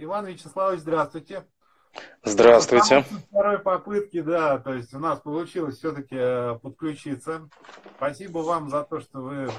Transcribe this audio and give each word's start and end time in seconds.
Иван 0.00 0.26
Вячеславович, 0.26 0.80
здравствуйте. 0.80 1.44
Здравствуйте. 2.22 3.04
Второй 3.30 3.58
попытки, 3.58 4.20
да, 4.20 4.58
то 4.58 4.72
есть 4.72 4.94
у 4.94 5.00
нас 5.00 5.18
получилось 5.18 5.78
все-таки 5.78 6.14
э, 6.16 6.58
подключиться. 6.62 7.48
Спасибо 7.96 8.38
вам 8.38 8.70
за 8.70 8.84
то, 8.84 9.00
что 9.00 9.20
вы 9.20 9.50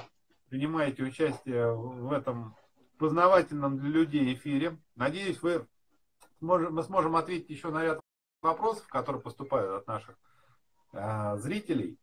принимаете 0.47 1.03
участие 1.03 1.73
в 1.73 2.13
этом 2.13 2.55
познавательном 2.97 3.79
для 3.79 3.89
людей 3.89 4.33
эфире. 4.33 4.77
Надеюсь, 4.95 5.41
вы 5.41 5.67
мы 6.39 6.83
сможем 6.83 7.17
ответить 7.17 7.49
еще 7.49 7.69
на 7.69 7.83
ряд 7.83 7.99
вопросов, 8.41 8.87
которые 8.87 9.21
поступают 9.21 9.81
от 9.81 9.87
наших 9.87 10.15
э, 10.93 11.35
зрителей. 11.37 11.97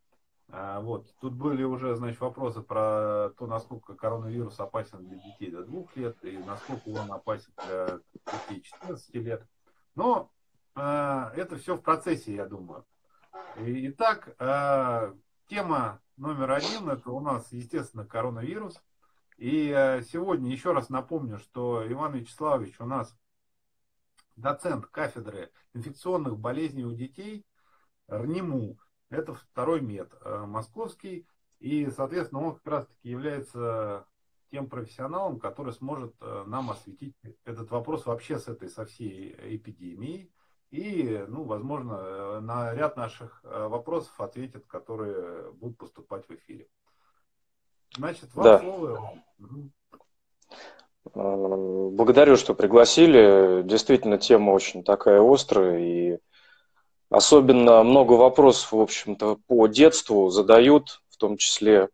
Э, 0.49 0.79
вот. 0.81 1.13
Тут 1.21 1.35
были 1.35 1.62
уже 1.62 1.95
значит, 1.97 2.21
вопросы 2.21 2.62
про 2.62 3.31
то, 3.39 3.47
насколько 3.47 3.95
коронавирус 3.95 4.59
опасен 4.61 5.07
для 5.07 5.19
детей 5.19 5.51
до 5.51 5.65
двух 5.65 5.95
лет 5.97 6.17
и 6.25 6.39
насколько 6.39 6.89
он 6.89 7.11
опасен 7.12 7.53
для 7.67 8.01
детей 8.33 8.62
14 8.62 9.15
лет. 9.15 9.47
Но 9.95 10.30
э, 10.75 11.30
это 11.37 11.56
все 11.56 11.77
в 11.77 11.83
процессе, 11.83 12.34
я 12.34 12.47
думаю. 12.47 12.84
Итак, 13.56 14.34
э, 14.39 15.15
тема 15.48 16.01
номер 16.17 16.53
один 16.53 16.89
это 16.89 17.11
у 17.11 17.20
нас, 17.20 17.53
естественно, 17.53 18.05
коронавирус. 18.05 18.83
И 19.39 19.70
э, 19.70 20.03
сегодня 20.03 20.51
еще 20.51 20.73
раз 20.73 20.89
напомню, 20.89 21.39
что 21.39 21.84
Иван 21.91 22.15
Вячеславович 22.15 22.81
у 22.81 22.87
нас 22.87 23.17
доцент 24.37 24.87
кафедры 24.87 25.51
инфекционных 25.75 26.39
болезней 26.39 26.84
у 26.84 26.92
детей 26.92 27.47
РНИМУ. 28.09 28.78
Это 29.10 29.34
второй 29.34 29.80
мед 29.80 30.12
э, 30.20 30.45
московский. 30.46 31.27
И, 31.60 31.88
соответственно, 31.91 32.42
он 32.42 32.55
как 32.55 32.66
раз-таки 32.66 33.09
является 33.09 34.06
тем 34.51 34.69
профессионалом, 34.69 35.38
который 35.38 35.73
сможет 35.73 36.14
э, 36.20 36.45
нам 36.47 36.70
осветить 36.70 37.14
этот 37.45 37.70
вопрос 37.70 38.06
вообще 38.06 38.38
с 38.38 38.48
этой, 38.48 38.69
со 38.69 38.84
всей 38.84 39.37
эпидемией. 39.56 40.33
И, 40.70 41.24
ну, 41.28 41.45
возможно, 41.45 41.94
э, 41.94 42.41
на 42.41 42.75
ряд 42.75 42.97
наших 42.97 43.41
вопросов 43.44 44.20
ответит, 44.20 44.66
которые 44.66 45.53
будут 45.53 45.78
поступать 45.78 46.28
в 46.28 46.34
эфире. 46.34 46.69
Значит, 47.97 48.34
вам 48.34 48.44
да. 48.44 48.59
слово. 48.59 49.12
Благодарю, 51.14 52.36
что 52.36 52.55
пригласили. 52.55 53.62
Действительно, 53.62 54.19
тема 54.19 54.50
очень 54.50 54.83
такая 54.83 55.22
острая, 55.22 55.78
и 55.78 56.19
особенно 57.11 57.83
много 57.83 58.15
вопросов, 58.15 58.73
в 58.73 58.81
общем-то, 58.81 59.39
по 59.47 59.67
детству 59.67 60.31
задают, 60.31 61.01
в 61.09 61.17
том 61.17 61.37
числе 61.37 61.89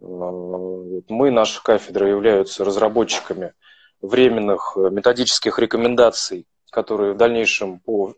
мы, 0.00 1.30
наша 1.30 1.62
кафедра, 1.62 2.08
являются 2.08 2.64
разработчиками 2.64 3.54
временных 4.00 4.76
методических 4.76 5.58
рекомендаций, 5.58 6.46
которые 6.70 7.14
в 7.14 7.16
дальнейшем 7.16 7.80
по 7.80 8.14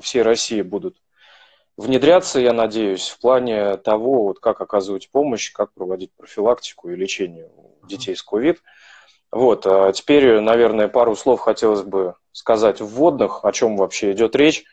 всей 0.00 0.22
России 0.22 0.62
будут 0.62 0.96
внедряться, 1.76 2.40
я 2.40 2.52
надеюсь, 2.52 3.08
в 3.08 3.18
плане 3.18 3.76
того, 3.76 4.24
вот 4.24 4.40
как 4.40 4.60
оказывать 4.60 5.10
помощь, 5.10 5.52
как 5.52 5.72
проводить 5.72 6.12
профилактику 6.16 6.90
и 6.90 6.96
лечение 6.96 7.50
детей 7.88 8.14
с 8.14 8.24
COVID. 8.26 8.58
Вот, 9.30 9.66
а 9.66 9.92
теперь, 9.92 10.40
наверное, 10.40 10.88
пару 10.88 11.16
слов 11.16 11.40
хотелось 11.40 11.82
бы 11.82 12.14
сказать 12.32 12.80
вводных, 12.80 13.44
о 13.44 13.52
чем 13.52 13.76
вообще 13.76 14.12
идет 14.12 14.36
речь. 14.36 14.64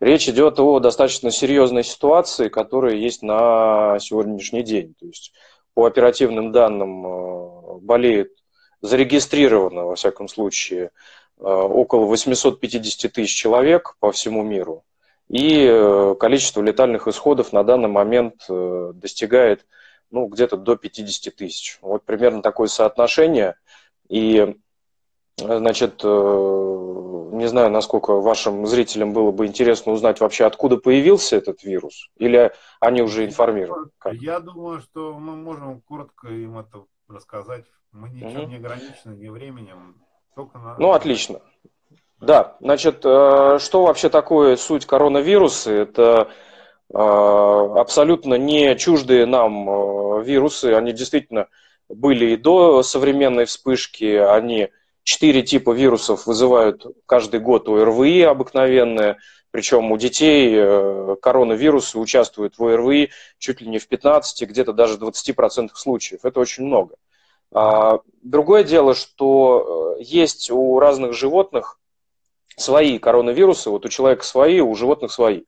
Речь 0.00 0.28
идет 0.28 0.60
о 0.60 0.78
достаточно 0.78 1.30
серьезной 1.30 1.84
ситуации, 1.84 2.48
которая 2.48 2.94
есть 2.94 3.22
на 3.22 3.98
сегодняшний 3.98 4.62
день. 4.62 4.94
То 4.98 5.06
есть 5.06 5.32
по 5.74 5.86
оперативным 5.86 6.52
данным 6.52 7.06
э, 7.06 7.78
болеет 7.80 8.32
зарегистрировано, 8.82 9.84
во 9.84 9.94
всяком 9.94 10.28
случае, 10.28 10.90
э, 11.38 11.42
около 11.42 12.04
850 12.04 13.10
тысяч 13.12 13.34
человек 13.34 13.96
по 13.98 14.12
всему 14.12 14.42
миру. 14.42 14.84
И 15.28 15.66
э, 15.66 16.14
количество 16.20 16.60
летальных 16.60 17.08
исходов 17.08 17.52
на 17.52 17.64
данный 17.64 17.88
момент 17.88 18.44
достигает 18.48 19.66
ну, 20.10 20.26
где-то 20.26 20.56
до 20.56 20.76
50 20.76 21.34
тысяч. 21.34 21.78
Вот 21.80 22.04
примерно 22.04 22.42
такое 22.42 22.68
соотношение– 22.68 23.54
и, 24.08 24.56
значит, 25.38 26.00
э, 26.02 27.28
не 27.32 27.46
знаю, 27.46 27.70
насколько 27.70 28.14
вашим 28.14 28.66
зрителям 28.66 29.12
было 29.12 29.30
бы 29.30 29.46
интересно 29.46 29.92
узнать 29.92 30.20
вообще, 30.20 30.46
откуда 30.46 30.76
появился 30.76 31.36
этот 31.36 31.62
вирус, 31.62 32.08
или 32.16 32.52
они 32.80 33.02
уже 33.02 33.24
информированы? 33.24 33.90
Как? 33.98 34.14
Я 34.14 34.40
думаю, 34.40 34.80
что 34.80 35.14
мы 35.14 35.36
можем 35.36 35.82
коротко 35.82 36.28
им 36.28 36.58
это 36.58 36.84
рассказать. 37.08 37.64
Мы 37.92 38.08
ничем 38.10 38.42
угу. 38.42 38.50
не 38.50 38.56
ограничены 38.56 39.14
ни 39.14 39.28
временем. 39.28 39.96
Только 40.34 40.58
на... 40.58 40.76
Ну, 40.78 40.92
отлично. 40.92 41.40
Да, 42.20 42.56
значит, 42.60 43.04
э, 43.04 43.58
что 43.60 43.84
вообще 43.84 44.08
такое 44.08 44.56
суть 44.56 44.86
коронавируса? 44.86 45.70
Это 45.70 46.28
э, 46.88 46.96
абсолютно 46.96 48.34
не 48.34 48.74
чуждые 48.76 49.26
нам 49.26 50.22
вирусы, 50.22 50.72
они 50.72 50.92
действительно 50.92 51.48
были 51.88 52.32
и 52.32 52.36
до 52.36 52.82
современной 52.82 53.44
вспышки. 53.44 54.16
Они 54.16 54.70
четыре 55.06 55.42
типа 55.42 55.70
вирусов 55.70 56.26
вызывают 56.26 56.84
каждый 57.06 57.38
год 57.38 57.68
ОРВИ 57.68 58.22
обыкновенные. 58.22 59.18
Причем 59.52 59.92
у 59.92 59.96
детей 59.96 60.52
э, 60.52 61.16
коронавирусы 61.22 61.98
участвуют 61.98 62.58
в 62.58 62.64
ОРВИ 62.64 63.10
чуть 63.38 63.60
ли 63.60 63.68
не 63.68 63.78
в 63.78 63.86
15, 63.86 64.48
где-то 64.48 64.72
даже 64.72 64.98
20% 64.98 65.70
случаев. 65.74 66.24
Это 66.24 66.40
очень 66.40 66.64
много. 66.64 66.96
А, 67.52 68.00
другое 68.22 68.64
дело, 68.64 68.96
что 68.96 69.96
э, 69.96 70.02
есть 70.02 70.50
у 70.50 70.78
разных 70.80 71.12
животных 71.12 71.78
свои 72.56 72.98
коронавирусы, 72.98 73.70
вот 73.70 73.86
у 73.86 73.88
человека 73.88 74.24
свои, 74.24 74.58
у 74.58 74.74
животных 74.74 75.12
свои. 75.12 75.44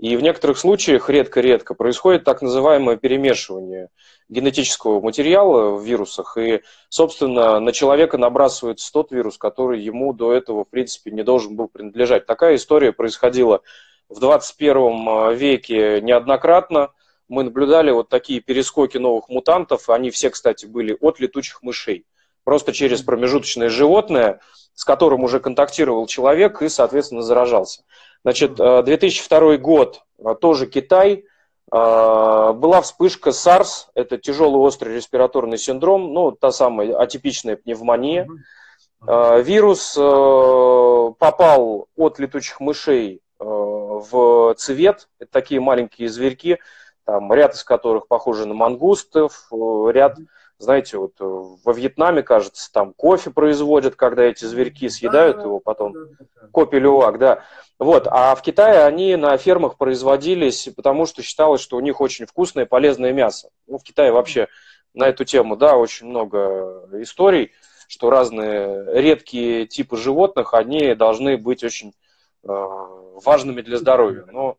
И 0.00 0.16
в 0.16 0.22
некоторых 0.22 0.58
случаях 0.58 1.10
редко-редко 1.10 1.74
происходит 1.74 2.24
так 2.24 2.40
называемое 2.40 2.96
перемешивание 2.96 3.90
генетического 4.30 4.98
материала 5.02 5.76
в 5.76 5.84
вирусах, 5.84 6.38
и, 6.38 6.62
собственно, 6.88 7.60
на 7.60 7.70
человека 7.72 8.16
набрасывается 8.16 8.90
тот 8.90 9.12
вирус, 9.12 9.36
который 9.36 9.82
ему 9.82 10.14
до 10.14 10.32
этого, 10.32 10.64
в 10.64 10.70
принципе, 10.70 11.10
не 11.10 11.22
должен 11.22 11.54
был 11.54 11.68
принадлежать. 11.68 12.24
Такая 12.24 12.56
история 12.56 12.92
происходила 12.92 13.60
в 14.08 14.20
21 14.20 15.06
а, 15.06 15.32
веке 15.32 16.00
неоднократно. 16.00 16.92
Мы 17.28 17.42
наблюдали 17.42 17.90
вот 17.90 18.08
такие 18.08 18.40
перескоки 18.40 18.96
новых 18.96 19.28
мутантов, 19.28 19.90
они 19.90 20.08
все, 20.08 20.30
кстати, 20.30 20.64
были 20.64 20.96
от 20.98 21.20
летучих 21.20 21.62
мышей. 21.62 22.06
Просто 22.44 22.72
через 22.72 23.02
промежуточное 23.02 23.68
животное, 23.68 24.40
с 24.72 24.82
которым 24.82 25.24
уже 25.24 25.40
контактировал 25.40 26.06
человек 26.06 26.62
и, 26.62 26.70
соответственно, 26.70 27.20
заражался. 27.20 27.82
Значит, 28.22 28.54
2002 28.54 29.54
а, 29.54 29.58
год, 29.58 30.02
а, 30.22 30.34
тоже 30.34 30.66
Китай, 30.66 31.24
а, 31.70 32.52
была 32.52 32.80
вспышка 32.82 33.30
SARS, 33.30 33.86
это 33.94 34.18
тяжелый 34.18 34.58
острый 34.58 34.96
респираторный 34.96 35.58
синдром, 35.58 36.12
ну, 36.12 36.32
та 36.32 36.52
самая 36.52 36.96
атипичная 36.96 37.56
пневмония. 37.56 38.26
Вирус 39.02 39.96
э, 39.96 41.12
попал 41.18 41.88
от 41.96 42.18
летучих 42.18 42.60
мышей 42.60 43.22
э, 43.38 43.44
в 43.44 44.54
цвет, 44.58 45.08
это 45.18 45.32
такие 45.32 45.58
маленькие 45.58 46.10
зверьки, 46.10 46.58
там 47.06 47.32
ряд 47.32 47.54
из 47.54 47.64
которых 47.64 48.08
похожи 48.08 48.46
на 48.46 48.52
мангустов, 48.52 49.48
э, 49.50 49.56
ряд, 49.92 50.18
знаете, 50.60 50.98
вот 50.98 51.14
во 51.18 51.72
Вьетнаме, 51.72 52.22
кажется, 52.22 52.70
там 52.70 52.92
кофе 52.92 53.30
производят, 53.30 53.96
когда 53.96 54.24
эти 54.24 54.44
зверьки 54.44 54.90
съедают 54.90 55.42
его, 55.42 55.58
потом 55.58 55.94
кофе 56.52 56.78
лювак, 56.78 57.18
да. 57.18 57.44
Вот, 57.78 58.06
а 58.10 58.34
в 58.34 58.42
Китае 58.42 58.84
они 58.84 59.16
на 59.16 59.36
фермах 59.38 59.78
производились, 59.78 60.68
потому 60.76 61.06
что 61.06 61.22
считалось, 61.22 61.62
что 61.62 61.78
у 61.78 61.80
них 61.80 62.02
очень 62.02 62.26
вкусное 62.26 62.66
и 62.66 62.68
полезное 62.68 63.14
мясо. 63.14 63.48
Ну, 63.66 63.78
в 63.78 63.82
Китае 63.82 64.12
вообще 64.12 64.48
на 64.92 65.08
эту 65.08 65.24
тему, 65.24 65.56
да, 65.56 65.76
очень 65.76 66.06
много 66.06 66.86
историй, 67.00 67.52
что 67.88 68.10
разные 68.10 68.84
редкие 69.00 69.66
типы 69.66 69.96
животных, 69.96 70.52
они 70.52 70.94
должны 70.94 71.38
быть 71.38 71.64
очень 71.64 71.88
э, 71.88 71.92
важными 72.42 73.60
для 73.60 73.76
здоровья. 73.76 74.24
Но, 74.30 74.56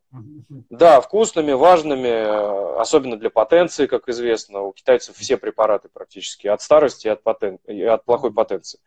да, 0.70 1.00
вкусными, 1.00 1.52
важными, 1.52 2.80
особенно 2.80 3.16
для 3.16 3.30
потенции, 3.30 3.86
как 3.86 4.08
известно. 4.08 4.62
У 4.62 4.72
китайцев 4.72 5.16
все 5.16 5.36
препараты 5.36 5.88
практически 5.92 6.46
от 6.46 6.62
старости 6.62 7.06
и 7.08 7.10
от, 7.10 7.22
потен... 7.22 7.58
и 7.66 7.82
от 7.82 8.04
плохой 8.04 8.32
потенции. 8.32 8.80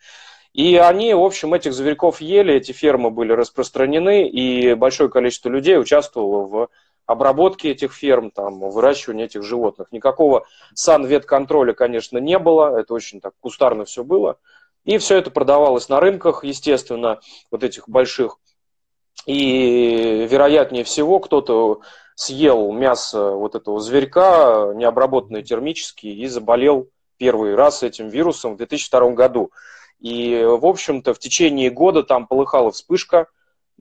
И 0.53 0.77
они, 0.77 1.13
в 1.13 1.21
общем, 1.21 1.53
этих 1.53 1.73
зверьков 1.73 2.21
ели, 2.21 2.53
эти 2.53 2.71
фермы 2.71 3.11
были 3.11 3.33
распространены, 3.33 4.29
и 4.29 4.73
большое 4.73 5.09
количество 5.09 5.49
людей 5.49 5.77
участвовало 5.77 6.45
в 6.45 6.69
обработке 7.05 7.71
этих 7.71 7.93
ферм, 7.93 8.31
там, 8.31 8.59
выращивании 8.59 9.25
этих 9.25 9.43
животных. 9.43 9.91
Никакого 9.91 10.45
санветконтроля, 10.73 11.73
конечно, 11.73 12.17
не 12.19 12.39
было, 12.39 12.79
это 12.79 12.93
очень 12.93 13.19
так 13.19 13.33
кустарно 13.41 13.83
все 13.83 14.05
было. 14.05 14.37
И 14.85 14.97
все 14.97 15.17
это 15.17 15.29
продавалось 15.29 15.89
на 15.89 15.99
рынках, 15.99 16.43
естественно, 16.43 17.19
вот 17.51 17.63
этих 17.63 17.89
больших. 17.89 18.37
И 19.25 20.27
вероятнее 20.29 20.83
всего 20.83 21.19
кто-то 21.19 21.81
съел 22.15 22.71
мясо 22.71 23.31
вот 23.31 23.55
этого 23.55 23.79
зверька, 23.79 24.71
необработанное 24.75 25.41
термически, 25.41 26.07
и 26.07 26.27
заболел 26.27 26.89
первый 27.17 27.55
раз 27.55 27.83
этим 27.83 28.09
вирусом 28.09 28.53
в 28.53 28.57
2002 28.57 29.11
году. 29.11 29.51
И, 29.99 30.43
в 30.43 30.65
общем-то, 30.65 31.13
в 31.13 31.19
течение 31.19 31.69
года 31.69 32.03
там 32.03 32.27
полыхала 32.27 32.71
вспышка, 32.71 33.27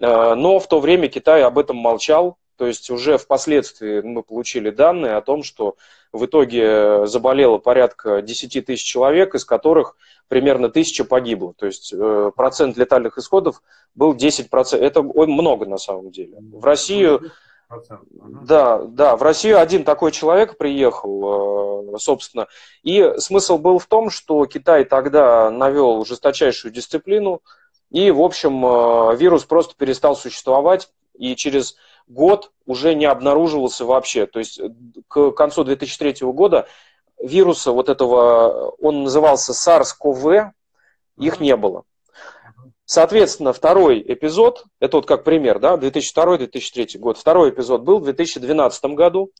э, 0.01 0.35
но 0.35 0.59
в 0.59 0.69
то 0.69 0.81
время 0.81 1.09
Китай 1.09 1.43
об 1.43 1.59
этом 1.59 1.77
молчал. 1.77 2.39
То 2.56 2.67
есть 2.67 2.91
уже 2.91 3.19
впоследствии 3.19 4.01
мы 4.01 4.23
получили 4.23 4.71
данные 4.71 5.17
о 5.17 5.23
том, 5.23 5.43
что 5.43 5.77
в 6.12 6.25
итоге 6.27 7.06
заболело 7.06 7.59
порядка 7.59 8.23
10 8.23 8.65
тысяч 8.65 8.85
человек, 8.85 9.35
из 9.35 9.45
которых 9.45 9.97
примерно 10.29 10.69
тысяча 10.69 11.05
погибло. 11.05 11.55
То 11.55 11.67
есть 11.67 11.93
э, 11.93 12.31
процент 12.35 12.77
летальных 12.77 13.19
исходов 13.19 13.62
был 13.95 14.15
10%. 14.15 14.77
Это 14.77 15.03
много 15.03 15.67
на 15.67 15.79
самом 15.79 16.11
деле. 16.11 16.39
В 16.41 16.65
Россию... 16.65 17.31
Да, 18.47 18.83
да, 18.85 19.17
в 19.17 19.23
Россию 19.23 19.59
один 19.59 19.85
такой 19.85 20.12
человек 20.12 20.57
приехал, 20.59 21.95
э, 21.95 21.99
собственно. 21.99 22.47
И 22.83 23.15
смысл 23.19 23.59
был 23.59 23.79
в 23.79 23.87
том, 23.87 24.11
что 24.11 24.45
Китай 24.47 24.85
тогда 24.85 25.50
навел 25.50 26.05
жесточайшую 26.05 26.73
дисциплину, 26.73 27.43
и, 27.91 28.11
в 28.11 28.21
общем, 28.21 28.65
э, 28.65 29.17
вирус 29.17 29.45
просто 29.45 29.75
перестал 29.77 30.15
существовать, 30.15 30.91
и 31.17 31.35
через 31.37 31.77
год 32.06 32.53
уже 32.67 32.95
не 32.95 33.06
обнаруживался 33.06 33.85
вообще. 33.85 34.27
То 34.27 34.39
есть 34.39 34.61
к 35.09 35.33
концу 35.33 35.65
2003 35.65 36.27
года 36.33 36.67
вируса 37.23 37.73
вот 37.73 37.89
этого, 37.89 38.71
он 38.81 39.05
назывался 39.05 39.53
SARS-CoV, 39.53 40.51
их 41.19 41.41
не 41.41 41.56
было. 41.56 41.85
Соответственно, 42.87 43.53
второй 43.53 44.03
эпизод, 44.06 44.65
это 44.79 44.99
вот 44.99 45.06
как 45.06 45.25
пример, 45.25 45.59
да, 45.59 45.77
2002-2003 45.77 46.99
год, 46.99 47.17
второй 47.17 47.51
эпизод 47.51 47.83
был 47.83 47.99
в 47.99 48.05
2012 48.05 48.85
году. 48.87 49.31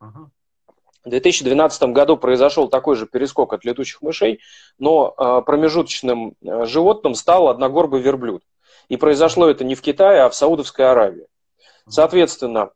В 0.00 1.10
2012 1.10 1.82
году 1.84 2.16
произошел 2.16 2.68
такой 2.68 2.94
же 2.94 3.06
перескок 3.06 3.52
от 3.52 3.64
летучих 3.64 4.02
мышей, 4.02 4.40
но 4.78 5.14
э, 5.16 5.42
промежуточным 5.44 6.34
э, 6.42 6.66
животным 6.66 7.14
стал 7.14 7.48
одногорбый 7.48 8.00
верблюд. 8.00 8.42
И 8.88 8.96
произошло 8.96 9.48
это 9.48 9.64
не 9.64 9.74
в 9.74 9.80
Китае, 9.80 10.22
а 10.22 10.28
в 10.28 10.34
Саудовской 10.34 10.88
Аравии. 10.88 11.26
Соответственно, 11.88 12.70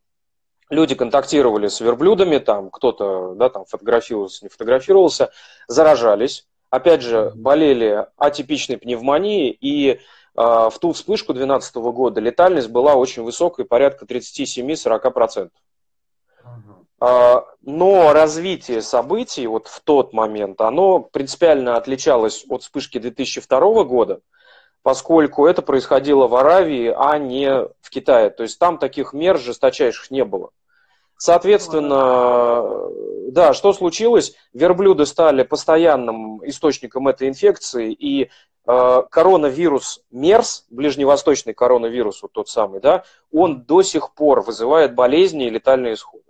люди 0.70 0.94
контактировали 0.94 1.68
с 1.68 1.80
верблюдами, 1.80 2.38
там 2.38 2.70
кто-то 2.70 3.34
да, 3.34 3.48
там 3.48 3.64
фотографировался, 3.64 4.44
не 4.44 4.48
фотографировался, 4.48 5.30
заражались, 5.68 6.46
опять 6.70 7.02
же, 7.02 7.32
болели 7.34 8.06
атипичной 8.16 8.78
пневмонией, 8.78 9.50
и 9.50 9.90
э, 9.90 9.98
в 10.34 10.74
ту 10.80 10.92
вспышку 10.92 11.32
2012 11.34 11.74
года 11.76 12.20
летальность 12.20 12.70
была 12.70 12.94
очень 12.94 13.22
высокой, 13.22 13.64
порядка 13.64 14.06
37-40%. 14.06 15.50
Uh-huh. 16.44 17.44
Но 17.62 18.12
развитие 18.12 18.80
событий 18.80 19.46
вот 19.48 19.66
в 19.66 19.80
тот 19.80 20.12
момент, 20.12 20.60
оно 20.60 21.00
принципиально 21.00 21.76
отличалось 21.76 22.44
от 22.48 22.62
вспышки 22.62 22.98
2002 22.98 23.84
года, 23.84 24.20
поскольку 24.82 25.46
это 25.46 25.62
происходило 25.62 26.26
в 26.26 26.34
Аравии, 26.34 26.92
а 26.96 27.18
не 27.18 27.50
в 27.80 27.90
Китае. 27.90 28.30
То 28.30 28.42
есть 28.42 28.58
там 28.58 28.78
таких 28.78 29.12
мер 29.12 29.38
жесточайших 29.38 30.10
не 30.10 30.24
было. 30.24 30.50
Соответственно, 31.16 32.90
да, 33.30 33.54
что 33.54 33.72
случилось? 33.72 34.34
Верблюды 34.52 35.06
стали 35.06 35.44
постоянным 35.44 36.44
источником 36.48 37.06
этой 37.06 37.28
инфекции, 37.28 37.92
и 37.92 38.28
э, 38.66 39.02
коронавирус 39.08 40.02
МЕРС, 40.10 40.66
ближневосточный 40.70 41.54
коронавирус, 41.54 42.22
вот 42.22 42.32
тот 42.32 42.48
самый, 42.48 42.80
да, 42.80 43.04
он 43.30 43.62
до 43.62 43.82
сих 43.82 44.14
пор 44.14 44.40
вызывает 44.42 44.96
болезни 44.96 45.46
и 45.46 45.50
летальные 45.50 45.94
исходы. 45.94 46.24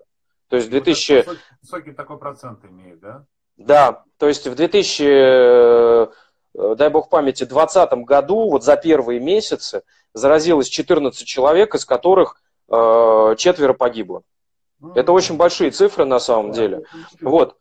То 0.48 0.56
есть 0.56 0.68
2000... 0.68 1.12
Высокий, 1.12 1.38
высокий 1.62 1.92
такой 1.92 2.18
процент 2.18 2.62
имеет, 2.66 3.00
да? 3.00 3.24
Да, 3.56 4.04
то 4.18 4.28
есть 4.28 4.46
в 4.46 4.54
2000, 4.54 5.02
э, 5.02 6.06
дай 6.54 6.90
бог 6.90 7.08
памяти, 7.08 7.44
2020 7.44 7.92
году, 8.04 8.50
вот 8.50 8.64
за 8.64 8.76
первые 8.76 9.20
месяцы, 9.20 9.82
заразилось 10.14 10.68
14 10.68 11.26
человек, 11.26 11.74
из 11.74 11.84
которых 11.84 12.40
э, 12.70 13.34
четверо 13.38 13.72
погибло. 13.72 14.22
Это 14.94 15.12
очень 15.12 15.36
большие 15.36 15.70
цифры 15.70 16.04
на 16.04 16.18
самом 16.18 16.52
деле. 16.52 16.82
Вот. 17.20 17.56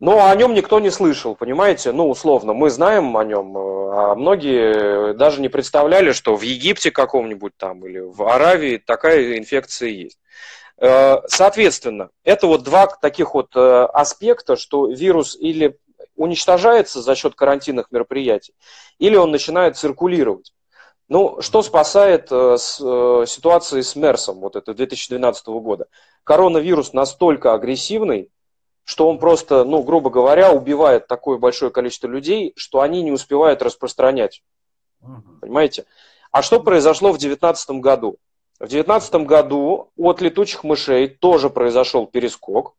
Но 0.00 0.28
о 0.28 0.36
нем 0.36 0.54
никто 0.54 0.78
не 0.78 0.90
слышал, 0.90 1.34
понимаете? 1.34 1.92
Ну, 1.92 2.08
условно, 2.08 2.52
мы 2.52 2.70
знаем 2.70 3.16
о 3.16 3.24
нем, 3.24 3.56
а 3.56 4.14
многие 4.14 5.14
даже 5.14 5.40
не 5.40 5.48
представляли, 5.48 6.12
что 6.12 6.36
в 6.36 6.42
Египте 6.42 6.90
каком-нибудь 6.90 7.56
там 7.56 7.84
или 7.84 7.98
в 7.98 8.22
Аравии 8.22 8.76
такая 8.76 9.38
инфекция 9.38 9.88
есть. 9.88 10.18
Э, 10.80 11.16
соответственно, 11.26 12.10
это 12.22 12.46
вот 12.46 12.62
два 12.62 12.86
таких 12.86 13.34
вот 13.34 13.56
э, 13.56 13.84
аспекта, 13.92 14.56
что 14.56 14.86
вирус 14.86 15.36
или 15.36 15.78
уничтожается 16.18 17.00
за 17.00 17.14
счет 17.14 17.34
карантинных 17.34 17.90
мероприятий, 17.90 18.54
или 18.98 19.16
он 19.16 19.30
начинает 19.30 19.76
циркулировать. 19.76 20.52
Ну, 21.08 21.40
что 21.40 21.62
спасает 21.62 22.30
э, 22.30 22.56
с, 22.58 22.78
э, 22.84 23.24
ситуации 23.26 23.80
с 23.80 23.96
Мерсом, 23.96 24.40
вот 24.40 24.56
это 24.56 24.74
2012 24.74 25.46
года? 25.46 25.86
Коронавирус 26.22 26.92
настолько 26.92 27.54
агрессивный, 27.54 28.30
что 28.84 29.08
он 29.08 29.18
просто, 29.18 29.64
ну, 29.64 29.82
грубо 29.82 30.10
говоря, 30.10 30.52
убивает 30.52 31.06
такое 31.06 31.38
большое 31.38 31.70
количество 31.70 32.08
людей, 32.08 32.52
что 32.56 32.80
они 32.80 33.02
не 33.02 33.10
успевают 33.10 33.62
распространять. 33.62 34.42
Понимаете? 35.40 35.86
А 36.30 36.42
что 36.42 36.60
произошло 36.60 37.10
в 37.10 37.18
2019 37.18 37.70
году? 37.80 38.18
В 38.56 38.68
2019 38.68 39.14
году 39.26 39.90
от 39.96 40.20
летучих 40.20 40.64
мышей 40.64 41.08
тоже 41.08 41.48
произошел 41.48 42.06
перескок, 42.06 42.74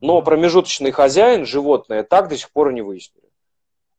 но 0.00 0.22
промежуточный 0.22 0.90
хозяин, 0.90 1.46
животное, 1.46 2.02
так 2.02 2.28
до 2.28 2.36
сих 2.36 2.50
пор 2.50 2.70
и 2.70 2.74
не 2.74 2.82
выяснили 2.82 3.30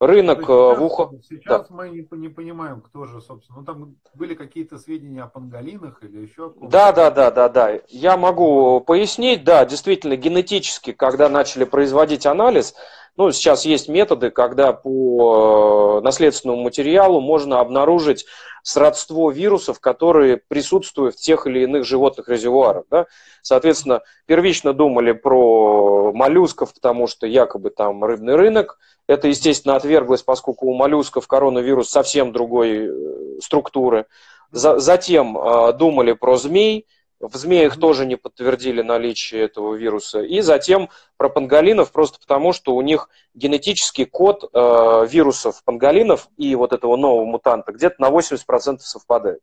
рынок 0.02 0.40
сейчас, 0.40 0.50
э, 0.50 0.76
в 0.80 0.84
ухо. 0.84 1.10
Сейчас 1.30 1.68
да. 1.70 1.76
мы 1.76 1.90
не, 1.90 2.08
не 2.12 2.30
понимаем, 2.30 2.82
кто 2.82 3.06
же, 3.06 3.22
собственно. 3.22 3.60
Ну, 3.60 3.66
там 3.66 3.96
были 4.16 4.34
какие-то 4.34 4.78
сведения 4.78 5.22
о 5.22 5.28
панголинах 5.28 6.04
или 6.04 6.22
еще 6.22 6.52
Да, 6.60 6.92
да, 6.92 7.12
да, 7.12 7.30
да, 7.30 7.48
да. 7.48 7.80
Я 7.88 8.18
могу 8.18 8.82
пояснить, 8.82 9.44
да, 9.44 9.64
действительно, 9.66 10.16
генетически, 10.16 10.92
когда 10.92 11.30
начали 11.30 11.64
производить 11.64 12.26
анализ, 12.26 12.74
ну, 13.16 13.32
сейчас 13.32 13.66
есть 13.66 13.90
методы, 13.90 14.32
когда 14.32 14.74
по 14.74 16.00
э, 16.00 16.04
наследственному 16.04 16.64
материалу 16.64 17.22
можно 17.22 17.60
обнаружить 17.60 18.26
сродство 18.64 19.30
вирусов, 19.30 19.80
которые 19.80 20.38
присутствуют 20.38 21.16
в 21.16 21.22
тех 21.22 21.48
или 21.48 21.64
иных 21.64 21.86
животных 21.86 22.30
резервуарах. 22.30 22.86
Да? 22.90 23.08
Соответственно, 23.42 24.02
первично 24.26 24.74
думали 24.74 25.12
про 25.12 26.12
моллюсков, 26.14 26.74
потому 26.74 27.08
что 27.08 27.28
якобы 27.28 27.70
там 27.70 28.04
рыбный 28.04 28.36
рынок– 28.36 28.80
это, 29.08 29.28
естественно, 29.28 29.76
отверглось, 29.76 30.24
поскольку 30.24 30.68
у 30.68 30.74
моллюсков 30.74 31.28
коронавирус 31.28 31.90
совсем 31.90 32.32
другой 32.32 32.88
э, 32.88 33.40
структуры. 33.42 34.06
За, 34.52 34.80
затем 34.80 35.38
э, 35.38 35.74
думали 35.74 36.14
про 36.14 36.38
змей. 36.38 36.88
В 37.22 37.36
змеях 37.36 37.80
тоже 37.80 38.06
не 38.06 38.16
подтвердили 38.16 38.82
наличие 38.82 39.44
этого 39.44 39.76
вируса. 39.76 40.22
И 40.22 40.42
затем 40.42 40.90
про 41.18 41.30
панголинов, 41.30 41.92
просто 41.92 42.20
потому 42.20 42.52
что 42.52 42.76
у 42.76 42.82
них 42.82 43.10
генетический 43.36 44.06
код 44.06 44.50
э, 44.52 45.08
вирусов 45.08 45.64
панголинов 45.64 46.30
и 46.38 46.56
вот 46.56 46.74
этого 46.74 46.96
нового 46.96 47.26
мутанта 47.26 47.72
где-то 47.72 48.02
на 48.02 48.10
80% 48.10 48.80
совпадает. 48.80 49.40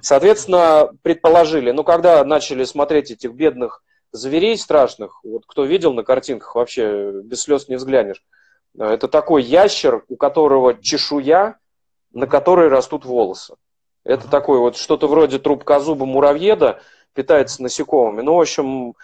Соответственно, 0.00 0.92
предположили, 1.02 1.72
ну, 1.72 1.82
когда 1.82 2.24
начали 2.24 2.62
смотреть 2.62 3.10
этих 3.10 3.32
бедных 3.32 3.82
зверей 4.12 4.56
страшных, 4.56 5.20
вот 5.24 5.42
кто 5.46 5.64
видел 5.64 5.92
на 5.92 6.04
картинках, 6.04 6.54
вообще 6.54 7.10
без 7.24 7.42
слез 7.42 7.68
не 7.68 7.76
взглянешь, 7.76 8.22
это 8.78 9.08
такой 9.08 9.42
ящер, 9.42 10.04
у 10.08 10.16
которого 10.16 10.80
чешуя, 10.80 11.58
на 12.12 12.26
которой 12.26 12.68
растут 12.68 13.04
волосы. 13.04 13.54
Это 14.04 14.28
такой 14.28 14.58
вот 14.58 14.76
что-то 14.76 15.06
вроде 15.06 15.38
трубкозуба 15.38 16.06
муравьеда, 16.06 16.80
питается 17.14 17.62
насекомыми. 17.62 18.22
Ну, 18.22 18.34
в 18.34 18.40
общем, 18.40 18.94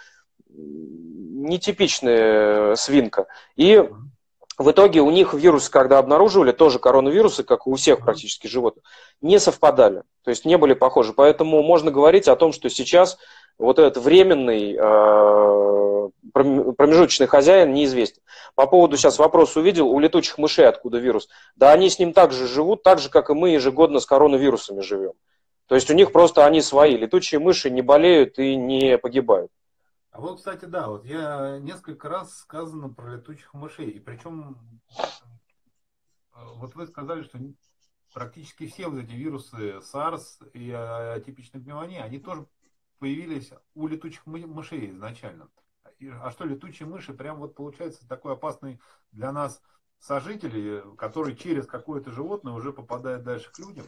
нетипичная 0.49 2.77
свинка. 2.77 3.27
И 3.57 3.89
в 4.57 4.71
итоге 4.71 5.01
у 5.01 5.11
них 5.11 5.35
вирусы, 5.35 5.71
когда 5.71 5.99
обнаруживали, 5.99 6.53
тоже 6.53 6.79
коронавирусы, 6.79 7.43
как 7.43 7.67
и 7.67 7.71
у 7.71 7.75
всех 7.75 8.01
практически 8.01 8.47
животных, 8.47 8.85
не 9.21 9.41
совпадали. 9.41 10.03
То 10.23 10.31
есть 10.31 10.45
не 10.45 10.57
были 10.57 10.75
похожи. 10.75 11.13
Поэтому 11.13 11.63
можно 11.63 11.91
говорить 11.91 12.29
о 12.29 12.37
том, 12.37 12.53
что 12.53 12.71
сейчас 12.71 13.19
вот 13.59 13.79
этот 13.79 14.03
временный 14.03 14.77
э, 14.79 16.09
промежуточный 16.33 17.27
хозяин 17.27 17.73
неизвестен. 17.73 18.23
По 18.55 18.67
поводу 18.67 18.97
сейчас 18.97 19.19
вопрос 19.19 19.57
увидел, 19.57 19.89
у 19.89 19.99
летучих 19.99 20.39
мышей 20.39 20.67
откуда 20.67 20.99
вирус? 20.99 21.29
Да 21.57 21.73
они 21.73 21.91
с 21.91 21.99
ним 21.99 22.13
также 22.13 22.47
живут, 22.47 22.83
так 22.83 22.99
же, 22.99 23.11
как 23.11 23.31
и 23.31 23.35
мы 23.35 23.51
ежегодно 23.51 24.01
с 24.01 24.07
коронавирусами 24.07 24.81
живем. 24.81 25.13
То 25.67 25.75
есть 25.75 25.91
у 25.91 25.95
них 25.95 26.13
просто 26.13 26.45
они 26.45 26.61
свои. 26.61 26.97
Летучие 26.97 27.41
мыши 27.41 27.71
не 27.71 27.83
болеют 27.83 28.39
и 28.39 28.57
не 28.57 28.99
погибают. 28.99 29.51
А 30.11 30.21
вот, 30.21 30.39
кстати, 30.39 30.67
да, 30.67 30.89
вот 30.89 31.05
я 31.05 31.59
несколько 31.59 32.09
раз 32.09 32.37
сказано 32.39 32.89
про 32.89 33.17
летучих 33.17 33.53
мышей. 33.55 33.91
И 33.91 33.99
причем, 33.99 34.81
э, 34.99 36.45
вот 36.57 36.75
вы 36.75 36.87
сказали, 36.87 37.23
что 37.23 37.39
практически 38.13 38.67
все 38.67 38.87
вот 38.87 39.03
эти 39.03 39.13
вирусы 39.13 39.79
SARS 39.79 40.49
и 40.53 40.71
атипичной 40.71 41.61
пневмонии, 41.61 41.99
они 41.99 42.21
тоже 42.21 42.47
появились 43.01 43.51
у 43.75 43.89
летучих 43.89 44.25
мышей 44.27 44.91
изначально. 44.91 45.49
А 46.23 46.31
что, 46.31 46.45
летучие 46.45 46.87
мыши 46.87 47.13
прям 47.13 47.39
вот 47.39 47.55
получается 47.55 48.07
такой 48.07 48.35
опасный 48.35 48.81
для 49.11 49.33
нас 49.33 49.61
сожителей, 49.99 50.97
которые 50.97 51.37
через 51.37 51.67
какое-то 51.67 52.13
животное 52.13 52.53
уже 52.53 52.73
попадают 52.73 53.25
дальше 53.25 53.51
к 53.51 53.59
людям? 53.59 53.87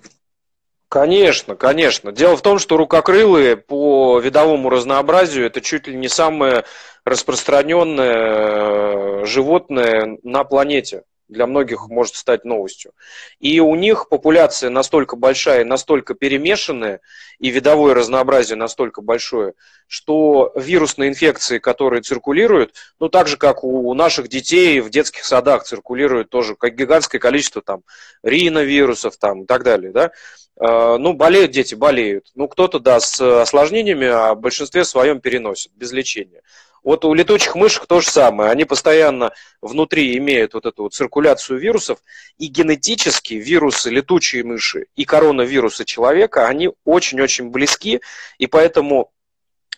Конечно, 0.89 1.57
конечно. 1.57 2.13
Дело 2.13 2.37
в 2.37 2.43
том, 2.43 2.59
что 2.59 2.77
рукокрылые 2.77 3.57
по 3.57 4.21
видовому 4.21 4.71
разнообразию 4.71 5.47
это 5.47 5.61
чуть 5.61 5.89
ли 5.89 5.97
не 5.97 6.09
самое 6.09 6.65
распространенное 7.05 9.23
э, 9.23 9.27
животное 9.27 10.19
на 10.23 10.45
планете 10.45 11.03
для 11.29 11.47
многих 11.47 11.89
может 11.89 12.15
стать 12.15 12.45
новостью. 12.45 12.93
И 13.41 13.61
у 13.61 13.75
них 13.75 14.09
популяция 14.09 14.71
настолько 14.71 15.17
большая, 15.17 15.65
настолько 15.65 16.15
перемешанная, 16.15 17.01
и 17.39 17.51
видовое 17.51 17.95
разнообразие 17.95 18.57
настолько 18.57 19.03
большое, 19.03 19.55
что 19.87 20.53
вирусные 20.57 21.11
инфекции, 21.11 21.59
которые 21.59 22.03
циркулируют, 22.03 22.75
ну 22.99 23.09
так 23.09 23.29
же, 23.29 23.37
как 23.37 23.65
у 23.65 23.93
наших 23.95 24.29
детей 24.29 24.81
в 24.81 24.91
детских 24.91 25.25
садах 25.25 25.65
циркулирует 25.65 26.31
тоже 26.31 26.55
как 26.55 26.75
гигантское 26.75 27.21
количество 27.21 27.63
там 27.63 27.83
риновирусов 28.23 29.17
там, 29.17 29.43
и 29.43 29.47
так 29.47 29.65
далее, 29.65 29.93
да, 29.93 30.13
э, 30.61 30.97
ну, 30.99 31.13
болеют 31.13 31.51
дети, 31.51 31.75
болеют. 31.75 32.31
Ну, 32.35 32.49
кто-то, 32.49 32.79
да, 32.79 33.01
с 33.01 33.21
осложнениями, 33.21 34.07
а 34.07 34.35
в 34.35 34.41
большинстве 34.41 34.85
своем 34.85 35.21
переносит, 35.21 35.73
без 35.75 35.93
лечения. 35.93 36.43
Вот 36.87 37.05
у 37.05 37.13
летучих 37.15 37.57
мышек 37.57 37.87
то 37.87 38.01
же 38.01 38.09
самое. 38.09 38.53
Они 38.53 38.65
постоянно 38.65 39.33
внутри 39.61 40.17
имеют 40.19 40.55
вот 40.55 40.67
эту 40.67 40.85
вот 40.85 40.95
циркуляцию 40.95 41.59
вирусов, 41.59 41.99
и 42.39 42.47
генетически 42.47 43.35
вирусы 43.35 43.91
летучие 43.91 44.45
мыши 44.45 44.87
и 44.95 45.05
коронавирусы 45.05 45.85
человека, 45.85 46.47
они 46.47 46.71
очень-очень 46.85 47.51
близки, 47.51 48.03
и 48.39 48.47
поэтому 48.47 49.11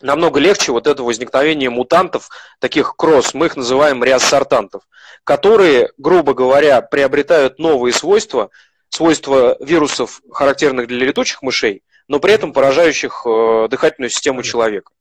намного 0.01 0.39
легче 0.39 0.71
вот 0.71 0.85
это 0.85 1.01
возникновение 1.01 1.71
мутантов, 1.71 2.29
таких 2.59 2.95
кросс, 2.95 3.33
мы 3.33 3.47
их 3.47 3.57
называем 3.57 4.03
реассортантов, 4.03 4.83
которые, 5.23 5.91
грубо 5.97 6.35
говоря, 6.35 6.79
приобретают 6.83 7.57
новые 7.57 7.91
свойства, 7.91 8.51
свойства 8.89 9.57
вирусов, 9.59 10.21
характерных 10.31 10.85
для 10.85 11.07
летучих 11.07 11.41
мышей, 11.41 11.81
но 12.07 12.19
при 12.19 12.33
этом 12.33 12.53
поражающих 12.53 13.23
э, 13.25 13.67
дыхательную 13.67 14.11
систему 14.11 14.43
человека. 14.43 14.91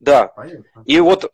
Да. 0.00 0.32
И 0.86 1.00
вот 1.00 1.32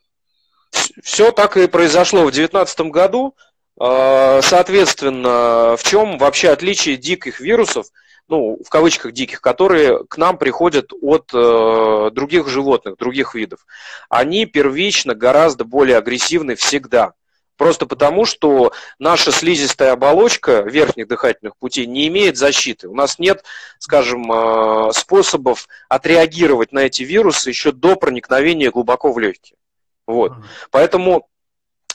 все 1.03 1.33
так 1.33 1.57
и 1.57 1.67
произошло 1.67 2.21
в 2.21 2.33
2019 2.33 2.81
году. 2.93 3.35
А, 3.79 4.41
соответственно, 4.43 5.77
в 5.77 5.83
чем 5.83 6.19
вообще 6.19 6.51
отличие 6.51 6.97
диких 6.97 7.41
вирусов, 7.41 7.87
ну, 8.29 8.59
в 8.65 8.69
кавычках 8.69 9.13
диких, 9.13 9.41
которые 9.41 10.05
к 10.05 10.17
нам 10.17 10.39
приходят 10.39 10.93
от 11.01 11.31
э, 11.35 12.11
других 12.13 12.47
животных, 12.47 12.97
других 12.97 13.35
видов? 13.35 13.67
Они 14.09 14.47
первично 14.47 15.15
гораздо 15.15 15.65
более 15.65 15.97
агрессивны 15.97 16.55
всегда. 16.55 17.15
Просто 17.61 17.85
потому, 17.85 18.25
что 18.25 18.73
наша 18.99 19.33
слизистая 19.33 19.93
оболочка 19.93 20.63
верхних 20.63 21.09
дыхательных 21.09 21.59
путей 21.59 21.85
не 21.85 22.09
имеет 22.09 22.39
защиты. 22.39 22.89
У 22.89 22.95
нас 22.95 23.19
нет, 23.19 23.45
скажем, 23.79 24.33
э, 24.33 24.93
способов 24.95 25.69
отреагировать 25.91 26.73
на 26.73 26.79
эти 26.79 27.03
вирусы 27.03 27.51
еще 27.51 27.73
до 27.73 27.97
проникновения 27.97 28.71
глубоко 28.71 29.13
в 29.13 29.19
легкие. 29.19 29.59
Вот. 30.07 30.33
Поэтому 30.71 31.29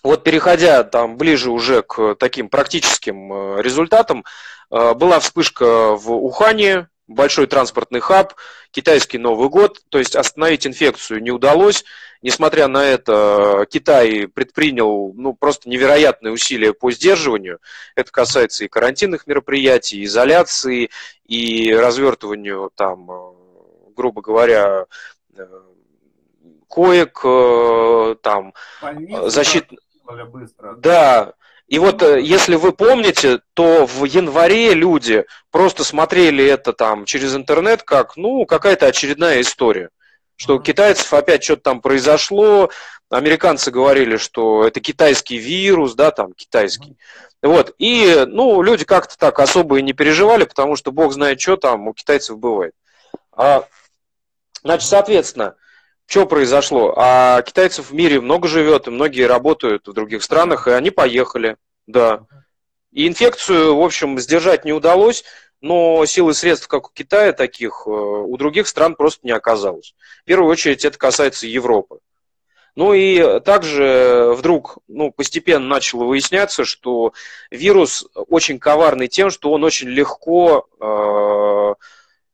вот 0.04 0.24
переходя 0.24 0.84
там 0.84 1.18
ближе 1.18 1.50
уже 1.50 1.82
к 1.82 2.14
таким 2.14 2.48
практическим 2.48 3.34
э, 3.34 3.64
результатам, 3.64 4.24
э, 4.70 4.94
была 4.94 5.20
вспышка 5.20 5.96
в 5.96 6.12
Ухане, 6.12 6.90
большой 7.08 7.48
транспортный 7.48 8.00
хаб, 8.00 8.34
китайский 8.72 9.18
Новый 9.18 9.50
год, 9.50 9.82
то 9.90 10.00
есть 10.00 10.16
остановить 10.16 10.66
инфекцию 10.66 11.22
не 11.22 11.32
удалось. 11.32 11.86
Несмотря 12.22 12.68
на 12.68 12.84
это, 12.84 13.68
Китай 13.70 14.28
предпринял 14.28 15.14
ну, 15.14 15.34
просто 15.34 15.70
невероятные 15.70 16.34
усилия 16.34 16.74
по 16.74 16.92
сдерживанию. 16.92 17.60
Это 17.94 18.12
касается 18.12 18.66
и 18.66 18.68
карантинных 18.68 19.28
мероприятий, 19.28 20.00
и 20.00 20.06
изоляции, 20.06 20.90
и 21.26 21.72
развертыванию, 21.74 22.72
там, 22.76 23.08
грубо 23.96 24.22
говоря, 24.22 24.86
коек, 26.68 27.22
э, 27.24 28.16
там, 28.22 28.54
защит... 29.28 29.70
Да, 30.78 31.34
и 31.68 31.80
вот 31.80 32.02
если 32.02 32.56
вы 32.56 32.72
помните, 32.72 33.40
то 33.54 33.86
в 33.86 34.06
январе 34.06 34.74
люди 34.74 35.26
просто 35.52 35.84
смотрели 35.84 36.46
это 36.46 36.74
там 36.74 37.06
через 37.06 37.36
интернет 37.36 37.84
как, 37.84 38.18
ну, 38.18 38.46
какая-то 38.46 38.88
очередная 38.88 39.42
история 39.42 39.90
что 40.38 40.58
у 40.58 40.60
китайцев 40.60 41.14
опять 41.14 41.44
что-то 41.44 41.64
там 41.64 41.82
произошло, 41.82 42.70
американцы 43.10 43.72
говорили, 43.72 44.18
что 44.18 44.66
это 44.66 44.80
китайский 44.80 45.38
вирус, 45.38 45.96
да, 45.96 46.12
там, 46.12 46.34
китайский. 46.34 46.98
Вот, 47.42 47.74
и, 47.78 48.26
ну, 48.28 48.62
люди 48.62 48.86
как-то 48.86 49.18
так 49.18 49.40
особо 49.40 49.78
и 49.78 49.84
не 49.84 49.94
переживали, 49.94 50.46
потому 50.46 50.76
что 50.76 50.92
бог 50.92 51.14
знает, 51.14 51.40
что 51.40 51.58
там 51.58 51.88
у 51.88 51.94
китайцев 51.94 52.38
бывает. 52.38 52.74
А, 53.32 53.66
значит, 54.64 54.90
соответственно, 54.90 55.56
что 56.08 56.26
произошло? 56.26 56.94
А 56.98 57.42
китайцев 57.42 57.90
в 57.90 57.94
мире 57.94 58.22
много 58.22 58.48
живет, 58.48 58.88
и 58.88 58.92
многие 58.92 59.28
работают 59.28 59.88
в 59.88 59.94
других 59.94 60.24
странах, 60.24 60.68
и 60.68 60.72
они 60.72 60.92
поехали, 60.92 61.58
да. 61.88 62.26
И 62.92 63.08
инфекцию, 63.08 63.76
в 63.76 63.84
общем, 63.84 64.18
сдержать 64.20 64.66
не 64.66 64.72
удалось, 64.72 65.24
но 65.62 66.06
силы 66.06 66.32
и 66.32 66.36
средств, 66.36 66.68
как 66.68 66.88
у 66.88 66.92
Китая, 66.94 67.34
таких 67.34 67.84
э, 67.86 67.90
у 67.90 68.38
других 68.38 68.68
стран 68.68 68.96
просто 68.96 69.22
не 69.24 69.32
оказалось. 69.32 69.96
В 70.22 70.26
первую 70.26 70.50
очередь 70.50 70.86
это 70.86 70.98
касается 70.98 71.48
Европы. 71.48 72.00
Ну 72.76 72.94
и 72.94 73.40
также 73.40 74.34
вдруг 74.36 74.78
ну, 74.88 75.12
постепенно 75.12 75.66
начало 75.66 76.04
выясняться, 76.04 76.66
что 76.66 77.14
вирус 77.50 78.06
очень 78.14 78.60
коварный 78.60 79.08
тем, 79.08 79.30
что 79.30 79.52
он 79.52 79.64
очень 79.64 79.88
легко, 79.88 80.68
э, 80.80 81.74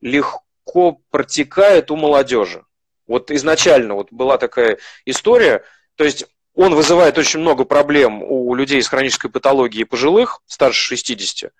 легко 0.02 1.00
протекает 1.12 1.92
у 1.92 1.96
молодежи. 1.96 2.66
Вот 3.12 3.30
изначально 3.32 3.96
вот 3.96 4.08
была 4.12 4.38
такая 4.38 4.78
история, 5.06 5.64
то 5.96 6.04
есть 6.04 6.26
он 6.56 6.76
вызывает 6.76 7.18
очень 7.18 7.40
много 7.40 7.66
проблем 7.66 8.24
у 8.24 8.54
людей 8.56 8.82
с 8.82 8.88
хронической 8.88 9.30
патологией 9.30 9.86
пожилых, 9.86 10.42
старше 10.48 10.96
60, 10.96 11.52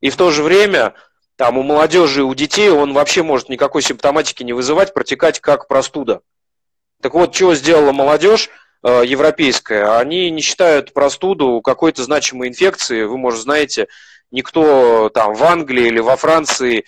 и 0.00 0.10
в 0.10 0.16
то 0.16 0.30
же 0.30 0.42
время 0.42 0.94
там 1.36 1.58
у 1.58 1.62
молодежи 1.62 2.20
и 2.20 2.24
у 2.24 2.34
детей 2.34 2.70
он 2.70 2.92
вообще 2.92 3.22
может 3.22 3.48
никакой 3.48 3.82
симптоматики 3.82 4.42
не 4.42 4.52
вызывать, 4.52 4.94
протекать 4.94 5.40
как 5.40 5.66
простуда. 5.66 6.20
Так 7.00 7.14
вот, 7.14 7.34
что 7.34 7.54
сделала 7.54 7.90
молодежь 7.90 8.48
э, 8.84 9.02
европейская? 9.04 9.98
Они 9.98 10.30
не 10.30 10.40
считают 10.40 10.92
простуду 10.92 11.60
какой-то 11.62 12.04
значимой 12.04 12.48
инфекцией. 12.48 13.06
Вы, 13.06 13.18
может, 13.18 13.42
знаете, 13.42 13.88
никто 14.30 15.08
там 15.08 15.34
в 15.34 15.42
Англии 15.42 15.86
или 15.86 15.98
во 15.98 16.16
Франции 16.16 16.84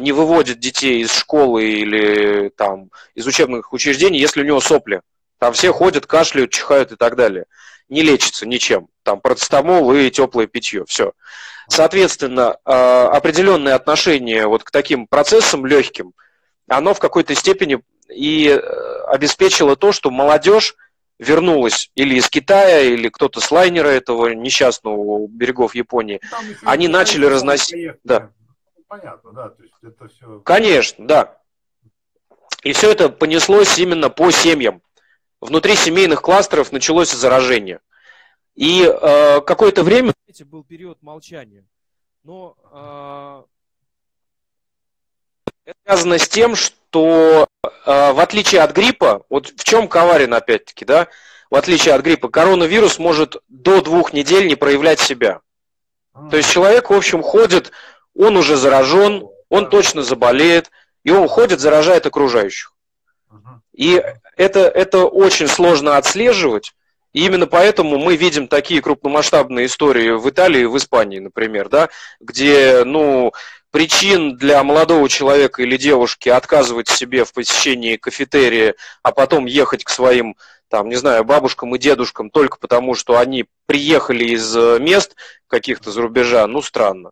не 0.00 0.12
выводит 0.12 0.58
детей 0.58 1.02
из 1.02 1.12
школы 1.14 1.64
или 1.64 2.48
там 2.50 2.90
из 3.14 3.26
учебных 3.26 3.72
учреждений, 3.72 4.18
если 4.18 4.42
у 4.42 4.44
него 4.44 4.60
сопли. 4.60 5.02
Там 5.38 5.52
все 5.52 5.72
ходят, 5.72 6.06
кашляют, 6.06 6.52
чихают 6.52 6.92
и 6.92 6.96
так 6.96 7.16
далее. 7.16 7.44
Не 7.88 8.02
лечится 8.02 8.46
ничем. 8.46 8.88
Там 9.02 9.20
процетамол 9.20 9.92
и 9.92 10.10
теплое 10.10 10.46
питье. 10.46 10.84
Все. 10.86 11.12
Соответственно, 11.68 12.56
а, 12.64 13.08
определенное 13.08 13.74
отношение 13.74 14.46
вот 14.46 14.64
к 14.64 14.70
таким 14.70 15.06
процессам 15.06 15.66
легким, 15.66 16.12
оно 16.68 16.94
в 16.94 16.98
какой-то 16.98 17.34
степени 17.34 17.80
и 18.08 18.48
э, 18.48 18.58
обеспечило 19.06 19.76
то, 19.76 19.92
что 19.92 20.10
молодежь 20.10 20.76
вернулась 21.18 21.90
или 21.94 22.16
из 22.16 22.28
Китая, 22.28 22.80
или 22.80 23.08
кто-то 23.08 23.40
с 23.40 23.50
лайнера 23.50 23.88
этого 23.88 24.28
несчастного 24.28 24.96
у 24.96 25.28
берегов 25.28 25.74
Японии, 25.74 26.20
они 26.64 26.88
начали 26.88 27.26
разносить... 27.26 27.92
Да. 28.04 28.30
Понятно, 29.00 29.32
да, 29.32 29.48
то 29.48 29.62
есть 29.62 29.74
это 29.82 30.06
все... 30.06 30.40
Конечно, 30.40 31.06
да. 31.06 31.38
И 32.62 32.72
все 32.72 32.92
это 32.92 33.08
понеслось 33.08 33.76
именно 33.78 34.08
по 34.08 34.30
семьям. 34.30 34.82
Внутри 35.40 35.74
семейных 35.74 36.22
кластеров 36.22 36.70
началось 36.70 37.10
заражение. 37.10 37.80
И 38.54 38.84
э, 38.84 39.40
какое-то 39.40 39.82
время 39.82 40.14
был 40.44 40.62
период 40.62 41.02
молчания. 41.02 41.66
Но 42.22 42.56
э, 42.72 43.42
это 45.64 45.78
связано 45.84 46.18
с 46.18 46.28
тем, 46.28 46.54
что 46.54 47.48
э, 47.64 47.68
в 48.12 48.20
отличие 48.20 48.62
от 48.62 48.72
гриппа, 48.72 49.24
вот 49.28 49.48
в 49.48 49.64
чем 49.64 49.88
коварен 49.88 50.32
опять-таки, 50.34 50.84
да, 50.84 51.08
в 51.50 51.56
отличие 51.56 51.94
от 51.94 52.02
гриппа, 52.02 52.28
коронавирус 52.28 53.00
может 53.00 53.42
до 53.48 53.82
двух 53.82 54.12
недель 54.12 54.46
не 54.46 54.54
проявлять 54.54 55.00
себя. 55.00 55.40
То 56.30 56.36
есть 56.36 56.52
человек, 56.52 56.90
в 56.90 56.94
общем, 56.94 57.22
ходит, 57.22 57.72
он 58.16 58.36
уже 58.36 58.56
заражен, 58.56 59.26
он 59.48 59.68
точно 59.68 60.02
заболеет, 60.02 60.70
и 61.04 61.10
он 61.10 61.28
ходит, 61.28 61.60
заражает 61.60 62.06
окружающих. 62.06 62.72
И 63.74 64.02
это, 64.36 64.60
это 64.60 65.04
очень 65.04 65.48
сложно 65.48 65.96
отслеживать, 65.96 66.74
и 67.12 67.24
именно 67.24 67.46
поэтому 67.46 67.98
мы 67.98 68.16
видим 68.16 68.48
такие 68.48 68.82
крупномасштабные 68.82 69.66
истории 69.66 70.10
в 70.10 70.28
Италии 70.28 70.64
в 70.64 70.76
Испании, 70.76 71.20
например, 71.20 71.68
да, 71.68 71.88
где, 72.20 72.84
ну, 72.84 73.32
причин 73.70 74.36
для 74.36 74.62
молодого 74.62 75.08
человека 75.08 75.62
или 75.62 75.76
девушки 75.76 76.28
отказывать 76.28 76.88
себе 76.88 77.24
в 77.24 77.32
посещении 77.32 77.96
кафетерия, 77.96 78.74
а 79.02 79.12
потом 79.12 79.46
ехать 79.46 79.84
к 79.84 79.90
своим 79.90 80.36
там, 80.68 80.88
не 80.88 80.96
знаю, 80.96 81.24
бабушкам 81.24 81.74
и 81.74 81.78
дедушкам 81.78 82.30
только 82.30 82.58
потому, 82.58 82.94
что 82.94 83.18
они 83.18 83.44
приехали 83.66 84.24
из 84.24 84.56
мест 84.80 85.14
каких-то 85.46 85.92
за 85.92 86.02
рубежа, 86.02 86.44
ну, 86.48 86.62
странно. 86.62 87.10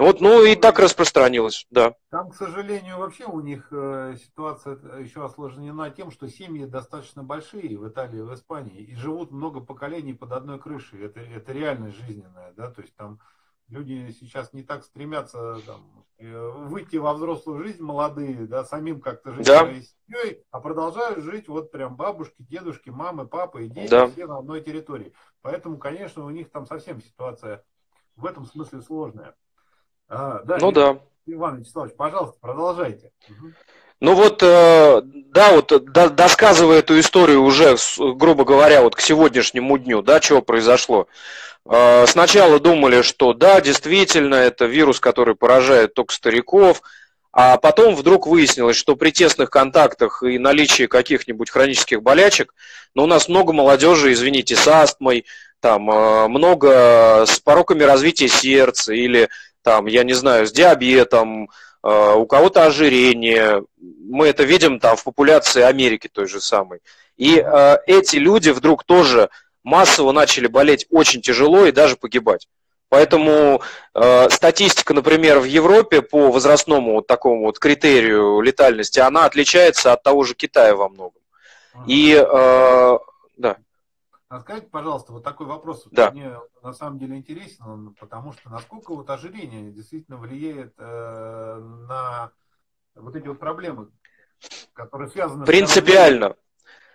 Вот, 0.00 0.22
ну 0.22 0.42
и 0.42 0.56
так 0.56 0.78
распространилось, 0.78 1.66
да. 1.70 1.94
Там, 2.08 2.30
к 2.30 2.34
сожалению, 2.34 2.96
вообще 2.96 3.26
у 3.26 3.42
них 3.42 3.68
э, 3.70 4.16
ситуация 4.16 4.78
еще 4.98 5.22
осложнена 5.22 5.90
тем, 5.90 6.10
что 6.10 6.26
семьи 6.26 6.64
достаточно 6.64 7.22
большие 7.22 7.76
в 7.76 7.86
Италии, 7.86 8.22
в 8.22 8.32
Испании, 8.32 8.80
и 8.80 8.94
живут 8.94 9.30
много 9.30 9.60
поколений 9.60 10.14
под 10.14 10.32
одной 10.32 10.58
крышей. 10.58 11.04
Это, 11.04 11.20
это 11.20 11.52
реальность 11.52 11.98
жизненная, 11.98 12.54
да, 12.56 12.70
то 12.70 12.80
есть 12.80 12.96
там 12.96 13.20
люди 13.68 14.10
сейчас 14.18 14.54
не 14.54 14.62
так 14.62 14.84
стремятся 14.84 15.58
там, 15.66 16.06
э, 16.16 16.48
выйти 16.48 16.96
во 16.96 17.12
взрослую 17.12 17.62
жизнь 17.62 17.82
молодые, 17.82 18.46
да, 18.46 18.64
самим 18.64 19.02
как-то 19.02 19.34
жить 19.34 19.48
да. 19.48 19.58
своей 19.58 19.82
семьей, 19.82 20.42
а 20.50 20.60
продолжают 20.60 21.22
жить 21.22 21.46
вот 21.46 21.70
прям 21.70 21.96
бабушки, 21.96 22.36
дедушки, 22.38 22.88
мамы, 22.88 23.26
папы 23.26 23.66
и 23.66 23.68
дети 23.68 23.90
да. 23.90 24.06
все 24.06 24.26
на 24.26 24.38
одной 24.38 24.62
территории. 24.62 25.12
Поэтому, 25.42 25.76
конечно, 25.76 26.24
у 26.24 26.30
них 26.30 26.50
там 26.50 26.64
совсем 26.64 27.02
ситуация 27.02 27.62
в 28.16 28.24
этом 28.24 28.46
смысле 28.46 28.80
сложная. 28.80 29.34
А, 30.10 30.40
да, 30.44 30.58
ну 30.60 30.72
да. 30.72 30.98
Иван 31.26 31.60
Вячеславович, 31.60 31.94
пожалуйста, 31.96 32.36
продолжайте. 32.40 33.12
Ну 34.00 34.14
вот, 34.14 34.42
э, 34.42 35.02
да, 35.04 35.52
вот 35.52 35.72
досказывая 35.92 36.78
эту 36.78 36.98
историю 36.98 37.42
уже, 37.42 37.76
грубо 37.98 38.44
говоря, 38.44 38.82
вот 38.82 38.96
к 38.96 39.00
сегодняшнему 39.00 39.78
дню, 39.78 40.02
да, 40.02 40.18
чего 40.20 40.42
произошло. 40.42 41.06
Э, 41.68 42.06
сначала 42.08 42.58
думали, 42.58 43.02
что 43.02 43.34
да, 43.34 43.60
действительно, 43.60 44.34
это 44.34 44.64
вирус, 44.64 44.98
который 44.98 45.36
поражает 45.36 45.94
только 45.94 46.14
стариков, 46.14 46.82
а 47.32 47.58
потом 47.58 47.94
вдруг 47.94 48.26
выяснилось, 48.26 48.76
что 48.76 48.96
при 48.96 49.10
тесных 49.10 49.50
контактах 49.50 50.22
и 50.24 50.38
наличии 50.38 50.86
каких-нибудь 50.86 51.50
хронических 51.50 52.02
болячек, 52.02 52.54
но 52.94 53.04
у 53.04 53.06
нас 53.06 53.28
много 53.28 53.52
молодежи, 53.52 54.12
извините, 54.12 54.56
с 54.56 54.66
астмой, 54.66 55.26
там 55.60 55.90
э, 55.90 56.28
много 56.28 57.24
с 57.26 57.38
пороками 57.38 57.82
развития 57.82 58.28
сердца 58.28 58.94
или 58.94 59.28
там, 59.62 59.86
я 59.86 60.04
не 60.04 60.12
знаю, 60.12 60.46
с 60.46 60.52
диабетом, 60.52 61.50
э, 61.82 62.14
у 62.14 62.26
кого-то 62.26 62.64
ожирение. 62.64 63.64
Мы 63.78 64.28
это 64.28 64.44
видим 64.44 64.80
там 64.80 64.96
в 64.96 65.04
популяции 65.04 65.62
Америки 65.62 66.08
той 66.12 66.26
же 66.26 66.40
самой. 66.40 66.80
И 67.16 67.36
э, 67.38 67.76
эти 67.86 68.16
люди 68.16 68.50
вдруг 68.50 68.84
тоже 68.84 69.30
массово 69.62 70.12
начали 70.12 70.46
болеть 70.46 70.86
очень 70.90 71.20
тяжело 71.20 71.66
и 71.66 71.72
даже 71.72 71.96
погибать. 71.96 72.48
Поэтому 72.88 73.62
э, 73.94 74.30
статистика, 74.30 74.94
например, 74.94 75.38
в 75.38 75.44
Европе 75.44 76.02
по 76.02 76.32
возрастному 76.32 76.94
вот 76.94 77.06
такому 77.06 77.46
вот 77.46 77.58
критерию 77.58 78.40
летальности, 78.40 78.98
она 78.98 79.26
отличается 79.26 79.92
от 79.92 80.02
того 80.02 80.24
же 80.24 80.34
Китая 80.34 80.74
во 80.74 80.88
многом. 80.88 81.20
И 81.86 82.14
э, 82.14 82.98
да. 83.36 83.56
А 84.30 84.38
скажите, 84.38 84.68
пожалуйста, 84.68 85.12
вот 85.12 85.24
такой 85.24 85.48
вопрос 85.48 85.88
да. 85.90 86.12
мне 86.12 86.32
на 86.62 86.72
самом 86.72 87.00
деле 87.00 87.16
интересен, 87.16 87.96
потому 87.98 88.32
что 88.32 88.48
насколько 88.48 88.94
вот 88.94 89.10
ожирение 89.10 89.72
действительно 89.72 90.18
влияет 90.18 90.72
э, 90.78 91.60
на 91.88 92.30
вот 92.94 93.16
эти 93.16 93.26
вот 93.26 93.40
проблемы, 93.40 93.88
которые 94.72 95.10
связаны 95.10 95.44
Принципиально. 95.44 96.36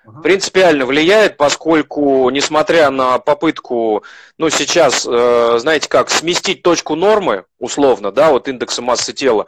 с 0.06 0.08
угу. 0.08 0.22
Принципиально 0.22 0.86
влияет, 0.86 1.36
поскольку, 1.36 2.30
несмотря 2.30 2.89
на 2.89 3.20
попытку, 3.20 4.06
ну, 4.38 4.50
сейчас, 4.50 5.06
э, 5.06 5.58
знаете 5.60 5.89
как, 5.89 6.10
сместить 6.12 6.63
точку 6.63 6.96
нормы, 6.96 7.44
условно, 7.60 8.13
да, 8.13 8.32
вот 8.32 8.48
индекса 8.48 8.82
массы 8.82 9.12
тела, 9.12 9.48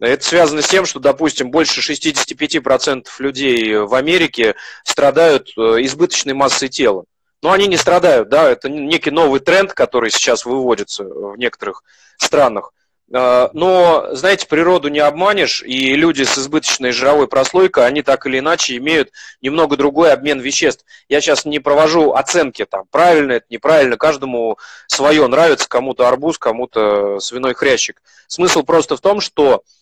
это 0.00 0.24
связано 0.24 0.60
с 0.60 0.66
тем, 0.66 0.86
что, 0.86 0.98
допустим, 0.98 1.52
больше 1.52 1.88
65% 1.88 3.06
людей 3.20 3.78
в 3.78 3.94
Америке 3.94 4.56
страдают 4.82 5.50
э, 5.56 5.60
избыточной 5.84 6.34
массой 6.34 6.68
тела 6.68 7.04
но 7.42 7.52
они 7.52 7.66
не 7.66 7.76
страдают, 7.76 8.28
да, 8.28 8.50
это 8.50 8.68
некий 8.68 9.10
новый 9.10 9.40
тренд, 9.40 9.72
который 9.72 10.10
сейчас 10.10 10.44
выводится 10.44 11.04
в 11.04 11.36
некоторых 11.36 11.82
странах. 12.16 12.72
А, 13.12 13.50
но, 13.54 14.08
знаете, 14.12 14.46
природу 14.46 14.88
не 14.88 14.98
обманешь, 14.98 15.62
и 15.62 15.94
люди 15.94 16.24
с 16.24 16.36
избыточной 16.36 16.92
жировой 16.92 17.28
прослойкой, 17.28 17.86
они 17.86 18.02
так 18.02 18.26
или 18.26 18.40
иначе 18.40 18.76
имеют 18.76 19.10
немного 19.40 19.76
другой 19.76 20.12
обмен 20.12 20.40
веществ. 20.40 20.84
Я 21.08 21.20
сейчас 21.20 21.44
не 21.44 21.58
провожу 21.58 22.12
оценки, 22.12 22.64
там, 22.66 22.84
правильно 22.90 23.32
это, 23.32 23.46
неправильно, 23.48 23.96
каждому 23.96 24.58
свое 24.86 25.26
нравится, 25.26 25.68
кому-то 25.68 26.06
арбуз, 26.08 26.38
кому-то 26.38 27.18
свиной 27.20 27.54
хрящик. 27.54 28.02
Смысл 28.26 28.62
просто 28.62 28.96
в 28.96 29.00
том, 29.00 29.20
что 29.20 29.62
Э, 29.62 29.77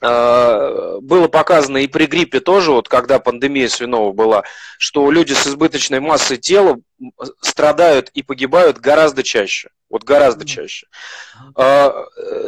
было 0.00 1.28
показано 1.28 1.78
и 1.78 1.86
при 1.86 2.06
гриппе 2.06 2.40
тоже, 2.40 2.70
вот 2.70 2.88
когда 2.88 3.18
пандемия 3.18 3.68
свиного 3.68 4.12
была, 4.12 4.44
что 4.78 5.10
люди 5.10 5.32
с 5.32 5.46
избыточной 5.46 6.00
массой 6.00 6.36
тела 6.36 6.78
страдают 7.40 8.10
и 8.10 8.22
погибают 8.22 8.78
гораздо 8.78 9.22
чаще. 9.22 9.70
Вот 9.88 10.02
гораздо 10.02 10.44
чаще. 10.44 10.86
Э, 11.56 11.90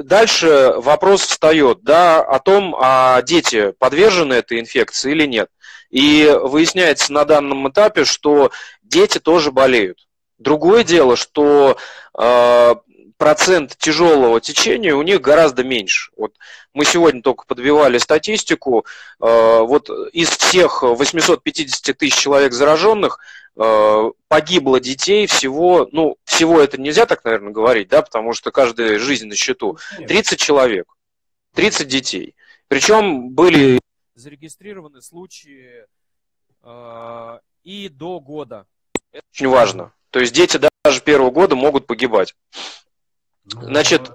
дальше 0.02 0.74
вопрос 0.76 1.22
встает 1.22 1.82
да, 1.82 2.20
о 2.20 2.40
том, 2.40 2.74
а 2.78 3.22
дети 3.22 3.72
подвержены 3.78 4.34
этой 4.34 4.58
инфекции 4.58 5.12
или 5.12 5.26
нет. 5.26 5.48
И 5.90 6.36
выясняется 6.42 7.12
на 7.12 7.24
данном 7.24 7.68
этапе, 7.70 8.04
что 8.04 8.50
дети 8.82 9.18
тоже 9.18 9.52
болеют. 9.52 9.98
Другое 10.38 10.84
дело, 10.84 11.16
что 11.16 11.78
э, 12.18 12.74
процент 13.18 13.76
тяжелого 13.76 14.40
течения 14.40 14.94
у 14.94 15.02
них 15.02 15.20
гораздо 15.20 15.64
меньше. 15.64 16.10
Вот 16.16 16.34
мы 16.72 16.84
сегодня 16.84 17.20
только 17.20 17.44
подбивали 17.44 17.98
статистику. 17.98 18.86
Э, 19.20 19.60
вот 19.60 19.90
из 20.12 20.30
всех 20.30 20.82
850 20.82 21.98
тысяч 21.98 22.16
человек 22.16 22.52
зараженных 22.52 23.18
э, 23.56 24.10
погибло 24.28 24.80
детей 24.80 25.26
всего, 25.26 25.88
ну, 25.92 26.16
всего 26.24 26.60
это 26.60 26.80
нельзя 26.80 27.04
так, 27.06 27.24
наверное, 27.24 27.52
говорить, 27.52 27.88
да, 27.88 28.02
потому 28.02 28.32
что 28.32 28.52
каждая 28.52 28.98
жизнь 28.98 29.26
на 29.26 29.34
счету. 29.34 29.78
30 30.06 30.38
человек, 30.38 30.86
30 31.54 31.88
детей. 31.88 32.34
Причем 32.68 33.30
были 33.30 33.80
зарегистрированы 34.14 35.02
случаи 35.02 35.86
э, 36.62 37.38
и 37.64 37.88
до 37.88 38.20
года. 38.20 38.66
Это 39.10 39.24
очень 39.32 39.48
важно. 39.48 39.92
То 40.10 40.20
есть 40.20 40.32
дети 40.32 40.58
даже 40.84 41.00
первого 41.00 41.30
года 41.30 41.56
могут 41.56 41.86
погибать. 41.86 42.34
Значит, 43.52 44.10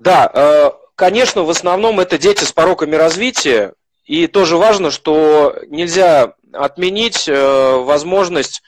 да, 0.00 0.30
э, 0.32 0.70
конечно, 0.94 1.42
в 1.44 1.50
основном 1.50 2.00
это 2.00 2.18
дети 2.18 2.44
с 2.44 2.52
пороками 2.52 2.94
развития, 2.96 3.74
и 4.04 4.26
тоже 4.26 4.56
важно, 4.56 4.90
что 4.90 5.56
нельзя 5.68 6.34
отменить 6.52 7.28
э, 7.28 7.76
возможность 7.78 8.62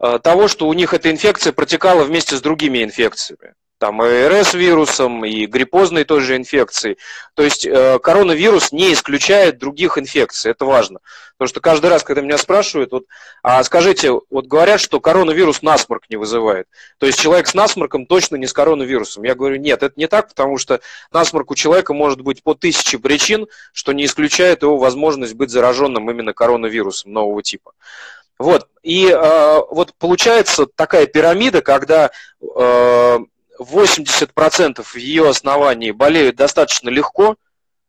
э, 0.00 0.18
того, 0.22 0.48
что 0.48 0.66
у 0.68 0.72
них 0.72 0.92
эта 0.92 1.10
инфекция 1.10 1.52
протекала 1.52 2.04
вместе 2.04 2.36
с 2.36 2.40
другими 2.40 2.82
инфекциями 2.82 3.54
там 3.82 4.00
РС-вирусом, 4.00 5.24
и 5.24 5.44
гриппозной 5.46 6.04
той 6.04 6.20
же 6.20 6.36
инфекцией. 6.36 6.98
То 7.34 7.42
есть 7.42 7.66
э, 7.66 7.98
коронавирус 7.98 8.70
не 8.70 8.92
исключает 8.92 9.58
других 9.58 9.98
инфекций, 9.98 10.52
это 10.52 10.64
важно. 10.64 11.00
Потому 11.36 11.48
что 11.48 11.60
каждый 11.60 11.90
раз, 11.90 12.04
когда 12.04 12.22
меня 12.22 12.38
спрашивают, 12.38 12.92
вот, 12.92 13.06
а 13.42 13.60
скажите, 13.64 14.12
вот 14.30 14.46
говорят, 14.46 14.80
что 14.80 15.00
коронавирус 15.00 15.62
насморк 15.62 16.04
не 16.10 16.16
вызывает. 16.16 16.68
То 16.98 17.06
есть 17.06 17.18
человек 17.18 17.48
с 17.48 17.54
насморком 17.54 18.06
точно 18.06 18.36
не 18.36 18.46
с 18.46 18.52
коронавирусом. 18.52 19.24
Я 19.24 19.34
говорю, 19.34 19.56
нет, 19.56 19.82
это 19.82 19.94
не 19.96 20.06
так, 20.06 20.28
потому 20.28 20.58
что 20.58 20.80
насморк 21.10 21.50
у 21.50 21.56
человека 21.56 21.92
может 21.92 22.20
быть 22.20 22.44
по 22.44 22.54
тысяче 22.54 23.00
причин, 23.00 23.48
что 23.72 23.90
не 23.90 24.04
исключает 24.04 24.62
его 24.62 24.78
возможность 24.78 25.34
быть 25.34 25.50
зараженным 25.50 26.08
именно 26.08 26.32
коронавирусом 26.32 27.12
нового 27.12 27.42
типа. 27.42 27.72
Вот. 28.38 28.68
И 28.84 29.08
э, 29.08 29.60
вот 29.70 29.92
получается 29.98 30.66
такая 30.66 31.06
пирамида, 31.06 31.62
когда 31.62 32.12
э, 32.40 33.18
80% 33.62 34.82
в 34.82 34.96
ее 34.96 35.28
основании 35.28 35.90
болеют 35.90 36.36
достаточно 36.36 36.88
легко, 36.88 37.36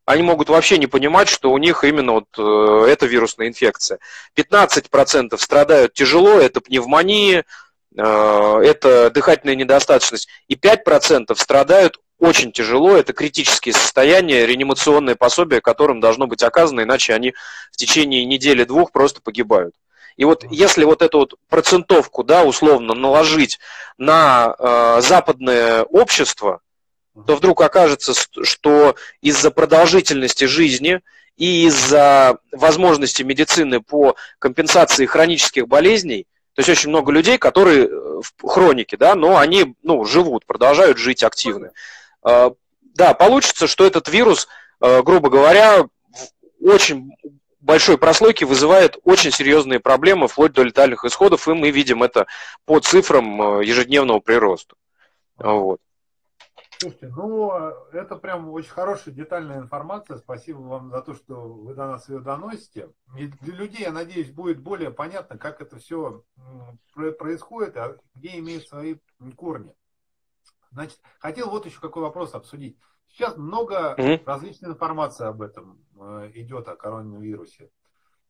они 0.05 0.21
могут 0.21 0.49
вообще 0.49 0.77
не 0.77 0.87
понимать, 0.87 1.29
что 1.29 1.51
у 1.51 1.57
них 1.57 1.83
именно 1.83 2.13
вот 2.13 2.25
э, 2.37 2.85
эта 2.89 3.05
вирусная 3.05 3.47
инфекция. 3.47 3.99
15% 4.35 5.37
страдают 5.37 5.93
тяжело, 5.93 6.39
это 6.39 6.59
пневмония, 6.59 7.45
э, 7.97 8.61
это 8.63 9.11
дыхательная 9.11 9.55
недостаточность. 9.55 10.27
И 10.47 10.55
5% 10.55 11.33
страдают 11.35 11.99
очень 12.19 12.51
тяжело, 12.51 12.95
это 12.95 13.13
критические 13.13 13.73
состояния, 13.73 14.45
реанимационные 14.45 15.15
пособия, 15.15 15.61
которым 15.61 15.99
должно 15.99 16.27
быть 16.27 16.43
оказано, 16.43 16.81
иначе 16.81 17.13
они 17.13 17.33
в 17.71 17.77
течение 17.77 18.25
недели-двух 18.25 18.91
просто 18.91 19.21
погибают. 19.21 19.73
И 20.17 20.25
вот 20.25 20.45
если 20.49 20.83
вот 20.83 21.01
эту 21.01 21.19
вот 21.19 21.33
процентовку, 21.49 22.23
да, 22.23 22.43
условно 22.43 22.93
наложить 22.93 23.59
на 23.97 24.55
э, 24.57 25.01
западное 25.01 25.83
общество, 25.83 26.61
то 27.27 27.35
вдруг 27.35 27.61
окажется, 27.61 28.13
что 28.43 28.95
из-за 29.21 29.51
продолжительности 29.51 30.45
жизни 30.45 31.01
и 31.37 31.65
из-за 31.67 32.37
возможности 32.51 33.23
медицины 33.23 33.81
по 33.81 34.15
компенсации 34.39 35.05
хронических 35.05 35.67
болезней, 35.67 36.27
то 36.55 36.59
есть 36.59 36.69
очень 36.69 36.89
много 36.89 37.11
людей, 37.11 37.37
которые 37.37 37.87
э, 37.87 37.89
в 37.89 38.47
хронике, 38.47 38.97
да, 38.97 39.15
но 39.15 39.37
они 39.37 39.75
ну, 39.81 40.05
живут, 40.05 40.45
продолжают 40.45 40.97
жить 40.97 41.23
активно. 41.23 41.71
Э, 42.23 42.51
да, 42.81 43.13
получится, 43.15 43.67
что 43.67 43.85
этот 43.85 44.07
вирус, 44.09 44.47
э, 44.79 45.01
грубо 45.01 45.29
говоря, 45.29 45.85
очень 46.61 47.11
большой 47.63 47.97
прослойки 47.97 48.43
вызывает 48.43 48.97
очень 49.03 49.31
серьезные 49.31 49.79
проблемы, 49.79 50.27
вплоть 50.27 50.53
до 50.53 50.63
летальных 50.63 51.05
исходов, 51.05 51.47
и 51.47 51.53
мы 51.53 51.71
видим 51.71 52.03
это 52.03 52.27
по 52.65 52.79
цифрам 52.79 53.59
э, 53.59 53.65
ежедневного 53.65 54.19
прироста. 54.19 54.75
Вот. 55.37 55.79
Слушайте, 56.77 57.07
ну, 57.15 57.51
это 57.93 58.17
прям 58.17 58.49
очень 58.49 58.69
хорошая 58.69 59.13
детальная 59.13 59.59
информация. 59.59 60.17
Спасибо 60.17 60.57
вам 60.57 60.91
за 60.91 61.01
то, 61.01 61.13
что 61.15 61.35
вы 61.35 61.73
до 61.73 61.87
нас 61.87 62.09
ее 62.09 62.19
доносите. 62.19 62.89
И 63.17 63.27
для 63.27 63.55
людей, 63.55 63.83
я 63.83 63.91
надеюсь, 63.91 64.31
будет 64.31 64.59
более 64.59 64.91
понятно, 64.91 65.37
как 65.37 65.61
это 65.61 65.77
все 65.77 66.23
происходит, 67.17 67.77
а 67.77 67.97
где 68.15 68.37
имеет 68.39 68.67
свои 68.67 68.97
корни. 69.37 69.73
Значит, 70.71 70.99
хотел 71.19 71.49
вот 71.49 71.65
еще 71.65 71.79
какой 71.79 72.01
вопрос 72.03 72.33
обсудить. 72.33 72.77
Сейчас 73.13 73.37
много 73.37 73.95
mm-hmm. 73.95 74.23
различной 74.25 74.71
информации 74.71 75.27
об 75.27 75.43
этом 75.43 75.79
э, 75.99 76.31
идет, 76.33 76.67
о 76.67 76.75
коронавирусе. 76.75 77.69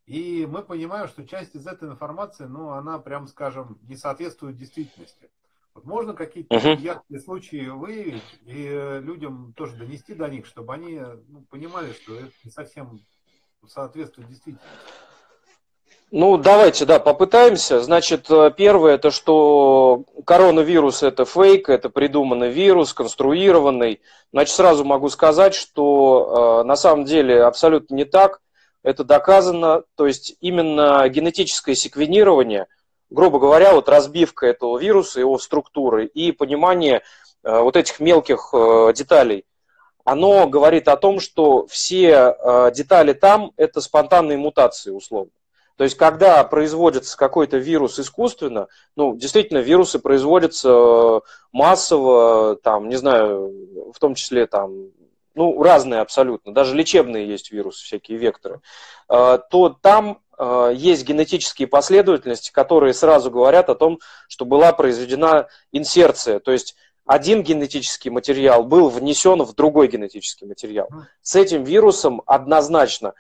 И 0.06 0.46
мы 0.46 0.62
понимаем, 0.62 1.08
что 1.08 1.26
часть 1.26 1.56
из 1.56 1.66
этой 1.66 1.88
информации, 1.88 2.44
ну, 2.44 2.72
она, 2.72 3.00
прям 3.00 3.28
скажем, 3.28 3.80
не 3.84 3.96
соответствует 3.96 4.58
действительности. 4.58 5.32
Вот 5.74 5.86
можно 5.86 6.14
какие-то 6.14 6.56
uh-huh. 6.56 6.78
яркие 6.78 7.22
случаи 7.22 7.70
выявить 7.70 8.40
и 8.46 8.68
э, 8.68 9.00
людям 9.00 9.54
тоже 9.54 9.78
донести 9.78 10.14
до 10.14 10.28
них, 10.28 10.46
чтобы 10.46 10.74
они 10.74 11.00
ну, 11.30 11.46
понимали, 11.50 11.94
что 11.94 12.16
это 12.16 12.34
не 12.44 12.52
совсем 12.52 13.00
соответствует 13.66 14.28
действительности. 14.28 14.68
Ну, 16.16 16.38
давайте, 16.38 16.86
да, 16.86 17.00
попытаемся. 17.00 17.80
Значит, 17.82 18.30
э, 18.30 18.52
первое, 18.56 18.94
это 18.94 19.10
что 19.10 20.04
коронавирус– 20.28 21.02
это 21.02 21.26
фейк, 21.26 21.70
это 21.70 21.90
придуманный 21.90 22.52
вирус, 22.52 22.94
конструированный. 22.94 24.00
Значит, 24.32 24.54
сразу 24.54 24.86
могу 24.86 25.10
сказать, 25.10 25.56
что 25.56 26.62
э, 26.62 26.68
на 26.68 26.76
самом 26.76 27.06
деле 27.06 27.42
абсолютно 27.42 27.96
не 27.96 28.06
так. 28.06 28.42
Это 28.84 29.04
доказано. 29.04 29.86
То 29.96 30.06
есть 30.06 30.36
именно 30.40 31.10
генетическое 31.10 31.74
секвенирование, 31.74 32.68
грубо 33.10 33.40
говоря, 33.40 33.74
вот 33.74 33.90
разбивка 33.90 34.46
этого 34.46 34.78
вируса, 34.78 35.20
его 35.20 35.40
структуры 35.40 36.06
и 36.06 36.32
понимание 36.32 37.02
э, 37.44 37.60
вот 37.60 37.76
этих 37.76 38.00
мелких 38.00 38.52
э, 38.54 38.94
деталей, 38.96 39.46
оно 40.04 40.48
говорит 40.48 40.90
о 40.90 40.96
том, 40.96 41.20
что 41.20 41.66
все 41.66 42.36
э, 42.38 42.72
детали 42.72 43.14
там– 43.14 43.52
это 43.58 43.82
спонтанные 43.82 44.38
мутации, 44.38 44.92
условно. 44.92 45.32
То 45.78 45.84
есть, 45.84 45.98
когда 45.98 46.44
производится 46.44 47.18
какой-то 47.18 47.58
вирус 47.58 48.00
искусственно, 48.00 48.68
ну, 48.96 49.16
действительно, 49.16 49.58
вирусы 49.58 50.00
производятся 50.00 50.70
э, 50.70 51.22
массово, 51.52 52.58
там, 52.58 52.90
не 52.90 52.96
знаю, 52.96 53.52
в 53.94 54.00
том 54.00 54.14
числе 54.14 54.46
там, 54.46 54.90
ну, 55.34 55.62
разные 55.64 56.02
абсолютно, 56.02 56.54
даже 56.54 56.76
лечебные 56.76 57.28
есть 57.28 57.52
вирусы, 57.52 57.84
всякие 57.84 58.20
векторы, 58.20 58.62
э, 59.10 59.40
то 59.50 59.70
там 59.70 60.20
э, 60.38 60.74
есть 60.76 61.06
генетические 61.06 61.68
последовательности, 61.68 62.52
которые 62.52 62.94
сразу 62.94 63.32
говорят 63.32 63.70
о 63.70 63.76
том, 63.76 64.00
что 64.28 64.46
была 64.46 64.74
произведена 64.74 65.48
инсерция, 65.72 66.40
то 66.40 66.52
есть 66.52 66.76
один 67.06 67.44
генетический 67.44 68.12
материал 68.12 68.64
был 68.64 68.90
внесен 68.90 69.42
в 69.44 69.54
другой 69.56 69.88
генетический 69.88 70.48
материал. 70.48 70.88
С 71.22 71.36
этим 71.36 71.64
вирусом 71.64 72.22
однозначно 72.26 73.14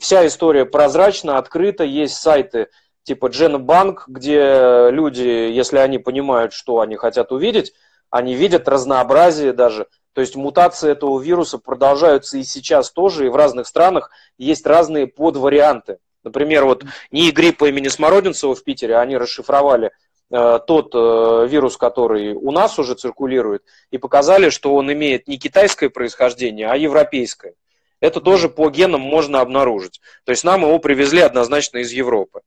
вся 0.00 0.26
история 0.26 0.64
прозрачна, 0.64 1.38
открыта, 1.38 1.84
есть 1.84 2.16
сайты 2.16 2.68
типа 3.04 3.26
Genobank, 3.26 4.00
где 4.08 4.88
люди, 4.90 5.22
если 5.22 5.78
они 5.78 5.98
понимают, 5.98 6.52
что 6.52 6.80
они 6.80 6.96
хотят 6.96 7.32
увидеть, 7.32 7.72
они 8.10 8.34
видят 8.34 8.68
разнообразие 8.68 9.52
даже. 9.52 9.86
То 10.12 10.20
есть 10.20 10.36
мутации 10.36 10.90
этого 10.90 11.20
вируса 11.20 11.58
продолжаются 11.58 12.38
и 12.38 12.42
сейчас 12.42 12.90
тоже, 12.90 13.26
и 13.26 13.28
в 13.28 13.36
разных 13.36 13.66
странах 13.66 14.10
есть 14.38 14.66
разные 14.66 15.06
подварианты. 15.06 15.98
Например, 16.24 16.64
вот 16.64 16.84
НИИ 17.12 17.30
гриппа 17.30 17.68
имени 17.68 17.88
Смородинцева 17.88 18.54
в 18.54 18.64
Питере, 18.64 18.96
они 18.96 19.16
расшифровали 19.16 19.92
э, 20.30 20.58
тот 20.66 20.94
э, 20.94 21.46
вирус, 21.48 21.76
который 21.76 22.34
у 22.34 22.50
нас 22.50 22.78
уже 22.78 22.94
циркулирует, 22.94 23.62
и 23.90 23.98
показали, 23.98 24.50
что 24.50 24.74
он 24.74 24.92
имеет 24.92 25.28
не 25.28 25.38
китайское 25.38 25.88
происхождение, 25.88 26.68
а 26.68 26.76
европейское 26.76 27.54
это 28.00 28.20
тоже 28.20 28.48
по 28.48 28.70
генам 28.70 29.00
можно 29.00 29.40
обнаружить. 29.40 30.00
То 30.24 30.30
есть 30.30 30.44
нам 30.44 30.62
его 30.62 30.78
привезли 30.78 31.20
однозначно 31.20 31.78
из 31.78 31.92
Европы. 31.92 32.40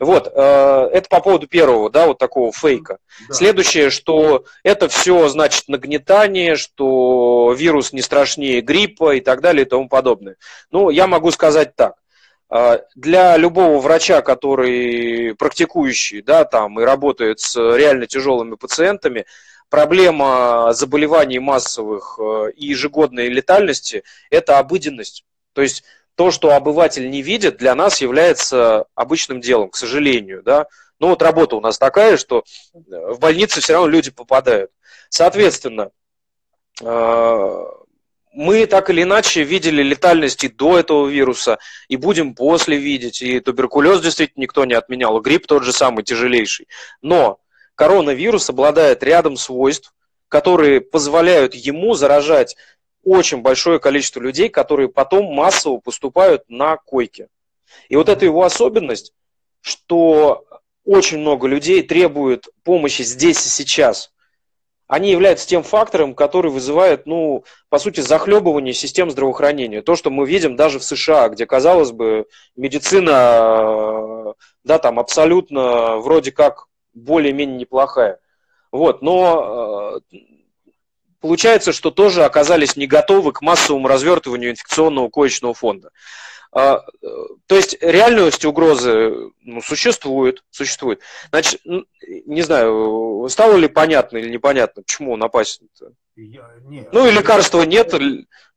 Вот, 0.00 0.32
э, 0.34 0.88
это 0.92 1.08
по 1.10 1.20
поводу 1.20 1.46
первого, 1.46 1.90
да, 1.90 2.06
вот 2.06 2.16
такого 2.16 2.52
фейка. 2.52 2.98
Да. 3.28 3.34
Следующее, 3.34 3.90
что 3.90 4.44
это 4.62 4.88
все 4.88 5.28
значит 5.28 5.68
нагнетание, 5.68 6.56
что 6.56 7.54
вирус 7.56 7.92
не 7.92 8.00
страшнее 8.00 8.62
гриппа 8.62 9.16
и 9.16 9.20
так 9.20 9.42
далее 9.42 9.66
и 9.66 9.68
тому 9.68 9.90
подобное. 9.90 10.36
Ну, 10.70 10.88
я 10.88 11.06
могу 11.06 11.30
сказать 11.30 11.76
так. 11.76 11.96
Э, 12.50 12.78
для 12.94 13.36
любого 13.36 13.78
врача, 13.78 14.22
который 14.22 15.34
практикующий, 15.34 16.22
да, 16.22 16.46
там 16.46 16.80
и 16.80 16.84
работает 16.84 17.40
с 17.40 17.54
реально 17.56 18.06
тяжелыми 18.06 18.54
пациентами, 18.54 19.26
проблема 19.70 20.72
заболеваний 20.72 21.38
массовых 21.38 22.18
э, 22.18 22.50
и 22.56 22.66
ежегодной 22.66 23.28
летальности– 23.28 24.02
это 24.30 24.58
обыденность. 24.58 25.24
То 25.54 25.62
есть 25.62 25.84
то, 26.16 26.30
что 26.30 26.54
обыватель 26.54 27.08
не 27.08 27.22
видит, 27.22 27.56
для 27.56 27.74
нас 27.74 28.02
является 28.02 28.84
обычным 28.94 29.40
делом, 29.40 29.70
к 29.70 29.76
сожалению. 29.76 30.42
Да? 30.42 30.66
Ну 30.98 31.08
вот 31.08 31.22
работа 31.22 31.56
у 31.56 31.60
нас 31.60 31.78
такая, 31.78 32.18
что 32.18 32.44
в 32.74 33.18
больнице 33.18 33.60
все 33.60 33.74
равно 33.74 33.88
люди 33.88 34.10
попадают. 34.10 34.70
Соответственно, 35.08 35.90
э, 36.82 37.64
мы 38.32 38.66
так 38.66 38.90
или 38.90 39.02
иначе 39.02 39.44
видели 39.44 39.82
летальность 39.82 40.44
и 40.44 40.48
до 40.48 40.78
этого 40.78 41.08
вируса, 41.08 41.58
и 41.88 41.96
будем 41.96 42.34
после 42.34 42.76
видеть. 42.76 43.22
И 43.22 43.40
туберкулез 43.40 44.00
действительно 44.00 44.42
никто 44.42 44.64
не 44.64 44.74
отменял, 44.74 45.20
грипп 45.20 45.46
тот 45.46 45.62
же 45.62 45.72
самый 45.72 46.04
тяжелейший. 46.04 46.68
Но 47.02 47.40
коронавирус 47.80 48.50
обладает 48.50 49.02
рядом 49.02 49.38
свойств, 49.38 49.94
которые 50.28 50.82
позволяют 50.82 51.54
ему 51.54 51.94
заражать 51.94 52.54
очень 53.02 53.38
большое 53.40 53.80
количество 53.80 54.20
людей, 54.20 54.50
которые 54.50 54.90
потом 54.90 55.32
массово 55.32 55.78
поступают 55.78 56.42
на 56.50 56.76
койки. 56.76 57.28
И 57.88 57.96
вот 57.96 58.10
эта 58.10 58.26
его 58.26 58.42
особенность, 58.44 59.14
что 59.62 60.44
очень 60.84 61.20
много 61.20 61.48
людей 61.48 61.82
требуют 61.82 62.48
помощи 62.64 63.00
здесь 63.00 63.46
и 63.46 63.48
сейчас. 63.48 64.12
Они 64.86 65.10
являются 65.10 65.48
тем 65.48 65.62
фактором, 65.62 66.14
который 66.14 66.50
вызывает, 66.50 67.06
ну, 67.06 67.44
по 67.70 67.78
сути, 67.78 68.00
захлебывание 68.00 68.74
систем 68.74 69.10
здравоохранения. 69.10 69.80
То, 69.80 69.96
что 69.96 70.10
мы 70.10 70.26
видим 70.26 70.54
даже 70.54 70.80
в 70.80 70.84
США, 70.84 71.30
где, 71.30 71.46
казалось 71.46 71.92
бы, 71.92 72.26
медицина, 72.56 74.34
да, 74.64 74.78
там 74.78 75.00
абсолютно 75.00 75.96
вроде 75.96 76.30
как 76.30 76.66
более-менее 76.94 77.58
неплохая. 77.58 78.18
Вот, 78.72 79.02
но 79.02 80.00
э, 80.12 80.16
получается, 81.20 81.72
что 81.72 81.90
тоже 81.90 82.24
оказались 82.24 82.76
не 82.76 82.86
готовы 82.86 83.32
к 83.32 83.42
массовому 83.42 83.88
развертыванию 83.88 84.52
инфекционного 84.52 85.08
коечного 85.08 85.54
фонда. 85.54 85.90
А, 86.52 86.80
э, 87.02 87.06
то 87.46 87.54
есть 87.54 87.76
реальность 87.80 88.44
угрозы 88.44 89.30
ну, 89.40 89.60
существует, 89.60 90.42
существует. 90.50 91.00
Значит, 91.30 91.60
не 91.64 92.42
знаю, 92.42 93.26
стало 93.28 93.56
ли 93.56 93.68
понятно 93.68 94.18
или 94.18 94.28
непонятно, 94.28 94.82
почему 94.82 95.12
он 95.12 95.22
опасен? 95.22 95.68
-то? 95.80 95.92
Я, 96.16 96.50
нет, 96.64 96.92
ну 96.92 97.06
и 97.06 97.12
лекарства 97.12 97.62
нет, 97.62 97.94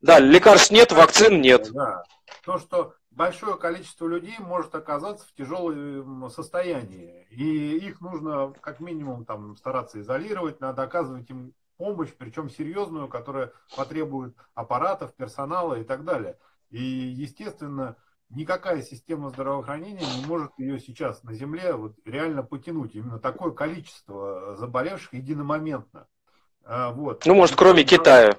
да, 0.01 0.19
лекарств 0.19 0.71
нет, 0.71 0.91
вакцин 0.91 1.39
нет. 1.39 1.71
Да. 1.71 2.03
То, 2.43 2.57
что 2.57 2.93
большое 3.15 3.57
количество 3.57 4.07
людей 4.07 4.35
может 4.39 4.73
оказаться 4.75 5.27
в 5.27 5.33
тяжелом 5.33 6.29
состоянии. 6.29 7.27
И 7.29 7.77
их 7.77 8.01
нужно 8.01 8.53
как 8.61 8.79
минимум 8.79 9.25
там 9.25 9.55
стараться 9.57 9.99
изолировать, 9.99 10.59
надо 10.59 10.83
оказывать 10.83 11.29
им 11.29 11.53
помощь, 11.77 12.13
причем 12.17 12.49
серьезную, 12.49 13.07
которая 13.07 13.51
потребует 13.75 14.35
аппаратов, 14.53 15.13
персонала 15.15 15.79
и 15.79 15.83
так 15.83 16.03
далее. 16.03 16.37
И, 16.69 16.81
естественно, 16.81 17.97
никакая 18.29 18.81
система 18.81 19.29
здравоохранения 19.29 20.05
не 20.17 20.25
может 20.25 20.51
ее 20.57 20.79
сейчас 20.79 21.23
на 21.23 21.33
Земле 21.33 21.73
вот 21.73 21.95
реально 22.05 22.43
потянуть. 22.43 22.95
Именно 22.95 23.19
такое 23.19 23.51
количество 23.51 24.55
заболевших 24.57 25.13
единомоментно. 25.13 26.07
А, 26.63 26.91
вот. 26.91 27.25
Ну, 27.25 27.35
может, 27.35 27.55
кроме 27.55 27.83
Китая. 27.83 28.37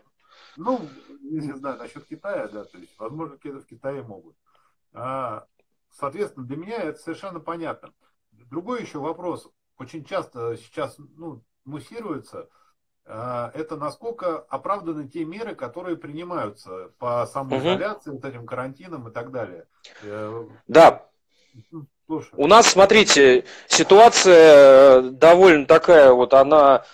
Ну, 0.56 0.80
не 1.20 1.40
знаю, 1.52 1.78
насчет 1.78 2.04
Китая, 2.06 2.48
да, 2.48 2.64
то 2.64 2.78
есть, 2.78 2.98
возможно, 2.98 3.36
в 3.36 3.66
Китае 3.66 4.02
могут. 4.02 4.36
А, 4.94 5.46
соответственно, 5.90 6.46
для 6.46 6.56
меня 6.56 6.78
это 6.78 6.98
совершенно 6.98 7.40
понятно. 7.40 7.92
Другой 8.32 8.82
еще 8.82 8.98
вопрос, 8.98 9.50
очень 9.78 10.04
часто 10.04 10.56
сейчас 10.56 10.96
ну, 11.16 11.42
муссируется, 11.64 12.48
а, 13.06 13.50
это 13.54 13.76
насколько 13.76 14.38
оправданы 14.38 15.08
те 15.08 15.24
меры, 15.24 15.54
которые 15.54 15.96
принимаются 15.96 16.90
по 16.98 17.26
самоизоляции, 17.26 18.10
угу. 18.10 18.18
вот 18.18 18.24
этим 18.24 18.46
карантинам 18.46 19.08
и 19.08 19.12
так 19.12 19.30
далее. 19.30 19.66
Э, 20.02 20.46
да. 20.68 21.06
Ну, 21.70 21.86
слушай. 22.06 22.30
У 22.36 22.46
нас, 22.46 22.68
смотрите, 22.68 23.44
ситуация 23.66 25.02
довольно 25.02 25.66
такая, 25.66 26.12
вот 26.12 26.32
она 26.32 26.84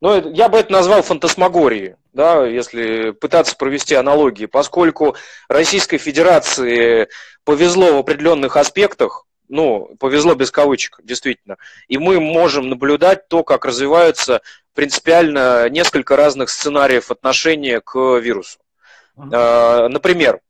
Ну, 0.00 0.32
я 0.32 0.48
бы 0.48 0.58
это 0.58 0.72
назвал 0.72 1.02
фантасмагорией, 1.02 1.96
да, 2.12 2.46
если 2.46 3.10
пытаться 3.10 3.54
провести 3.56 3.94
аналогии, 3.94 4.46
поскольку 4.46 5.14
Российской 5.48 5.98
Федерации 5.98 7.08
повезло 7.44 7.94
в 7.94 7.98
определенных 7.98 8.56
аспектах, 8.56 9.26
ну, 9.48 9.90
повезло 9.98 10.34
без 10.34 10.50
кавычек, 10.50 11.00
действительно, 11.02 11.56
и 11.88 11.98
мы 11.98 12.20
можем 12.20 12.70
наблюдать 12.70 13.28
то, 13.28 13.42
как 13.42 13.64
развиваются 13.64 14.40
принципиально 14.74 15.68
несколько 15.68 16.16
разных 16.16 16.50
сценариев 16.50 17.10
отношения 17.10 17.80
к 17.80 17.98
вирусу. 18.18 18.58
Uh-huh. 19.16 19.88
Например, 19.88 20.40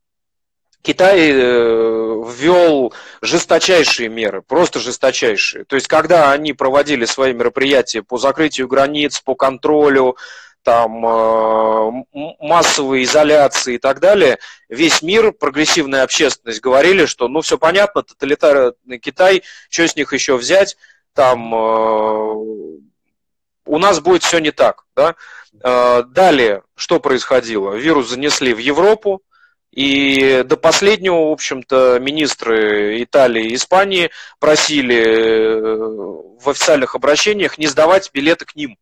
Китай 0.83 1.31
э, 1.31 1.35
ввел 1.37 2.95
жесточайшие 3.21 4.09
меры, 4.09 4.41
просто 4.41 4.81
жесточайшие. 4.81 5.65
То 5.65 5.77
есть, 5.77 5.89
когда 5.89 6.33
они 6.33 6.55
проводили 6.55 7.05
свои 7.05 7.35
мероприятия 7.35 8.03
по 8.03 8.17
закрытию 8.17 8.67
границ, 8.67 9.21
по 9.21 9.35
контролю, 9.35 10.17
там, 10.63 11.05
э, 11.07 11.91
массовой 12.41 13.05
изоляции 13.05 13.75
и 13.75 13.79
так 13.79 14.01
далее, 14.01 14.39
весь 14.69 15.03
мир, 15.03 15.33
прогрессивная 15.33 16.03
общественность 16.03 16.61
говорили, 16.61 17.05
что 17.05 17.29
ну 17.29 17.43
все 17.43 17.59
понятно, 17.59 18.03
тоталитарный 18.03 18.99
Китай, 18.99 19.43
что 19.69 19.87
с 19.87 19.97
них 19.97 20.13
еще 20.15 20.37
взять, 20.37 20.79
там 21.15 21.55
э, 21.55 22.33
у 23.67 23.79
нас 23.79 24.01
будет 24.01 24.23
все 24.23 24.39
не 24.39 24.51
так. 24.51 24.85
Да? 24.97 25.15
Далее, 25.63 26.63
что 26.77 27.01
происходило? 27.01 27.75
Вирус 27.75 28.09
занесли 28.09 28.55
в 28.55 28.59
Европу, 28.59 29.21
и 29.73 30.43
до 30.45 30.57
последнего, 30.57 31.29
в 31.29 31.33
общем-то, 31.33 31.99
министры 32.01 33.03
Италии 33.03 33.51
и 33.51 33.55
Испании 33.55 34.11
просили 34.41 34.97
э, 34.97 36.41
в 36.41 36.49
официальных 36.49 36.97
обращениях 36.97 37.57
не 37.57 37.67
сдавать 37.67 38.11
билеты 38.13 38.47
к 38.47 38.57
ним. 38.57 38.77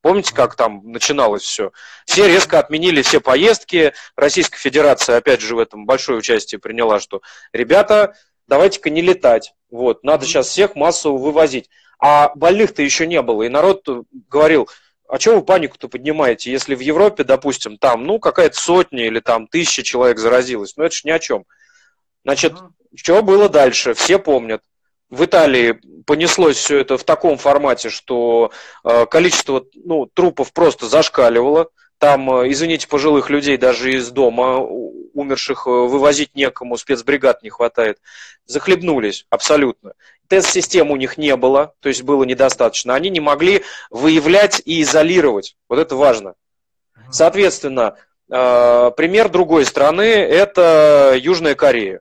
Помните, 0.00 0.34
как 0.34 0.56
там 0.56 0.82
начиналось 0.90 1.42
все? 1.42 1.70
Все 2.06 2.26
резко 2.26 2.58
отменили 2.58 3.02
все 3.02 3.20
поездки. 3.20 3.92
Российская 4.16 4.58
Федерация, 4.58 5.18
опять 5.18 5.40
же, 5.40 5.54
в 5.54 5.60
этом 5.60 5.86
большое 5.86 6.18
участие 6.18 6.58
приняла, 6.58 6.98
что 6.98 7.22
ребята, 7.52 8.14
давайте-ка 8.48 8.90
не 8.90 9.00
летать. 9.00 9.54
Вот, 9.70 10.02
надо 10.02 10.26
сейчас 10.26 10.48
всех 10.48 10.74
массово 10.74 11.18
вывозить. 11.18 11.70
А 12.00 12.32
больных-то 12.34 12.82
еще 12.82 13.06
не 13.06 13.22
было. 13.22 13.44
И 13.44 13.48
народ 13.48 13.86
говорил, 14.28 14.68
а 15.12 15.18
чего 15.18 15.36
вы 15.36 15.42
панику-то 15.42 15.88
поднимаете, 15.88 16.50
если 16.50 16.74
в 16.74 16.80
Европе, 16.80 17.22
допустим, 17.22 17.76
там, 17.76 18.04
ну, 18.04 18.18
какая-то 18.18 18.58
сотня 18.58 19.06
или 19.06 19.20
там 19.20 19.46
тысяча 19.46 19.82
человек 19.82 20.18
заразилась? 20.18 20.72
Ну, 20.78 20.84
это 20.84 20.94
ж 20.94 21.04
ни 21.04 21.10
о 21.10 21.18
чем. 21.18 21.44
Значит, 22.24 22.54
uh-huh. 22.54 22.70
что 22.94 23.22
было 23.22 23.50
дальше? 23.50 23.92
Все 23.92 24.18
помнят. 24.18 24.62
В 25.10 25.26
Италии 25.26 25.78
понеслось 26.06 26.56
все 26.56 26.78
это 26.78 26.96
в 26.96 27.04
таком 27.04 27.36
формате, 27.36 27.90
что 27.90 28.52
э, 28.84 29.04
количество 29.04 29.66
ну, 29.74 30.06
трупов 30.06 30.54
просто 30.54 30.86
зашкаливало. 30.86 31.68
Там, 32.02 32.28
э, 32.32 32.50
извините, 32.50 32.88
пожилых 32.88 33.30
людей 33.30 33.56
даже 33.56 33.92
из 33.92 34.10
дома 34.10 34.58
умерших 34.58 35.68
э, 35.68 35.70
вывозить 35.70 36.34
некому, 36.34 36.76
спецбригад 36.76 37.44
не 37.44 37.50
хватает. 37.50 37.98
Захлебнулись 38.44 39.24
абсолютно 39.30 39.92
тест-систем 40.32 40.90
у 40.90 40.96
них 40.96 41.18
не 41.18 41.36
было, 41.36 41.74
то 41.80 41.90
есть 41.90 42.04
было 42.04 42.24
недостаточно. 42.24 42.94
Они 42.94 43.10
не 43.10 43.20
могли 43.20 43.64
выявлять 43.90 44.62
и 44.64 44.80
изолировать. 44.80 45.56
Вот 45.68 45.78
это 45.78 45.94
важно. 45.94 46.34
Соответственно, 47.10 47.96
э, 48.30 48.90
пример 48.96 49.28
другой 49.28 49.66
страны– 49.66 50.00
это 50.02 51.14
Южная 51.20 51.54
Корея. 51.54 52.00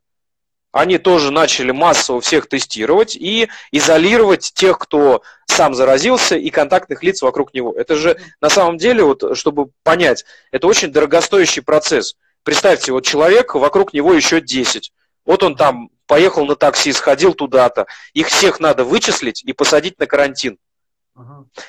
Они 0.72 0.98
тоже 0.98 1.32
начали 1.32 1.72
массово 1.72 2.22
всех 2.22 2.48
тестировать 2.48 3.18
и 3.18 3.50
изолировать 3.74 4.54
тех, 4.56 4.80
кто 4.80 5.24
сам 5.62 5.76
заразился 5.76 6.36
и 6.36 6.50
контактных 6.50 7.04
лиц 7.04 7.22
вокруг 7.22 7.54
него. 7.54 7.72
Это 7.74 7.96
же 7.96 8.18
на 8.42 8.50
самом 8.50 8.78
деле, 8.78 9.04
вот, 9.04 9.38
чтобы 9.38 9.68
понять, 9.84 10.26
это 10.52 10.66
очень 10.66 10.92
дорогостоящий 10.92 11.62
процесс. 11.62 12.16
Представьте, 12.42 12.92
вот 12.92 13.06
человек, 13.06 13.54
вокруг 13.54 13.94
него 13.94 14.12
еще 14.12 14.42
10. 14.42 14.92
Вот 15.24 15.44
он 15.44 15.56
там 15.56 15.90
поехал 16.08 16.48
на 16.48 16.56
такси, 16.56 16.92
сходил 16.94 17.36
туда-то. 17.36 17.86
Их 18.14 18.30
всех 18.30 18.60
надо 18.60 18.84
вычислить 18.84 19.44
и 19.44 19.54
посадить 19.54 20.00
на 20.00 20.08
карантин. 20.08 20.58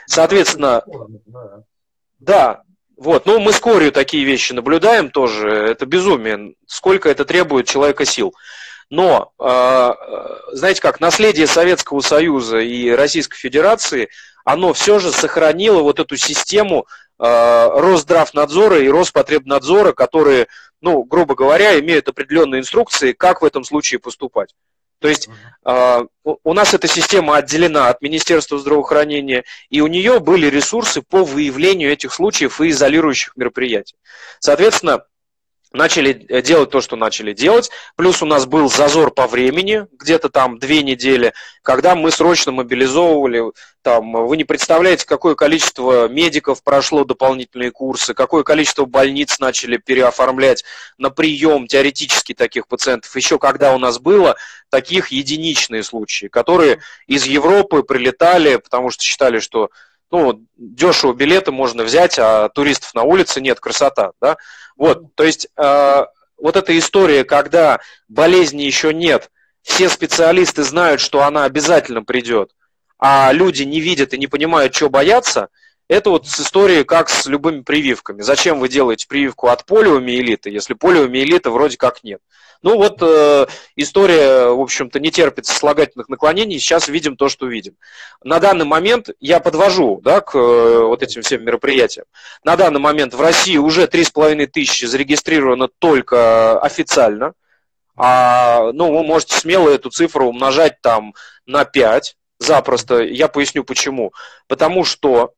Соответственно, 0.07 0.83
да, 2.19 2.63
вот, 2.97 3.27
ну 3.27 3.41
мы 3.41 3.53
с 3.53 3.61
Корью 3.61 3.93
такие 3.93 4.25
вещи 4.25 4.55
наблюдаем 4.55 5.11
тоже, 5.11 5.51
это 5.51 5.85
безумие, 5.85 6.55
сколько 6.67 7.11
это 7.11 7.27
требует 7.27 7.67
человека 7.67 8.07
сил. 8.07 8.33
Но, 8.93 9.33
а, 9.39 9.97
знаете 10.53 10.83
как, 10.83 11.01
наследие 11.01 11.47
Советского 11.47 12.01
Союза 12.03 12.59
и 12.59 12.91
Российской 12.91 13.39
Федерации, 13.39 14.11
оно 14.45 14.75
все 14.75 14.99
же 14.99 15.13
сохранило 15.13 15.81
вот 15.81 15.99
эту 15.99 16.19
систему 16.19 16.87
а, 17.19 17.71
Росздравнадзора 17.71 18.81
и 18.81 18.89
Роспотребнадзора, 18.91 19.93
которые 19.93 20.49
ну, 20.83 21.05
грубо 21.05 21.35
говоря, 21.35 21.81
имеют 21.81 22.09
определенные 22.09 22.61
инструкции, 22.61 23.13
как 23.13 23.41
в 23.41 23.45
этом 23.47 23.65
случае 23.65 23.99
поступать. 23.99 24.55
То 24.99 25.09
есть 25.09 25.29
э, 25.65 26.05
у 26.25 26.55
нас 26.55 26.75
эта 26.75 26.87
система 26.87 27.37
отделена 27.37 27.89
от 27.89 28.03
Министерства 28.03 28.59
здравоохранения, 28.59 29.45
и 29.69 29.81
у 29.81 29.87
нее 29.87 30.21
были 30.21 30.47
ресурсы 30.47 31.03
по 31.03 31.25
выявлению 31.25 31.91
этих 31.91 32.13
случаев 32.13 32.61
и 32.61 32.69
изолирующих 32.69 33.37
мероприятий. 33.37 33.97
Соответственно, 34.39 35.05
начали 35.73 36.27
э, 36.29 36.43
делать 36.43 36.71
то, 36.71 36.81
что 36.81 36.97
начали 36.97 37.33
делать. 37.33 37.71
Плюс 37.97 38.23
у 38.23 38.27
нас 38.27 38.47
был 38.47 38.71
зазор 38.71 39.11
по 39.11 39.27
времени, 39.27 39.87
где-то 39.93 40.29
там 40.29 40.59
две 40.59 40.83
недели, 40.83 41.33
когда 41.63 41.95
мы 41.95 42.11
срочно 42.11 42.53
мобилизовывали, 42.53 43.53
там, 43.83 44.13
вы 44.13 44.37
не 44.37 44.45
представляете, 44.45 45.07
какое 45.07 45.35
количество 45.35 46.09
медиков 46.09 46.63
прошло 46.63 47.05
дополнительные 47.05 47.73
курсы, 47.73 48.15
какое 48.15 48.45
количество 48.45 48.85
больниц 48.85 49.41
начали 49.41 49.77
переоформлять 49.77 50.65
на 50.99 51.11
прием 51.11 51.67
теоретически 51.67 52.33
таких 52.33 52.69
пациентов. 52.69 53.15
Еще 53.17 53.39
когда 53.39 53.75
у 53.75 53.79
нас 53.79 53.99
было 53.99 54.37
таких 54.71 55.09
единичные 55.09 55.83
случаи, 55.83 56.27
которые 56.27 56.81
из 57.07 57.27
Европы 57.27 57.83
прилетали, 57.83 58.57
потому 58.57 58.91
что 58.91 59.03
считали, 59.03 59.41
что 59.41 59.71
ну, 60.13 60.45
дешево 60.59 61.15
билеты 61.15 61.51
можно 61.51 61.83
взять, 61.83 62.19
а 62.19 62.51
туристов 62.51 62.95
на 62.95 63.03
улице 63.03 63.41
нет, 63.41 63.59
красота, 63.59 64.13
да. 64.21 64.37
Вот, 64.77 65.15
то 65.15 65.25
есть 65.25 65.49
э, 65.57 66.05
вот 66.37 66.57
эта 66.57 66.79
история, 66.79 67.25
когда 67.25 67.81
болезни 68.09 68.63
еще 68.63 68.93
нет, 68.93 69.31
все 69.63 69.89
специалисты 69.89 70.65
знают, 70.65 71.01
что 71.01 71.23
она 71.23 71.45
обязательно 71.45 72.03
придет, 72.03 72.51
а 72.99 73.33
люди 73.33 73.63
не 73.63 73.81
видят 73.81 74.13
и 74.13 74.19
не 74.19 74.27
понимают, 74.27 74.75
что 74.75 74.91
бояться, 74.91 75.49
это 75.93 76.11
вот 76.11 76.27
с 76.27 76.41
историей 76.41 76.85
как 76.85 77.09
с 77.09 77.27
любыми 77.27 77.61
прививками. 77.61 78.23
Зачем 78.23 78.61
вы 78.61 78.69
делаете 78.69 79.07
прививку 79.07 79.49
от 79.49 79.67
полиомиелита, 79.67 80.49
если 80.49 80.75
полиомиелита 80.75 81.51
вроде 81.51 81.77
как 81.77 82.03
нет? 82.03 82.21
Ну 82.63 82.77
вот 82.77 82.99
э, 83.03 83.47
история, 83.75 84.47
в 84.51 84.61
общем-то, 84.61 85.01
не 85.01 85.11
терпит 85.11 85.47
сослагательных 85.47 86.09
наклонений. 86.09 86.59
Сейчас 86.61 86.89
видим 86.89 87.17
то, 87.17 87.29
что 87.29 87.47
видим. 87.47 87.75
На 88.23 88.39
данный 88.39 88.65
момент 88.65 89.11
я 89.19 89.41
подвожу 89.41 90.01
да, 90.03 90.21
к 90.21 90.37
э, 90.37 90.79
вот 90.85 91.03
этим 91.03 91.23
всем 91.23 91.45
мероприятиям. 91.45 92.07
На 92.45 92.57
данный 92.57 92.81
момент 92.81 93.15
в 93.15 93.21
России 93.21 93.57
уже 93.57 93.87
3,5 93.87 94.47
тысячи 94.47 94.85
зарегистрировано 94.85 95.69
только 95.79 96.61
официально. 96.61 97.35
А, 97.97 98.71
ну, 98.73 98.97
вы 98.97 99.03
можете 99.03 99.37
смело 99.37 99.69
эту 99.69 99.91
цифру 99.91 100.29
умножать 100.29 100.81
там 100.81 101.15
на 101.47 101.65
5 101.65 102.17
запросто. 102.39 103.03
Я 103.03 103.29
поясню 103.29 103.65
почему. 103.65 104.13
Потому 104.47 104.85
что 104.85 105.35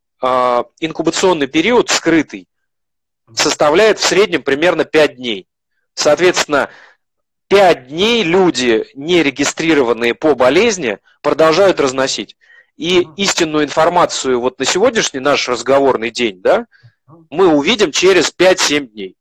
инкубационный 0.81 1.47
период 1.47 1.91
скрытый 1.91 2.49
составляет 3.35 3.99
в 3.99 4.05
среднем 4.05 4.43
примерно 4.43 4.85
5 4.85 5.17
дней. 5.17 5.49
Соответственно, 5.95 6.71
пять 7.49 7.89
дней 7.89 8.23
люди, 8.23 8.87
не 8.95 9.23
регистрированные 9.23 10.15
по 10.15 10.35
болезни, 10.35 10.99
продолжают 11.23 11.81
разносить. 11.81 12.37
И 12.77 13.07
истинную 13.17 13.65
информацию 13.65 14.41
вот 14.41 14.59
на 14.59 14.65
сегодняшний 14.65 15.21
наш 15.21 15.49
разговорный 15.49 16.11
день, 16.11 16.43
да, 16.43 16.67
мы 17.31 17.47
увидим 17.47 17.93
через 17.93 18.33
5-7 18.37 18.87
дней. 18.89 19.17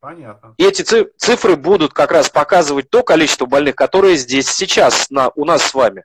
Понятно. 0.00 0.54
И 0.58 0.64
эти 0.64 0.82
цифры 1.16 1.56
будут 1.56 1.94
как 1.94 2.12
раз 2.12 2.28
показывать 2.28 2.90
то 2.90 3.02
количество 3.02 3.46
больных, 3.46 3.74
которые 3.74 4.16
здесь 4.16 4.50
сейчас 4.50 5.08
на, 5.08 5.30
у 5.34 5.46
нас 5.46 5.62
с 5.62 5.72
вами. 5.72 6.04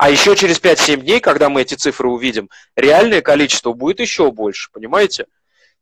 А 0.00 0.08
еще 0.08 0.34
через 0.34 0.58
5-7 0.58 1.02
дней, 1.02 1.20
когда 1.20 1.50
мы 1.50 1.60
эти 1.60 1.74
цифры 1.74 2.08
увидим, 2.08 2.48
реальное 2.74 3.20
количество 3.20 3.74
будет 3.74 4.00
еще 4.00 4.32
больше, 4.32 4.70
понимаете? 4.72 5.26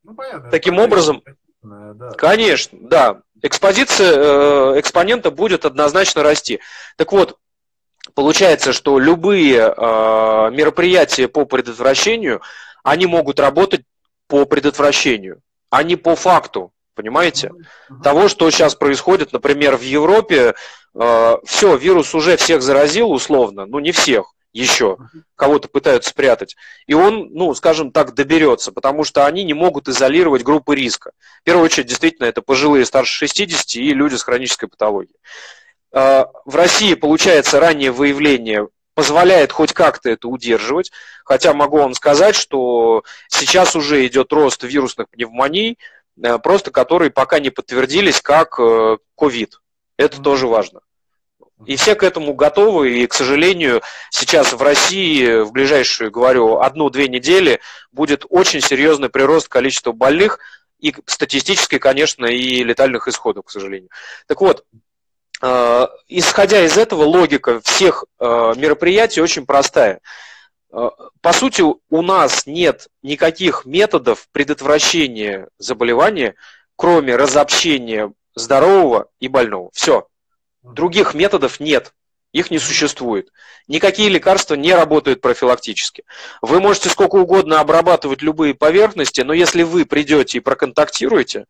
Ну, 0.03 0.13
понятно. 0.15 0.51
Таким 0.51 0.81
образом, 0.81 1.23
да. 1.63 2.11
конечно, 2.17 2.77
да 2.83 3.21
экспозиция 3.43 4.13
э, 4.17 4.81
экспонента 4.81 5.31
будет 5.31 5.65
однозначно 5.65 6.25
расти. 6.25 6.59
Так 6.97 7.13
вот, 7.13 7.39
получается, 8.15 8.73
что 8.73 8.99
любые 8.99 9.59
э, 9.59 10.51
мероприятия 10.51 11.29
по 11.29 11.45
предотвращению, 11.45 12.43
они 12.83 13.07
могут 13.07 13.39
работать 13.39 13.83
по 14.27 14.47
предотвращению, 14.47 15.43
а 15.71 15.85
не 15.85 15.95
по 15.95 16.17
факту, 16.17 16.73
понимаете? 16.99 17.53
Того, 18.03 18.27
что 18.27 18.51
сейчас 18.51 18.75
происходит, 18.75 19.33
например, 19.33 19.77
в 19.77 19.83
Европе, 19.83 20.55
э, 20.95 21.37
все, 21.45 21.77
вирус 21.77 22.13
уже 22.13 22.37
всех 22.37 22.61
заразил 22.61 23.13
условно, 23.13 23.67
ну 23.67 23.79
не 23.79 23.93
всех, 23.93 24.35
еще. 24.53 24.97
Кого-то 25.37 25.69
пытаются 25.69 26.11
спрятать. 26.11 26.57
И 26.89 26.95
он, 26.95 27.29
ну, 27.31 27.55
скажем 27.55 27.93
так, 27.93 28.15
доберется, 28.15 28.73
потому 28.73 29.05
что 29.05 29.27
они 29.27 29.45
не 29.45 29.55
могут 29.55 29.89
изолировать 29.89 30.43
группы 30.43 30.75
риска. 30.75 31.13
В 31.41 31.45
первую 31.45 31.67
очередь, 31.67 31.87
действительно, 31.87 32.27
это 32.27 32.43
пожилые 32.43 32.85
старше 32.85 33.15
60 33.15 33.77
и 33.77 33.95
люди 33.95 34.17
с 34.17 34.25
хронической 34.25 34.69
патологией. 34.69 35.17
А, 35.93 36.27
в 36.45 36.57
России, 36.57 36.95
получается, 36.95 37.61
раннее 37.61 37.93
выявление 37.93 38.67
позволяет 38.99 39.53
хоть 39.53 39.73
как-то 39.73 40.11
это 40.11 40.27
удерживать, 40.27 40.91
хотя 41.25 41.55
могу 41.55 41.77
вам 41.79 41.95
сказать, 41.95 42.35
что 42.35 43.05
сейчас 43.29 43.77
уже 43.77 44.05
идет 44.05 44.33
рост 44.33 44.65
вирусных 44.65 45.09
пневмоний, 45.09 45.73
э, 45.73 45.77
просто 46.43 46.71
которые 46.71 47.11
пока 47.11 47.39
не 47.39 47.51
подтвердились 47.51 48.21
как 48.21 48.59
э, 48.59 48.99
ковид. 49.17 49.61
Это 49.97 50.21
тоже 50.21 50.47
важно. 50.47 50.81
И 51.67 51.77
все 51.77 51.97
к 51.97 52.05
этому 52.05 52.35
готовы, 52.35 53.01
и, 53.01 53.07
к 53.07 53.15
сожалению, 53.15 53.83
сейчас 54.11 54.53
в 54.53 54.63
России 54.63 55.43
в 55.43 55.51
ближайшую, 55.51 56.11
говорю, 56.11 56.61
одну-две 56.61 57.09
недели 57.09 57.61
будет 57.91 58.25
очень 58.29 58.61
серьезный 58.61 59.09
прирост 59.09 59.49
количества 59.49 59.91
больных, 59.93 60.39
и 60.79 60.95
статистически, 61.07 61.79
конечно, 61.79 62.27
и 62.27 62.63
летальных 62.63 63.09
исходов, 63.09 63.47
к 63.47 63.51
сожалению. 63.51 63.91
Так 64.29 64.41
вот, 64.41 64.65
э, 65.43 65.87
исходя 66.07 66.65
из 66.65 66.79
этого, 66.79 67.03
логика 67.03 67.61
всех 67.65 68.05
э, 68.21 68.25
мероприятий 68.57 69.21
очень 69.21 69.45
простая. 69.45 70.01
Э, 70.73 70.91
по 71.21 71.33
сути, 71.33 71.63
у 71.63 72.03
нас 72.03 72.47
нет 72.47 72.89
никаких 73.03 73.65
методов 73.65 74.29
предотвращения 74.33 75.49
заболевания, 75.59 76.35
кроме 76.77 77.17
разобщения 77.17 78.13
здорового 78.35 79.09
и 79.21 79.29
больного. 79.29 79.71
Все. 79.73 80.07
Других 80.63 81.15
методов 81.15 81.61
нет. 81.61 81.95
Их 82.33 82.51
не 82.51 82.59
существует. 82.59 83.31
Никакие 83.69 84.11
лекарства 84.11 84.55
не 84.55 84.75
работают 84.75 85.23
профилактически. 85.23 86.05
Вы 86.43 86.61
можете 86.61 86.91
сколько 86.91 87.17
угодно 87.17 87.61
обрабатывать 87.61 88.21
любые 88.21 88.55
поверхности, 88.55 89.23
но 89.23 89.33
если 89.33 89.63
вы 89.63 89.87
придете 89.87 90.39
и 90.39 90.43
проконтактируете, 90.43 91.47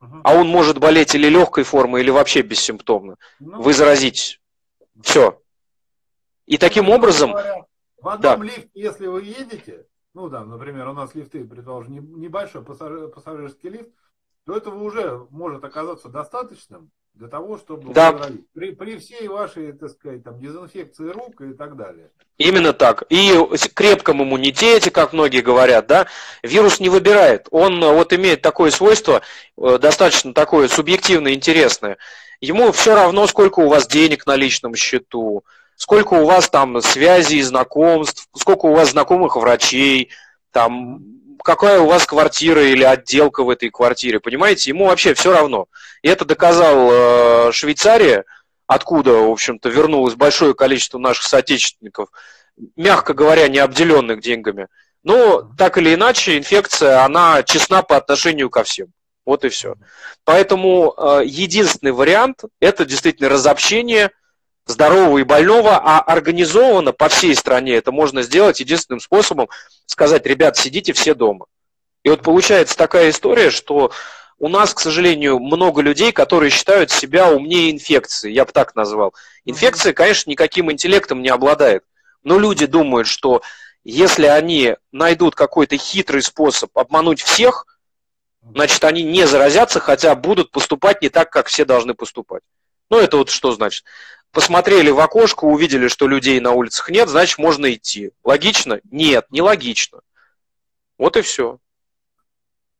а 0.00 0.34
он 0.34 0.48
может 0.48 0.78
болеть 0.78 1.14
или 1.14 1.28
легкой 1.28 1.64
формой, 1.64 2.00
или 2.02 2.10
вообще 2.10 2.40
бессимптомно, 2.40 3.16
ну, 3.38 3.60
вы 3.60 3.74
заразитесь. 3.74 4.40
Все. 5.02 5.40
И 6.46 6.56
таким 6.56 6.88
образом... 6.88 7.34
в 8.04 8.08
одном 8.10 8.40
да. 8.40 8.44
лифте, 8.44 8.68
если 8.74 9.06
вы 9.06 9.22
едете, 9.22 9.86
ну 10.12 10.28
да, 10.28 10.44
например, 10.44 10.88
у 10.88 10.92
нас 10.92 11.14
лифты, 11.14 11.42
предположим, 11.42 12.20
небольшой 12.20 12.62
пассажирский 12.62 13.70
лифт, 13.70 13.88
то 14.44 14.54
этого 14.54 14.82
уже 14.84 15.26
может 15.30 15.64
оказаться 15.64 16.10
достаточным 16.10 16.90
для 17.14 17.28
того, 17.28 17.56
чтобы 17.56 17.94
да. 17.94 18.12
при, 18.52 18.72
при 18.72 18.98
всей 18.98 19.26
вашей, 19.28 19.72
так 19.72 19.88
сказать, 19.88 20.22
там, 20.22 20.38
дезинфекции 20.38 21.08
рук 21.08 21.40
и 21.40 21.54
так 21.54 21.76
далее. 21.76 22.10
Именно 22.36 22.74
так. 22.74 23.04
И 23.08 23.32
крепком 23.72 24.22
иммунитете, 24.22 24.90
как 24.90 25.14
многие 25.14 25.40
говорят, 25.40 25.86
да, 25.86 26.06
вирус 26.42 26.80
не 26.80 26.90
выбирает. 26.90 27.48
Он 27.52 27.82
э, 27.82 27.90
вот 27.90 28.12
имеет 28.12 28.42
такое 28.42 28.70
свойство, 28.70 29.22
э, 29.56 29.78
достаточно 29.78 30.34
такое 30.34 30.68
субъективно 30.68 31.32
интересное. 31.32 31.96
Ему 32.40 32.70
все 32.72 32.94
равно, 32.94 33.26
сколько 33.28 33.60
у 33.60 33.68
вас 33.68 33.86
денег 33.86 34.26
на 34.26 34.36
личном 34.36 34.74
счету, 34.74 35.44
сколько 35.76 36.14
у 36.14 36.24
вас 36.24 36.48
там 36.48 36.80
связей, 36.82 37.42
знакомств, 37.42 38.28
сколько 38.36 38.66
у 38.66 38.74
вас 38.74 38.90
знакомых 38.90 39.36
врачей, 39.36 40.10
там 40.52 41.02
какая 41.42 41.80
у 41.80 41.86
вас 41.86 42.06
квартира 42.06 42.62
или 42.62 42.84
отделка 42.84 43.44
в 43.44 43.50
этой 43.50 43.70
квартире, 43.70 44.20
понимаете? 44.20 44.70
Ему 44.70 44.86
вообще 44.86 45.14
все 45.14 45.32
равно. 45.32 45.66
И 46.02 46.08
это 46.08 46.24
доказал 46.24 46.90
э, 46.90 47.52
Швейцария, 47.52 48.24
откуда, 48.66 49.12
в 49.12 49.30
общем-то, 49.30 49.68
вернулось 49.68 50.14
большое 50.14 50.54
количество 50.54 50.98
наших 50.98 51.24
соотечественников, 51.24 52.08
мягко 52.76 53.12
говоря, 53.12 53.48
не 53.48 53.58
обделенных 53.58 54.20
деньгами. 54.20 54.68
Но 55.02 55.42
так 55.58 55.76
или 55.76 55.94
иначе, 55.94 56.38
инфекция, 56.38 57.04
она 57.04 57.42
честна 57.42 57.82
по 57.82 57.96
отношению 57.96 58.48
ко 58.48 58.64
всем. 58.64 58.86
Вот 59.26 59.44
и 59.44 59.50
все. 59.50 59.74
Поэтому 60.24 60.94
э, 60.96 61.22
единственный 61.26 61.92
вариант– 61.92 62.44
это 62.60 62.86
действительно 62.86 63.28
разобщение– 63.28 64.10
здорового 64.66 65.18
и 65.18 65.24
больного, 65.24 65.76
а 65.76 66.00
организованно 66.00 66.92
по 66.92 67.08
всей 67.08 67.34
стране 67.34 67.74
это 67.74 67.92
можно 67.92 68.22
сделать 68.22 68.60
единственным 68.60 69.00
способом 69.00 69.48
сказать, 69.86 70.26
ребят, 70.26 70.56
сидите 70.56 70.92
все 70.92 71.14
дома. 71.14 71.46
И 72.02 72.10
вот 72.10 72.22
получается 72.22 72.76
такая 72.76 73.10
история, 73.10 73.50
что 73.50 73.92
у 74.38 74.48
нас, 74.48 74.74
к 74.74 74.80
сожалению, 74.80 75.38
много 75.38 75.80
людей, 75.80 76.12
которые 76.12 76.50
считают 76.50 76.90
себя 76.90 77.30
умнее 77.30 77.70
инфекции, 77.70 78.30
я 78.30 78.44
бы 78.44 78.52
так 78.52 78.74
назвал. 78.74 79.14
Инфекция, 79.44 79.92
конечно, 79.92 80.30
никаким 80.30 80.70
интеллектом 80.70 81.22
не 81.22 81.28
обладает, 81.28 81.84
но 82.22 82.38
люди 82.38 82.66
думают, 82.66 83.06
что 83.06 83.42
если 83.84 84.26
они 84.26 84.76
найдут 84.92 85.34
какой-то 85.34 85.76
хитрый 85.76 86.22
способ 86.22 86.76
обмануть 86.76 87.22
всех, 87.22 87.66
значит, 88.42 88.82
они 88.84 89.02
не 89.02 89.26
заразятся, 89.26 89.80
хотя 89.80 90.14
будут 90.14 90.50
поступать 90.50 91.02
не 91.02 91.10
так, 91.10 91.30
как 91.30 91.46
все 91.46 91.64
должны 91.64 91.94
поступать. 91.94 92.42
Ну, 92.90 92.98
это 92.98 93.16
вот 93.16 93.30
что 93.30 93.52
значит? 93.52 93.84
Посмотрели 94.34 94.90
в 94.90 94.98
окошко, 94.98 95.44
увидели, 95.44 95.88
что 95.88 96.06
людей 96.06 96.38
на 96.40 96.50
улицах 96.50 96.90
нет, 96.90 97.08
значит, 97.08 97.38
можно 97.38 97.72
идти. 97.72 98.12
Логично? 98.24 98.80
Нет, 98.90 99.26
не 99.30 99.40
логично. 99.40 100.00
Вот 100.98 101.16
и 101.16 101.22
все. 101.22 101.58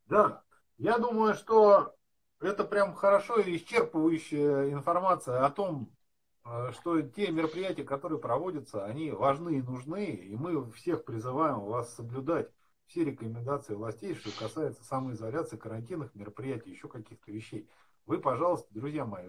Да, 0.07 0.43
я 0.77 0.99
думаю, 0.99 1.33
что 1.33 1.95
это 2.41 2.63
прям 2.63 2.93
хорошо 2.93 3.39
и 3.39 3.57
исчерпывающая 3.57 4.71
информация 4.71 5.43
о 5.43 5.49
том, 5.49 5.89
э, 6.45 6.71
что 6.73 7.01
те 7.01 7.31
мероприятия, 7.31 7.83
которые 7.83 8.19
проводятся, 8.19 8.85
они 8.85 9.11
важны 9.11 9.57
и 9.57 9.61
нужны, 9.61 10.05
и 10.05 10.35
мы 10.35 10.71
всех 10.73 11.05
призываем 11.05 11.61
вас 11.61 11.95
соблюдать 11.95 12.49
все 12.87 13.03
рекомендации 13.03 13.73
властей, 13.73 14.13
что 14.13 14.29
касается 14.37 14.83
самоизоляции, 14.83 15.57
карантинных 15.57 16.13
мероприятий, 16.13 16.69
еще 16.69 16.87
каких-то 16.87 17.31
вещей. 17.31 17.67
Вы, 18.05 18.19
пожалуйста, 18.19 18.67
друзья 18.71 19.05
мои, 19.05 19.27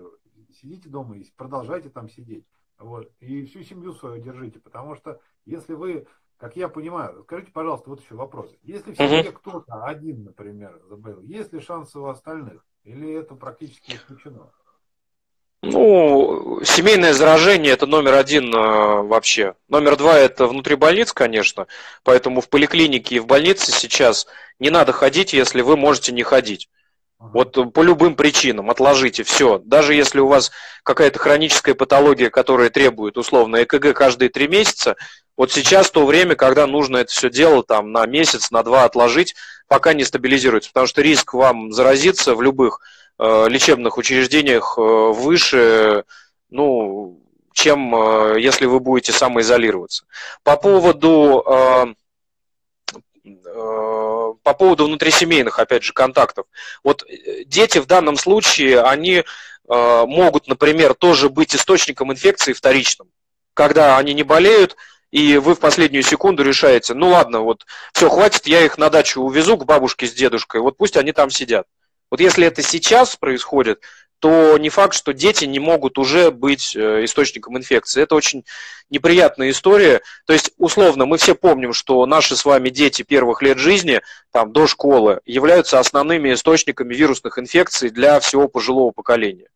сидите 0.61 0.89
дома 0.89 1.17
и 1.17 1.25
продолжайте 1.37 1.89
там 1.89 2.09
сидеть. 2.09 2.45
Вот. 2.79 3.11
И 3.21 3.45
всю 3.47 3.63
семью 3.63 3.95
свою 3.95 4.23
держите, 4.23 4.59
потому 4.61 4.97
что 4.97 5.21
если 5.45 5.75
вы, 5.75 6.07
как 6.37 6.57
я 6.57 6.69
понимаю, 6.69 7.23
скажите, 7.25 7.53
пожалуйста, 7.53 7.91
вот 7.91 8.01
еще 8.01 8.15
вопрос. 8.15 8.55
Если 8.63 8.93
в 8.93 8.97
семье 8.97 9.33
кто-то 9.33 9.85
один, 9.85 10.25
например, 10.25 10.81
заболел, 10.89 11.23
есть 11.23 11.53
ли 11.53 11.61
шансы 11.61 11.99
у 11.99 12.07
остальных? 12.07 12.65
Или 12.85 13.13
это 13.13 13.35
практически 13.35 13.97
исключено? 13.97 14.53
Ну, 15.63 16.61
семейное 16.65 17.13
заражение 17.13 17.73
это 17.73 17.87
номер 17.87 18.15
один 18.15 18.55
э, 18.55 19.03
вообще. 19.03 19.55
Номер 19.69 19.97
два 19.97 20.17
это 20.17 20.47
внутри 20.47 20.77
больниц, 20.77 21.13
конечно. 21.13 21.67
Поэтому 22.05 22.41
в 22.41 22.49
поликлинике 22.49 23.17
и 23.17 23.19
в 23.19 23.27
больнице 23.27 23.73
сейчас 23.73 24.29
не 24.61 24.71
надо 24.71 24.93
ходить, 24.93 25.33
если 25.33 25.63
вы 25.63 25.77
можете 25.77 26.13
не 26.13 26.23
ходить. 26.23 26.69
Вот 27.19 27.73
по 27.73 27.81
любым 27.81 28.15
причинам 28.15 28.71
отложите 28.71 29.23
все. 29.23 29.59
Даже 29.65 29.95
если 29.95 30.21
у 30.21 30.27
вас 30.27 30.53
какая-то 30.83 31.19
хроническая 31.19 31.75
патология, 31.75 32.29
которая 32.29 32.69
требует 32.69 33.17
условно 33.17 33.63
ЭКГ 33.63 33.95
каждые 33.95 34.29
три 34.29 34.49
месяца, 34.49 34.97
вот 35.37 35.51
сейчас 35.51 35.91
то 35.91 36.05
время, 36.05 36.35
когда 36.35 36.67
нужно 36.67 36.99
это 36.99 37.11
все 37.11 37.31
дело 37.31 37.63
там 37.63 37.91
на 37.93 38.05
месяц, 38.07 38.51
на 38.51 38.63
два 38.63 38.85
отложить, 38.85 39.35
пока 39.67 39.95
не 39.95 40.05
стабилизируется. 40.05 40.71
Потому 40.71 40.87
что 40.87 41.03
риск 41.03 41.33
вам 41.35 41.73
заразиться 41.73 42.35
в 42.35 42.43
любых 42.43 42.81
э, 43.19 43.49
лечебных 43.49 43.97
учреждениях 43.97 44.77
э, 44.77 44.81
выше, 44.81 46.05
ну, 46.51 47.19
чем 47.53 47.95
э, 47.95 48.41
если 48.41 48.67
вы 48.67 48.81
будете 48.81 49.13
самоизолироваться. 49.13 50.05
По 50.43 50.57
поводу 50.57 51.43
э, 51.47 51.87
Э, 51.87 52.06
по 53.55 54.55
поводу 54.55 54.87
внутрисемейных, 54.87 55.59
опять 55.59 55.83
же, 55.83 55.93
контактов. 55.93 56.47
Вот 56.83 57.05
э, 57.05 57.45
дети 57.45 57.79
в 57.79 57.87
данном 57.87 58.17
случае, 58.17 58.83
они 58.83 59.17
э, 59.17 59.25
могут, 60.07 60.49
например, 60.49 60.95
тоже 60.95 61.29
быть 61.29 61.55
источником 61.55 62.13
инфекции 62.13 62.53
вторичным. 62.53 63.09
Когда 63.55 63.97
они 63.99 64.15
не 64.15 64.23
болеют, 64.23 64.77
и 65.11 65.39
вы 65.39 65.55
в 65.55 65.61
последнюю 65.61 66.03
секунду 66.03 66.43
решаете, 66.43 66.95
ну 66.95 67.11
ладно, 67.11 67.41
вот 67.41 67.65
все, 67.93 68.11
хватит, 68.11 68.47
я 68.47 68.65
их 68.65 68.79
на 68.79 68.91
дачу 68.91 69.23
увезу 69.23 69.57
к 69.57 69.65
бабушке 69.65 70.07
с 70.07 70.13
дедушкой, 70.13 70.61
вот 70.61 70.77
пусть 70.77 70.97
они 70.97 71.13
там 71.13 71.31
сидят. 71.31 71.67
Вот 72.11 72.21
если 72.21 72.47
это 72.47 72.63
сейчас 72.63 73.17
происходит, 73.17 73.81
то 74.19 74.57
не 74.59 74.69
факт, 74.69 74.95
что 74.95 75.13
дети 75.13 75.45
не 75.45 75.59
могут 75.59 75.99
уже 75.99 76.31
быть 76.31 76.75
э, 76.75 77.05
источником 77.05 77.59
инфекции. 77.59 78.03
Это 78.03 78.15
очень 78.15 78.45
неприятная 78.91 79.51
история. 79.51 80.01
То 80.27 80.33
есть, 80.33 80.53
условно, 80.59 81.07
мы 81.07 81.19
все 81.19 81.35
помним, 81.35 81.73
что 81.73 82.05
наши 82.07 82.37
с 82.37 82.45
вами 82.45 82.71
дети 82.71 83.03
первых 83.03 83.43
лет 83.43 83.59
жизни, 83.59 84.01
там, 84.33 84.53
до 84.53 84.67
школы, 84.67 85.21
являются 85.27 85.79
основными 85.79 86.33
источниками 86.33 86.95
вирусных 86.95 87.39
инфекций 87.39 87.91
для 87.91 88.21
всего 88.21 88.49
пожилого 88.49 88.93
поколения. 88.93 89.49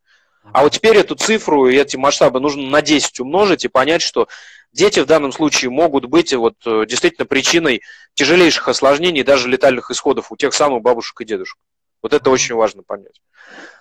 А 0.53 0.63
вот 0.63 0.73
теперь 0.73 0.97
эту 0.97 1.15
цифру 1.15 1.67
и 1.67 1.75
эти 1.75 1.97
масштабы 1.97 2.39
нужно 2.39 2.63
на 2.63 2.81
10 2.81 3.19
умножить 3.19 3.65
и 3.65 3.67
понять, 3.67 4.01
что 4.01 4.27
дети 4.73 4.99
в 4.99 5.05
данном 5.05 5.31
случае 5.31 5.69
могут 5.69 6.05
быть 6.05 6.33
вот, 6.33 6.55
э, 6.65 6.85
действительно 6.87 7.25
причиной 7.25 7.81
тяжелейших 8.15 8.67
осложнений, 8.67 9.23
даже 9.23 9.47
летальных 9.47 9.91
исходов 9.91 10.31
у 10.31 10.37
тех 10.37 10.53
самых 10.53 10.81
бабушек 10.81 11.21
и 11.21 11.25
дедушек. 11.25 11.57
Вот 12.01 12.13
это 12.13 12.29
очень 12.29 12.55
важно 12.55 12.83
понять. 12.83 13.21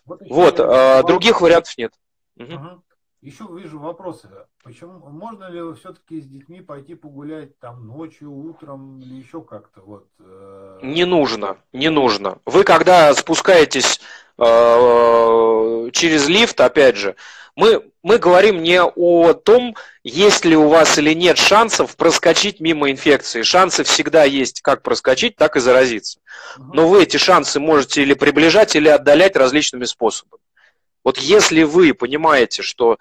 Вот, 0.05 0.21
вот 0.29 0.61
а, 0.61 1.03
других 1.03 1.41
вариантов 1.41 1.77
нет. 1.79 1.93
Угу. 2.37 2.83
еще 3.23 3.47
вижу 3.51 3.79
вопросы. 3.79 4.29
Почему 4.63 4.99
можно 5.09 5.51
ли 5.51 5.75
все-таки 5.75 6.21
с 6.21 6.27
детьми 6.27 6.61
пойти 6.61 6.95
погулять 6.95 7.59
там 7.59 7.87
ночью, 7.87 8.33
утром 8.33 9.01
или 9.01 9.15
еще 9.15 9.43
как-то 9.43 9.81
вот? 9.83 10.07
Э... 10.19 10.81
Не 10.83 11.05
нужно, 11.05 11.59
не 11.73 11.91
нужно. 11.91 12.39
Вы 12.47 12.65
когда 12.65 13.13
спускаетесь 13.15 14.01
э, 14.39 15.91
через 15.93 16.29
лифт, 16.29 16.61
опять 16.61 16.97
же, 16.97 17.17
мы, 17.57 17.91
мы 18.03 18.19
говорим 18.19 18.63
не 18.63 18.81
о 18.83 19.35
том, 19.35 19.77
есть 20.03 20.45
ли 20.45 20.57
у 20.57 20.69
вас 20.69 20.99
или 20.99 21.15
нет 21.15 21.39
шансов 21.39 21.97
проскочить 21.97 22.61
мимо 22.61 22.91
инфекции. 22.91 23.43
Шансы 23.43 23.85
всегда 23.85 24.25
есть 24.25 24.61
как 24.63 24.83
проскочить, 24.83 25.37
так 25.37 25.57
и 25.57 25.61
заразиться. 25.61 26.21
Но 26.59 26.89
вы 26.89 27.03
эти 27.03 27.17
шансы 27.17 27.61
можете 27.61 28.03
или 28.03 28.15
приближать, 28.15 28.77
или 28.77 28.89
отдалять 28.89 29.37
различными 29.37 29.85
способами. 29.85 30.43
Вот 31.05 31.19
если 31.19 31.63
вы 31.63 31.95
понимаете, 31.95 32.63
что 32.63 32.99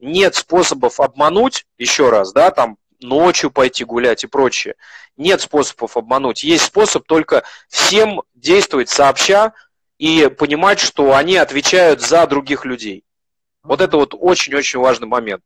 нет 0.00 0.34
способов 0.34 1.00
обмануть, 1.00 1.66
еще 1.78 2.10
раз, 2.10 2.32
да, 2.32 2.50
там 2.50 2.78
ночью 3.00 3.50
пойти 3.50 3.84
гулять 3.84 4.24
и 4.24 4.26
прочее, 4.26 4.74
нет 5.16 5.40
способов 5.40 5.96
обмануть. 5.96 6.42
Есть 6.42 6.64
способ 6.64 7.06
только 7.06 7.44
всем 7.68 8.22
действовать 8.34 8.88
сообща 8.88 9.52
и 9.98 10.28
понимать, 10.28 10.80
что 10.80 11.14
они 11.14 11.36
отвечают 11.36 12.00
за 12.00 12.26
других 12.26 12.64
людей. 12.64 13.04
Вот 13.64 13.80
это 13.80 13.96
вот 13.96 14.14
очень-очень 14.16 14.78
важный 14.78 15.08
момент. 15.08 15.42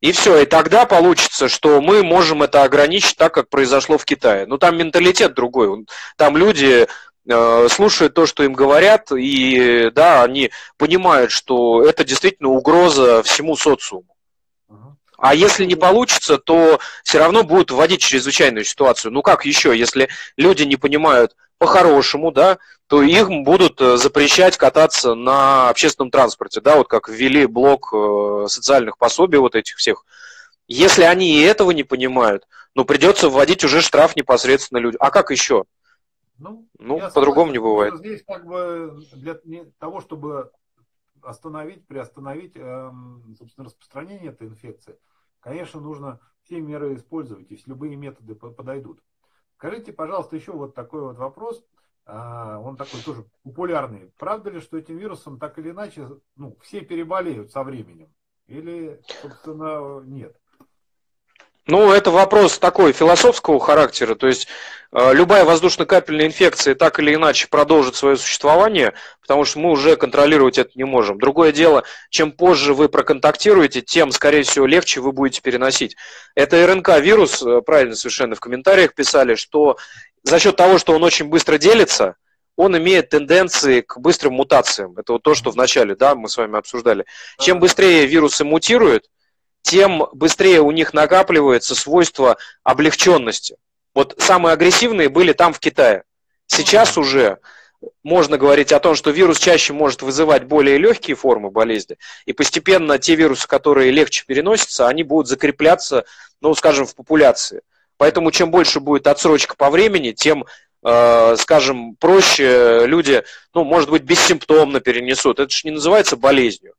И 0.00 0.12
все, 0.12 0.38
и 0.38 0.46
тогда 0.46 0.86
получится, 0.86 1.48
что 1.48 1.80
мы 1.82 2.02
можем 2.02 2.42
это 2.42 2.64
ограничить 2.64 3.16
так, 3.16 3.34
как 3.34 3.50
произошло 3.50 3.98
в 3.98 4.06
Китае. 4.06 4.46
Ну, 4.46 4.56
там 4.56 4.78
менталитет 4.78 5.34
другой. 5.34 5.86
Там 6.16 6.38
люди 6.38 6.88
Э, 7.28 7.68
слушают 7.70 8.14
то, 8.14 8.26
что 8.26 8.42
им 8.42 8.54
говорят, 8.54 9.12
и 9.12 9.90
да, 9.94 10.22
они 10.22 10.50
понимают, 10.78 11.30
что 11.30 11.82
это 11.82 12.02
действительно 12.02 12.48
угроза 12.48 13.22
всему 13.22 13.56
социуму. 13.56 14.16
А 15.18 15.34
если 15.34 15.66
не 15.66 15.74
получится, 15.74 16.38
то 16.38 16.80
все 17.04 17.18
равно 17.18 17.44
будут 17.44 17.70
вводить 17.70 18.00
чрезвычайную 18.00 18.64
ситуацию. 18.64 19.12
Ну 19.12 19.20
как 19.20 19.44
еще, 19.44 19.76
если 19.78 20.08
люди 20.38 20.62
не 20.62 20.76
понимают 20.76 21.36
по-хорошему, 21.60 22.32
да, 22.32 22.58
то 22.86 23.02
их 23.02 23.28
будут 23.28 23.82
э, 23.82 23.98
запрещать 23.98 24.56
кататься 24.56 25.14
на 25.14 25.68
общественном 25.68 26.10
транспорте, 26.10 26.62
да, 26.62 26.76
вот 26.76 26.88
как 26.88 27.10
ввели 27.10 27.44
блок 27.44 27.92
э, 27.92 28.46
социальных 28.48 28.96
пособий 28.96 29.38
вот 29.38 29.54
этих 29.54 29.76
всех. 29.76 30.06
Если 30.66 31.02
они 31.02 31.38
и 31.38 31.42
этого 31.42 31.72
не 31.72 31.84
понимают, 31.84 32.48
ну 32.74 32.86
придется 32.86 33.28
вводить 33.28 33.62
уже 33.62 33.82
штраф 33.82 34.16
непосредственно 34.16 34.78
людям. 34.78 34.96
А 35.02 35.10
как 35.10 35.30
еще? 35.30 35.64
Ну, 36.38 36.66
ну 36.78 36.98
по-другому 37.12 37.52
не 37.52 37.58
бывает. 37.58 37.94
Здесь 37.98 38.24
как 38.26 38.46
бы 38.46 38.98
для 39.12 39.36
того, 39.78 40.00
чтобы 40.00 40.50
остановить, 41.20 41.86
приостановить, 41.86 42.56
эм, 42.56 43.36
собственно, 43.38 43.66
распространение 43.66 44.30
этой 44.30 44.48
инфекции, 44.48 44.96
конечно, 45.40 45.78
нужно 45.78 46.20
все 46.44 46.58
меры 46.58 46.94
использовать, 46.94 47.50
если 47.50 47.68
любые 47.68 47.96
методы 47.96 48.34
подойдут. 48.34 49.02
Скажите, 49.60 49.92
пожалуйста, 49.92 50.36
еще 50.36 50.52
вот 50.52 50.74
такой 50.74 51.02
вот 51.02 51.18
вопрос. 51.18 51.62
А, 52.06 52.58
он 52.60 52.78
такой 52.78 53.02
тоже 53.02 53.26
популярный. 53.42 54.10
Правда 54.16 54.48
ли, 54.48 54.58
что 54.58 54.78
этим 54.78 54.96
вирусом 54.96 55.38
так 55.38 55.58
или 55.58 55.68
иначе 55.68 56.08
ну, 56.34 56.56
все 56.62 56.80
переболеют 56.80 57.52
со 57.52 57.62
временем? 57.62 58.10
Или, 58.46 59.02
собственно, 59.20 60.00
нет? 60.00 60.39
Ну, 61.70 61.92
это 61.92 62.10
вопрос 62.10 62.58
такой 62.58 62.92
философского 62.92 63.60
характера. 63.60 64.16
То 64.16 64.26
есть 64.26 64.48
э, 64.90 65.14
любая 65.14 65.44
воздушно-капельная 65.44 66.26
инфекция 66.26 66.74
так 66.74 66.98
или 66.98 67.14
иначе 67.14 67.46
продолжит 67.48 67.94
свое 67.94 68.16
существование, 68.16 68.94
потому 69.20 69.44
что 69.44 69.60
мы 69.60 69.70
уже 69.70 69.94
контролировать 69.94 70.58
это 70.58 70.72
не 70.74 70.82
можем. 70.82 71.20
Другое 71.20 71.52
дело, 71.52 71.84
чем 72.10 72.32
позже 72.32 72.74
вы 72.74 72.88
проконтактируете, 72.88 73.82
тем, 73.82 74.10
скорее 74.10 74.42
всего, 74.42 74.66
легче 74.66 75.00
вы 75.00 75.12
будете 75.12 75.42
переносить. 75.42 75.96
Это 76.34 76.56
РНК-вирус, 76.66 77.40
э, 77.40 77.60
правильно 77.62 77.94
совершенно 77.94 78.34
в 78.34 78.40
комментариях 78.40 78.92
писали, 78.92 79.36
что 79.36 79.76
за 80.24 80.40
счет 80.40 80.56
того, 80.56 80.76
что 80.76 80.92
он 80.94 81.04
очень 81.04 81.26
быстро 81.26 81.56
делится, 81.56 82.16
он 82.56 82.76
имеет 82.76 83.10
тенденции 83.10 83.80
к 83.80 83.96
быстрым 83.98 84.34
мутациям. 84.34 84.94
Это 84.98 85.12
вот 85.12 85.22
то, 85.22 85.36
что 85.36 85.52
вначале 85.52 85.94
да, 85.94 86.16
мы 86.16 86.28
с 86.28 86.36
вами 86.36 86.58
обсуждали. 86.58 87.06
Чем 87.38 87.60
быстрее 87.60 88.06
вирусы 88.06 88.44
мутируют, 88.44 89.04
тем 89.62 90.06
быстрее 90.12 90.60
у 90.60 90.70
них 90.70 90.94
накапливается 90.94 91.74
свойство 91.74 92.36
облегченности. 92.62 93.56
Вот 93.94 94.14
самые 94.18 94.52
агрессивные 94.54 95.08
были 95.08 95.32
там 95.32 95.52
в 95.52 95.58
Китае. 95.58 96.04
Сейчас 96.46 96.96
уже 96.96 97.38
можно 98.02 98.38
говорить 98.38 98.72
о 98.72 98.80
том, 98.80 98.94
что 98.94 99.10
вирус 99.10 99.38
чаще 99.38 99.72
может 99.72 100.02
вызывать 100.02 100.44
более 100.44 100.78
легкие 100.78 101.16
формы 101.16 101.50
болезни, 101.50 101.96
и 102.26 102.32
постепенно 102.32 102.98
те 102.98 103.14
вирусы, 103.14 103.48
которые 103.48 103.90
легче 103.90 104.24
переносятся, 104.26 104.86
они 104.86 105.02
будут 105.02 105.28
закрепляться, 105.28 106.04
ну, 106.40 106.54
скажем, 106.54 106.86
в 106.86 106.94
популяции. 106.94 107.62
Поэтому 107.96 108.30
чем 108.30 108.50
больше 108.50 108.80
будет 108.80 109.06
отсрочка 109.06 109.54
по 109.56 109.70
времени, 109.70 110.12
тем, 110.12 110.46
э, 110.82 111.36
скажем, 111.38 111.96
проще 111.96 112.86
люди, 112.86 113.22
ну, 113.54 113.64
может 113.64 113.90
быть, 113.90 114.02
бессимптомно 114.02 114.80
перенесут. 114.80 115.38
Это 115.38 115.50
же 115.50 115.60
не 115.64 115.72
называется 115.72 116.16
болезнью. 116.16 116.74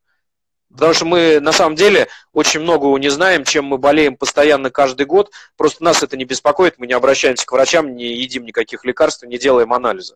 Потому 0.72 0.93
что 0.93 1.05
мы 1.05 1.39
на 1.39 1.51
самом 1.51 1.76
деле 1.76 2.07
очень 2.34 2.61
многого 2.61 2.97
не 2.97 3.09
знаем, 3.09 3.43
чем 3.43 3.65
мы 3.65 3.78
болеем 3.78 4.15
постоянно 4.15 4.69
каждый 4.69 5.05
год. 5.05 5.32
Просто 5.57 5.84
нас 5.84 6.01
это 6.01 6.15
не 6.15 6.26
беспокоит, 6.26 6.80
мы 6.80 6.88
не 6.88 6.93
обращаемся 6.93 7.45
к 7.45 7.51
врачам, 7.51 7.95
не 7.95 8.15
едим 8.15 8.45
никаких 8.45 8.86
лекарств, 8.86 9.24
не 9.24 9.38
делаем 9.38 9.74
анализа. 9.74 10.15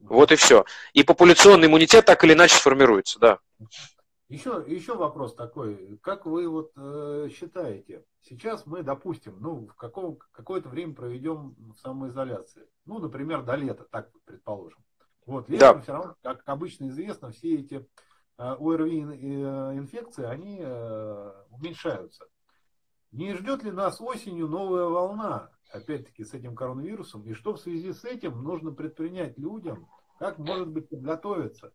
Вот 0.00 0.30
и 0.30 0.36
все. 0.36 0.64
И 0.92 1.02
популяционный 1.02 1.66
иммунитет 1.66 2.04
так 2.04 2.22
или 2.24 2.32
иначе 2.32 2.54
сформируется, 2.54 3.18
да. 3.18 3.38
Еще, 4.28 4.62
еще 4.66 4.94
вопрос 4.94 5.34
такой. 5.34 5.98
Как 6.02 6.26
вы 6.26 6.48
вот 6.48 6.72
э, 6.76 7.28
считаете, 7.34 8.04
сейчас 8.28 8.66
мы, 8.66 8.82
допустим, 8.82 9.36
ну, 9.40 9.66
в 9.66 9.74
каком, 9.74 10.18
какое-то 10.32 10.68
время 10.68 10.94
проведем 10.94 11.56
в 11.58 11.78
самоизоляции. 11.80 12.68
Ну, 12.84 12.98
например, 12.98 13.42
до 13.42 13.54
лета, 13.54 13.86
так 13.90 14.10
предположим. 14.26 14.78
Вот, 15.24 15.48
летом 15.48 15.78
да. 15.78 15.82
все 15.82 15.92
равно, 15.92 16.14
как 16.22 16.42
обычно 16.44 16.88
известно, 16.88 17.30
все 17.30 17.54
эти 17.54 17.86
ОРВИ 18.38 19.00
э, 19.00 19.76
инфекции, 19.76 20.24
они 20.24 20.60
э, 20.60 21.32
уменьшаются. 21.50 22.26
Не 23.10 23.34
ждет 23.34 23.64
ли 23.64 23.70
нас 23.70 24.00
осенью 24.00 24.48
новая 24.48 24.84
волна, 24.84 25.50
опять-таки, 25.72 26.24
с 26.24 26.34
этим 26.34 26.54
коронавирусом? 26.54 27.24
И 27.24 27.32
что 27.34 27.54
в 27.54 27.60
связи 27.60 27.92
с 27.92 28.04
этим 28.04 28.42
нужно 28.42 28.70
предпринять 28.72 29.36
людям? 29.38 29.88
Как, 30.18 30.38
может 30.38 30.68
быть, 30.68 30.88
подготовиться, 30.88 31.72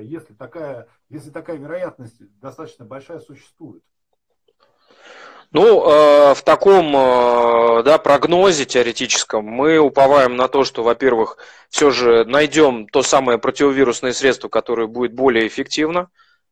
если 0.00 0.34
такая, 0.34 0.88
если 1.10 1.30
такая 1.30 1.58
вероятность 1.58 2.18
достаточно 2.40 2.84
большая 2.86 3.20
существует? 3.20 3.84
Ну, 5.50 5.82
э, 5.82 6.34
в 6.34 6.42
таком 6.42 6.94
э, 6.94 7.82
да, 7.82 7.98
прогнозе 7.98 8.66
теоретическом 8.66 9.46
мы 9.46 9.78
уповаем 9.78 10.36
на 10.36 10.46
то, 10.46 10.64
что, 10.64 10.82
во-первых, 10.82 11.38
все 11.70 11.90
же 11.90 12.26
найдем 12.26 12.86
то 12.86 13.02
самое 13.02 13.38
противовирусное 13.38 14.12
средство, 14.12 14.48
которое 14.48 14.86
будет 14.86 15.14
более 15.14 15.46
эффективно 15.46 16.10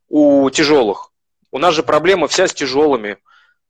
у 0.09 0.49
тяжелых. 0.49 1.11
У 1.53 1.59
нас 1.59 1.75
же 1.75 1.83
проблема 1.83 2.27
вся 2.27 2.49
с 2.49 2.55
тяжелыми. 2.55 3.19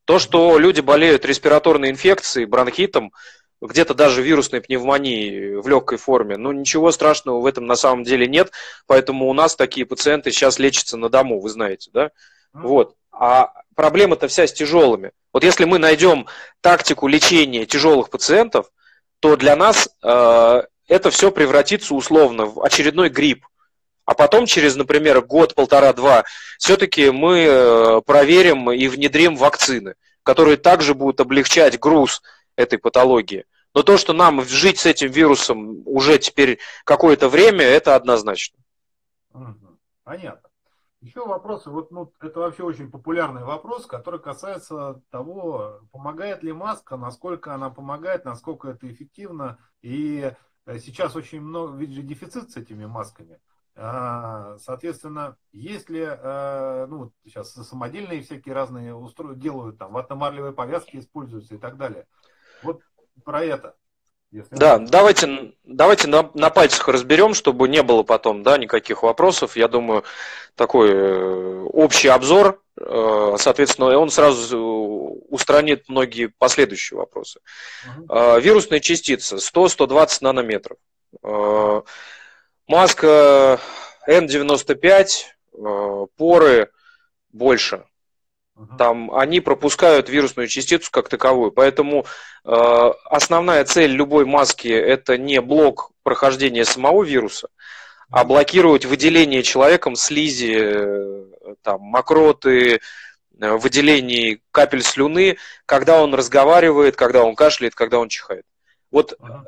То, 0.05 0.21
что 0.21 0.59
люди 0.59 0.81
болеют 0.81 1.25
респираторной 1.25 1.91
инфекцией, 1.91 2.47
бронхитом, 2.47 3.13
где-то 3.61 3.95
даже 3.95 4.23
вирусной 4.23 4.61
пневмонией 4.61 5.57
в 5.57 5.67
легкой 5.67 5.99
форме, 5.99 6.37
ну 6.37 6.53
ничего 6.53 6.93
страшного 6.93 7.41
в 7.41 7.47
этом 7.47 7.67
на 7.67 7.75
самом 7.75 8.05
деле 8.05 8.29
нет, 8.29 8.53
поэтому 8.87 9.29
у 9.29 9.33
нас 9.33 9.57
такие 9.57 9.87
пациенты 9.87 10.31
сейчас 10.31 10.61
лечатся 10.61 10.97
на 10.97 11.09
дому, 11.09 11.41
вы 11.41 11.49
знаете, 11.49 11.91
да? 11.93 12.11
Вот. 12.53 12.95
А 13.11 13.53
проблема-то 13.77 14.27
вся 14.27 14.49
с 14.49 14.53
тяжелыми. 14.53 15.13
Вот 15.33 15.45
если 15.45 15.65
мы 15.65 15.79
найдем 15.79 16.27
тактику 16.61 17.07
лечения 17.07 17.67
тяжелых 17.67 18.11
пациентов, 18.11 18.73
то 19.21 19.37
для 19.37 19.55
нас 19.55 19.89
э, 20.03 20.63
это 20.89 21.11
все 21.11 21.31
превратится 21.31 21.95
условно 21.95 22.47
в 22.47 22.61
очередной 22.65 23.09
грипп. 23.09 23.47
А 24.05 24.15
потом 24.15 24.47
через, 24.47 24.77
например, 24.77 25.21
год, 25.21 25.55
полтора, 25.55 25.93
два, 25.93 26.25
все-таки 26.59 27.11
мы 27.11 27.45
э, 27.47 28.01
проверим 28.05 28.71
и 28.71 28.89
внедрим 28.89 29.37
вакцины, 29.37 29.95
которые 30.23 30.57
также 30.57 30.95
будут 30.95 31.21
облегчать 31.21 31.79
груз 31.79 32.23
этой 32.57 32.79
патологии. 32.79 33.45
Но 33.75 33.83
то, 33.83 33.99
что 33.99 34.15
нам 34.15 34.43
жить 34.45 34.79
с 34.79 34.87
этим 34.87 35.11
вирусом 35.11 35.83
уже 35.85 36.19
теперь 36.19 36.59
какое-то 36.85 37.29
время, 37.29 37.65
это 37.65 37.95
однозначно. 37.95 38.59
Понятно. 40.05 40.46
Еще 41.07 41.25
вопросы, 41.25 41.71
вот 41.71 41.93
ну, 41.93 42.13
это 42.21 42.41
вообще 42.41 42.65
очень 42.65 42.91
популярный 42.91 43.45
вопрос, 43.45 43.87
который 43.87 44.19
касается 44.19 45.01
того, 45.11 45.83
помогает 45.93 46.43
ли 46.43 46.53
маска, 46.53 46.97
насколько 46.97 47.55
она 47.55 47.71
помогает, 47.71 48.25
насколько 48.25 48.71
это 48.71 48.91
эффективно. 48.91 49.57
И 49.83 50.33
э, 50.67 50.79
сейчас 50.81 51.15
очень 51.15 51.43
много, 51.43 51.77
ведь 51.77 51.93
же 51.93 52.03
дефицит 52.03 52.51
с 52.51 52.57
этими 52.57 52.87
масками. 52.87 53.39
А, 53.77 54.59
соответственно, 54.59 55.37
если, 55.53 56.01
э, 56.01 56.87
ну, 56.87 57.13
сейчас 57.25 57.53
самодельные 57.53 58.23
всякие 58.23 58.57
разные 58.57 58.93
устройства 58.93 59.41
делают, 59.41 59.79
там, 59.79 59.93
ватно-марлевые 59.93 60.55
повязки 60.55 60.97
используются 60.97 61.55
и 61.55 61.59
так 61.59 61.77
далее. 61.77 62.09
Вот 62.65 62.83
про 63.23 63.45
это. 63.45 63.77
Если 64.33 64.55
да, 64.55 64.77
он... 64.77 64.87
давайте, 64.87 65.53
давайте 65.65 66.09
на, 66.09 66.31
на 66.35 66.51
пальцах 66.51 66.89
разберем, 66.89 67.35
чтобы 67.35 67.69
не 67.69 67.83
было 67.83 68.03
потом 68.03 68.43
да, 68.43 68.59
никаких 68.59 69.03
вопросов. 69.03 69.57
Я 69.57 69.69
думаю, 69.69 70.05
такой 70.55 70.91
э, 70.91 71.63
общий 71.73 72.09
обзор, 72.09 72.63
э, 72.79 73.37
соответственно, 73.39 73.99
он 73.99 74.11
сразу 74.11 75.23
устранит 75.29 75.89
многие 75.89 76.27
последующие 76.27 76.99
вопросы. 76.99 77.41
Угу. 77.87 78.41
Вирусная 78.41 78.81
частица 78.81 79.37
100-120 79.37 80.19
нанометров. 80.21 80.79
Маска 82.69 83.61
N95, 84.09 85.07
поры 86.17 86.71
больше 87.33 87.85
там 88.79 89.15
они 89.15 89.41
пропускают 89.41 90.09
вирусную 90.09 90.49
частицу 90.49 90.91
как 90.91 91.09
таковую. 91.09 91.53
Поэтому 91.53 92.07
э, 92.45 92.91
основная 93.05 93.65
цель 93.65 93.91
любой 93.91 94.25
маски 94.25 94.69
это 94.69 95.19
не 95.19 95.41
блок 95.41 95.91
прохождения 96.03 96.65
самого 96.65 97.03
вируса, 97.03 97.49
а 98.11 98.25
блокировать 98.25 98.87
выделение 98.87 99.43
человеком 99.43 99.95
слизи, 99.95 100.57
э, 100.59 101.25
там, 101.63 101.83
мокроты, 101.83 102.81
э, 103.39 103.57
выделений 103.57 104.41
капель 104.53 104.83
слюны, 104.83 105.37
когда 105.67 106.03
он 106.03 106.15
разговаривает, 106.15 106.97
когда 106.97 107.25
он 107.25 107.35
кашляет, 107.35 107.75
когда 107.75 107.99
он 107.99 108.09
чихает. 108.09 108.47
Вот 108.91 109.15
ага. 109.21 109.45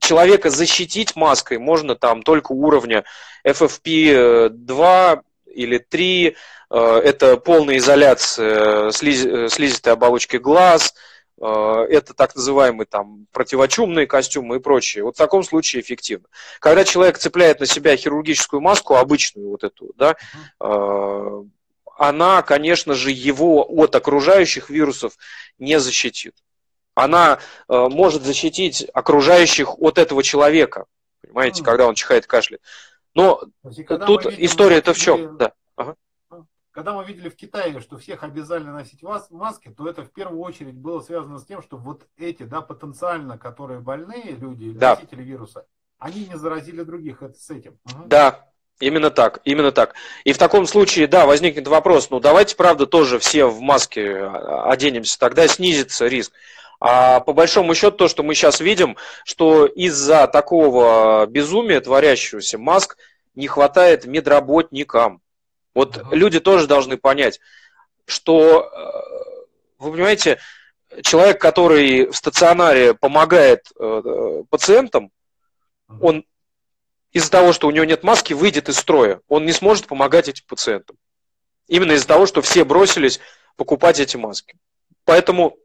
человека 0.00 0.50
защитить 0.50 1.14
маской 1.14 1.58
можно 1.58 1.94
там 1.94 2.22
только 2.22 2.50
уровня 2.52 3.04
FFP2 3.46 5.22
или 5.58 5.78
3, 5.78 6.36
э, 6.70 6.76
это 6.76 7.36
полная 7.36 7.78
изоляция 7.78 8.92
слиз, 8.92 9.24
э, 9.24 9.48
слизистой 9.48 9.92
оболочки 9.92 10.36
глаз, 10.36 10.94
э, 11.40 11.46
это 11.90 12.14
так 12.14 12.36
называемые 12.36 12.86
там 12.86 13.26
противочумные 13.32 14.06
костюмы 14.06 14.56
и 14.56 14.60
прочее. 14.60 15.02
Вот 15.02 15.16
в 15.16 15.18
таком 15.18 15.42
случае 15.42 15.82
эффективно. 15.82 16.28
Когда 16.60 16.84
человек 16.84 17.18
цепляет 17.18 17.58
на 17.58 17.66
себя 17.66 17.96
хирургическую 17.96 18.60
маску, 18.60 18.94
обычную 18.94 19.50
вот 19.50 19.64
эту, 19.64 19.92
да, 19.96 20.16
она, 21.96 22.42
конечно 22.42 22.94
же, 22.94 23.10
его 23.10 23.66
от 23.68 23.96
окружающих 23.96 24.70
вирусов 24.70 25.14
не 25.58 25.80
защитит. 25.80 26.36
Она 26.94 27.40
может 27.66 28.22
защитить 28.22 28.86
окружающих 28.94 29.80
от 29.80 29.98
этого 29.98 30.22
человека, 30.22 30.84
понимаете, 31.22 31.64
когда 31.64 31.88
он 31.88 31.96
чихает 31.96 32.24
и 32.26 32.28
кашляет. 32.28 32.62
Но 33.14 33.42
тут 34.06 34.26
история-то 34.26 34.94
в 34.94 34.98
чем? 34.98 35.36
Да. 35.36 35.52
Ага. 35.76 35.96
Когда 36.70 36.92
мы 36.92 37.04
видели 37.04 37.28
в 37.28 37.36
Китае, 37.36 37.80
что 37.80 37.98
всех 37.98 38.22
обязали 38.22 38.64
носить 38.64 39.02
маски, 39.02 39.68
то 39.68 39.88
это 39.88 40.04
в 40.04 40.12
первую 40.12 40.40
очередь 40.40 40.76
было 40.76 41.00
связано 41.00 41.38
с 41.38 41.44
тем, 41.44 41.62
что 41.62 41.76
вот 41.76 42.06
эти, 42.16 42.44
да, 42.44 42.60
потенциально, 42.60 43.36
которые 43.36 43.80
больные 43.80 44.32
люди, 44.32 44.72
да. 44.72 44.94
носители 44.94 45.22
вируса, 45.22 45.66
они 45.98 46.26
не 46.26 46.36
заразили 46.36 46.82
других 46.82 47.22
это 47.22 47.38
с 47.38 47.50
этим. 47.50 47.78
Угу. 47.84 48.04
Да, 48.06 48.48
Именно 48.80 49.10
так, 49.10 49.40
именно 49.42 49.72
так. 49.72 49.94
И 50.22 50.32
в 50.32 50.38
таком 50.38 50.64
случае, 50.66 51.08
да, 51.08 51.26
возникнет 51.26 51.66
вопрос, 51.66 52.10
ну 52.10 52.20
давайте, 52.20 52.54
правда, 52.54 52.86
тоже 52.86 53.18
все 53.18 53.46
в 53.46 53.60
маске 53.60 54.18
а, 54.18 54.70
оденемся, 54.70 55.18
тогда 55.18 55.48
снизится 55.48 56.06
риск. 56.06 56.32
А 56.80 57.20
по 57.20 57.32
большому 57.32 57.74
счету 57.74 57.96
то, 57.96 58.08
что 58.08 58.22
мы 58.22 58.34
сейчас 58.34 58.60
видим, 58.60 58.96
что 59.24 59.66
из-за 59.66 60.26
такого 60.28 61.26
безумия 61.26 61.80
творящегося 61.80 62.58
маск 62.58 62.96
не 63.34 63.48
хватает 63.48 64.04
медработникам. 64.04 65.20
Вот 65.74 66.00
люди 66.12 66.40
тоже 66.40 66.66
должны 66.66 66.96
понять, 66.96 67.40
что, 68.04 68.62
э, 68.62 69.44
вы 69.78 69.92
понимаете, 69.92 70.38
человек, 71.02 71.40
который 71.40 72.06
в 72.06 72.16
стационаре 72.16 72.94
помогает 72.94 73.66
э, 73.78 74.42
пациентам, 74.48 75.10
он 76.00 76.24
из-за 77.12 77.30
того, 77.30 77.52
что 77.52 77.66
у 77.66 77.70
него 77.70 77.84
нет 77.84 78.02
маски, 78.02 78.34
выйдет 78.34 78.68
из 78.68 78.78
строя. 78.78 79.20
Он 79.28 79.44
не 79.44 79.52
сможет 79.52 79.86
помогать 79.86 80.28
этим 80.28 80.44
пациентам. 80.46 80.96
Именно 81.66 81.92
из-за 81.92 82.06
того, 82.06 82.26
что 82.26 82.42
все 82.42 82.64
бросились 82.64 83.20
покупать 83.56 83.98
эти 84.00 84.16
маски. 84.16 84.56
Поэтому 85.04 85.56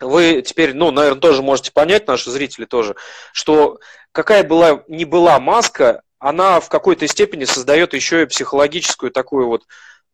вы 0.00 0.42
теперь, 0.42 0.74
ну, 0.74 0.90
наверное, 0.90 1.20
тоже 1.20 1.42
можете 1.42 1.72
понять, 1.72 2.06
наши 2.06 2.30
зрители 2.30 2.64
тоже, 2.64 2.96
что 3.32 3.78
какая 4.12 4.44
была 4.44 4.82
не 4.88 5.04
была 5.04 5.38
маска, 5.40 6.02
она 6.18 6.60
в 6.60 6.68
какой-то 6.68 7.06
степени 7.06 7.44
создает 7.44 7.94
еще 7.94 8.22
и 8.22 8.26
психологическую 8.26 9.10
такую 9.10 9.48
вот 9.48 9.64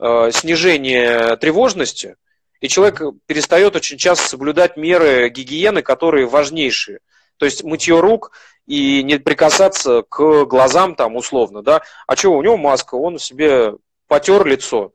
э, 0.01 0.31
снижение 0.33 1.37
тревожности, 1.37 2.17
и 2.61 2.69
человек 2.69 3.03
перестает 3.27 3.77
очень 3.77 3.99
часто 3.99 4.29
соблюдать 4.29 4.77
меры 4.77 5.29
гигиены, 5.29 5.83
которые 5.83 6.27
важнейшие. 6.27 7.01
То 7.37 7.47
есть 7.47 7.65
мытье 7.65 8.01
рук 8.01 8.33
и 8.67 9.03
не 9.03 9.19
прикасаться 9.19 10.03
к 10.09 10.45
глазам 10.45 10.95
там 10.95 11.17
условно, 11.17 11.63
да. 11.63 11.83
А 12.07 12.17
что, 12.17 12.31
у 12.31 12.43
него 12.43 12.57
маска, 12.57 12.95
он 12.95 13.19
себе 13.19 13.75
потер 14.07 14.47
лицо, 14.47 14.93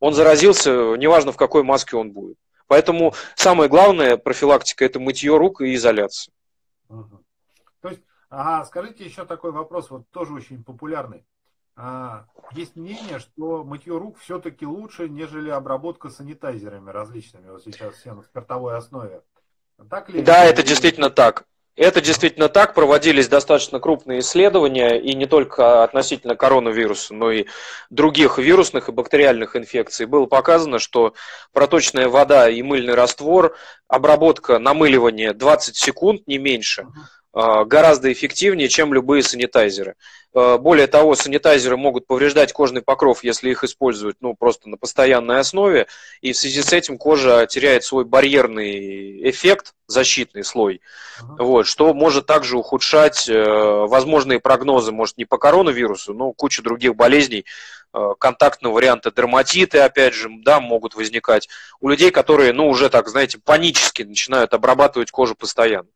он 0.00 0.14
заразился, 0.14 0.70
неважно 0.96 1.32
в 1.32 1.36
какой 1.36 1.62
маске 1.62 1.96
он 1.96 2.12
будет. 2.12 2.36
Поэтому 2.72 3.12
самое 3.34 3.68
главное 3.68 4.16
профилактика– 4.16 4.82
это 4.86 4.98
мытье 4.98 5.36
рук 5.36 5.60
и 5.60 5.74
изоляция. 5.74 6.32
Угу. 6.88 7.22
То 7.82 7.88
есть, 7.90 8.00
ага, 8.30 8.64
скажите 8.64 9.04
еще 9.04 9.26
такой 9.26 9.52
вопрос, 9.52 9.90
вот 9.90 10.08
тоже 10.08 10.32
очень 10.32 10.64
популярный. 10.64 11.22
А, 11.76 12.24
есть 12.52 12.74
мнение, 12.74 13.18
что 13.18 13.62
мытье 13.62 13.98
рук 13.98 14.16
все-таки 14.20 14.64
лучше, 14.64 15.10
нежели 15.10 15.50
обработка 15.50 16.08
санитайзерами 16.08 16.88
различными, 16.88 17.50
вот 17.50 17.62
сейчас 17.62 17.94
все 17.96 18.14
на 18.14 18.22
спиртовой 18.22 18.78
основе. 18.78 19.20
Так 19.90 20.08
ли? 20.08 20.22
Да, 20.22 20.42
это 20.42 20.62
действительно 20.62 21.10
так. 21.10 21.44
Это 21.74 22.02
действительно 22.02 22.48
так. 22.48 22.74
Проводились 22.74 23.28
достаточно 23.28 23.80
крупные 23.80 24.20
исследования, 24.20 25.00
и 25.00 25.14
не 25.14 25.26
только 25.26 25.84
относительно 25.84 26.36
коронавируса, 26.36 27.14
но 27.14 27.30
и 27.30 27.46
других 27.88 28.38
вирусных 28.38 28.88
и 28.88 28.92
бактериальных 28.92 29.56
инфекций. 29.56 30.06
Было 30.06 30.26
показано, 30.26 30.78
что 30.78 31.14
проточная 31.52 32.08
вода 32.08 32.48
и 32.50 32.60
мыльный 32.62 32.94
раствор, 32.94 33.56
обработка, 33.88 34.58
намыливание 34.58 35.32
20 35.32 35.76
секунд, 35.76 36.26
не 36.26 36.36
меньше, 36.36 36.86
гораздо 37.34 38.12
эффективнее, 38.12 38.68
чем 38.68 38.92
любые 38.92 39.22
санитайзеры. 39.22 39.94
А, 40.34 40.58
более 40.58 40.86
того, 40.86 41.14
санитайзеры 41.14 41.76
могут 41.76 42.06
повреждать 42.06 42.52
кожный 42.52 42.82
покров, 42.82 43.22
если 43.24 43.50
их 43.50 43.64
использовать 43.64 44.16
ну, 44.20 44.34
просто 44.34 44.68
на 44.68 44.76
постоянной 44.76 45.38
основе, 45.38 45.86
и 46.20 46.32
в 46.32 46.36
связи 46.36 46.62
с 46.62 46.72
этим 46.72 46.98
кожа 46.98 47.46
теряет 47.46 47.84
свой 47.84 48.04
барьерный 48.04 49.30
эффект, 49.30 49.74
защитный 49.86 50.42
слой, 50.42 50.80
uh-huh. 51.20 51.44
вот, 51.44 51.66
что 51.66 51.92
может 51.92 52.24
также 52.24 52.56
ухудшать 52.56 53.28
э, 53.28 53.34
возможные 53.34 54.40
прогнозы, 54.40 54.90
может 54.90 55.18
не 55.18 55.26
по 55.26 55.36
коронавирусу, 55.36 56.14
но 56.14 56.32
куча 56.32 56.62
других 56.62 56.96
болезней, 56.96 57.44
э, 57.92 58.12
контактные 58.18 58.72
варианты 58.72 59.12
дерматиты, 59.14 59.80
опять 59.80 60.14
же, 60.14 60.30
да, 60.44 60.60
могут 60.60 60.94
возникать 60.94 61.50
у 61.80 61.88
людей, 61.88 62.10
которые, 62.10 62.54
ну, 62.54 62.68
уже 62.68 62.88
так, 62.88 63.08
знаете, 63.08 63.38
панически 63.38 64.02
начинают 64.02 64.54
обрабатывать 64.54 65.10
кожу 65.10 65.34
постоянно. 65.34 65.88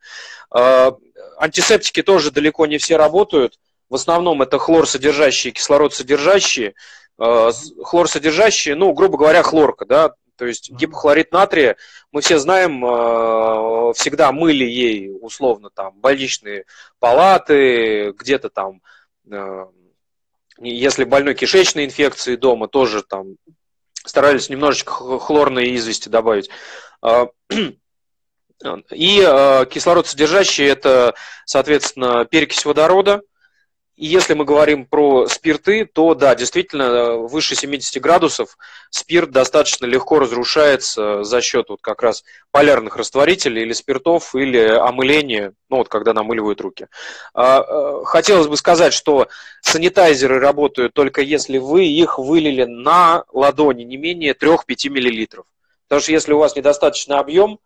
Антисептики 1.38 2.02
тоже 2.02 2.30
далеко 2.30 2.66
не 2.66 2.78
все 2.78 2.96
работают, 2.96 3.58
в 3.88 3.94
основном 3.94 4.42
это 4.42 4.58
хлорсодержащие, 4.58 5.52
кислородсодержащие, 5.52 6.74
э, 7.18 7.50
хлорсодержащие, 7.84 8.74
ну, 8.74 8.92
грубо 8.92 9.18
говоря, 9.18 9.42
хлорка, 9.42 9.84
да, 9.84 10.14
то 10.36 10.44
есть 10.44 10.70
гипохлорид 10.70 11.32
натрия, 11.32 11.76
мы 12.12 12.20
все 12.20 12.38
знаем, 12.38 12.84
э, 12.84 13.92
всегда 13.94 14.32
мыли 14.32 14.64
ей 14.64 15.10
условно 15.20 15.70
там 15.70 15.98
больничные 15.98 16.64
палаты, 16.98 18.12
где-то 18.12 18.50
там, 18.50 18.82
э, 19.30 19.66
если 20.58 21.04
больной 21.04 21.34
кишечной 21.34 21.84
инфекции 21.84 22.36
дома, 22.36 22.68
тоже 22.68 23.02
там 23.02 23.36
старались 24.04 24.48
немножечко 24.48 25.18
хлорной 25.18 25.74
извести 25.74 26.08
добавить. 26.08 26.48
И 28.90 29.18
кислород 29.70 30.07
содержащий 30.07 30.66
это, 30.66 31.14
соответственно, 31.44 32.24
перекись 32.24 32.64
водорода– 32.64 33.22
и 33.96 34.04
если 34.04 34.34
мы 34.34 34.44
говорим 34.44 34.84
про 34.84 35.26
спирты, 35.26 35.86
то 35.86 36.14
да, 36.14 36.34
действительно, 36.34 37.16
выше 37.16 37.54
70 37.54 38.00
градусов 38.02 38.59
спирт 38.90 39.30
достаточно 39.30 39.86
легко 39.86 40.18
разрушается 40.18 41.24
за 41.24 41.40
счет 41.40 41.70
вот 41.70 41.80
как 41.80 42.02
раз 42.02 42.22
полярных 42.50 42.96
растворителей 42.96 43.62
или 43.62 43.72
спиртов, 43.72 44.34
или 44.34 44.59
омыления, 44.59 45.54
ну 45.70 45.78
вот 45.78 45.88
когда 45.88 46.12
намыливают 46.12 46.61
руки. 46.61 46.88
А, 47.32 47.62
э, 47.62 48.04
хотелось 48.04 48.48
бы 48.48 48.59
сказать, 48.59 48.92
что 48.92 49.28
санитайзеры 49.62 50.40
работают 50.40 50.92
только 50.92 51.22
если 51.22 51.57
вы 51.57 51.86
их 51.86 52.18
вылили 52.18 52.64
на 52.64 53.24
ладони 53.32 53.84
не 53.84 53.96
менее 53.96 54.34
3-5 54.34 54.90
миллилитров. 54.90 55.46
Потому 55.88 56.02
что 56.02 56.12
если 56.12 56.34
у 56.34 56.38
вас 56.38 56.54
недостаточный 56.54 57.16
объем, 57.16 57.61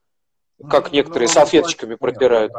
как 0.69 0.89
ну, 0.89 0.97
некоторые 0.97 1.29
ну, 1.29 1.35
салфеточками 1.35 1.95
протирают, 1.95 2.53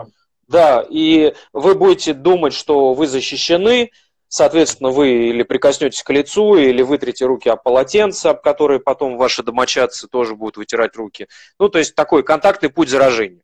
да, 0.48 0.86
и 0.90 1.34
вы 1.54 1.76
будете 1.76 2.14
думать, 2.14 2.54
что 2.54 2.94
вы 2.94 3.08
защищены, 3.08 3.92
соответственно, 4.28 4.90
вы 4.90 5.30
или 5.30 5.44
прикоснетесь 5.44 6.04
к 6.04 6.10
лицу, 6.10 6.56
или 6.56 6.82
вытрите 6.82 7.26
руки 7.26 7.50
об 7.50 7.64
полотенце, 7.64 8.28
об 8.28 8.42
которые 8.42 8.80
потом 8.80 9.18
ваши 9.18 9.44
домочадцы 9.44 10.08
тоже 10.08 10.36
будут 10.36 10.58
вытирать 10.58 10.96
руки. 10.96 11.28
Ну, 11.60 11.70
то 11.70 11.80
есть 11.80 11.96
такой 11.96 12.24
контактный 12.24 12.70
путь 12.70 12.90
заражения. 12.90 13.44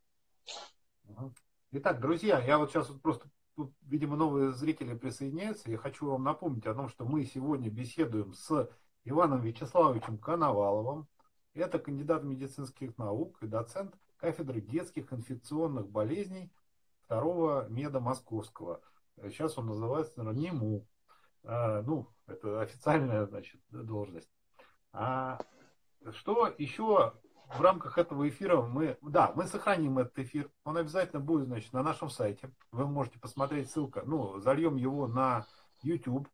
Итак, 1.71 1.99
друзья, 1.99 2.41
я 2.45 2.57
вот 2.57 2.71
сейчас 2.71 2.89
вот 2.89 3.01
просто, 3.01 3.27
тут, 3.55 3.71
видимо, 3.81 4.15
новые 4.15 4.51
зрители 4.51 4.93
присоединяются. 4.93 5.69
Я 5.69 5.77
хочу 5.77 6.09
вам 6.09 6.23
напомнить 6.23 6.65
о 6.65 6.73
том, 6.73 6.89
что 6.89 7.05
мы 7.05 7.25
сегодня 7.25 7.69
беседуем 7.69 8.33
с 8.33 8.69
Иваном 9.03 9.41
Вячеславовичем 9.41 10.17
Коноваловым. 10.17 11.07
Это 11.53 11.79
кандидат 11.79 12.23
медицинских 12.23 12.97
наук 12.97 13.37
и 13.41 13.47
доцент 13.47 13.93
кафедры 14.17 14.61
детских 14.61 15.13
инфекционных 15.13 15.89
болезней 15.89 16.51
второго 17.05 17.67
меда 17.69 17.99
Московского. 17.99 18.81
Сейчас 19.23 19.57
он 19.57 19.67
называется, 19.67 20.13
наверное, 20.17 20.51
НИМУ. 20.51 20.87
А, 21.43 21.81
ну, 21.81 22.07
это 22.27 22.61
официальная, 22.61 23.25
значит, 23.25 23.61
должность. 23.69 24.29
А 24.91 25.39
что 26.11 26.53
еще 26.57 27.13
в 27.55 27.61
рамках 27.61 27.97
этого 27.97 28.27
эфира 28.27 28.61
мы, 28.61 28.97
да, 29.01 29.31
мы 29.35 29.47
сохраним 29.47 29.99
этот 29.99 30.19
эфир. 30.19 30.51
Он 30.65 30.77
обязательно 30.77 31.21
будет, 31.21 31.47
значит, 31.47 31.71
на 31.73 31.83
нашем 31.83 32.09
сайте. 32.09 32.51
Вы 32.71 32.87
можете 32.87 33.19
посмотреть 33.19 33.71
ссылка, 33.71 34.03
ну, 34.05 34.39
зальем 34.39 34.75
его 34.75 35.07
на 35.07 35.45
YouTube. 35.81 36.27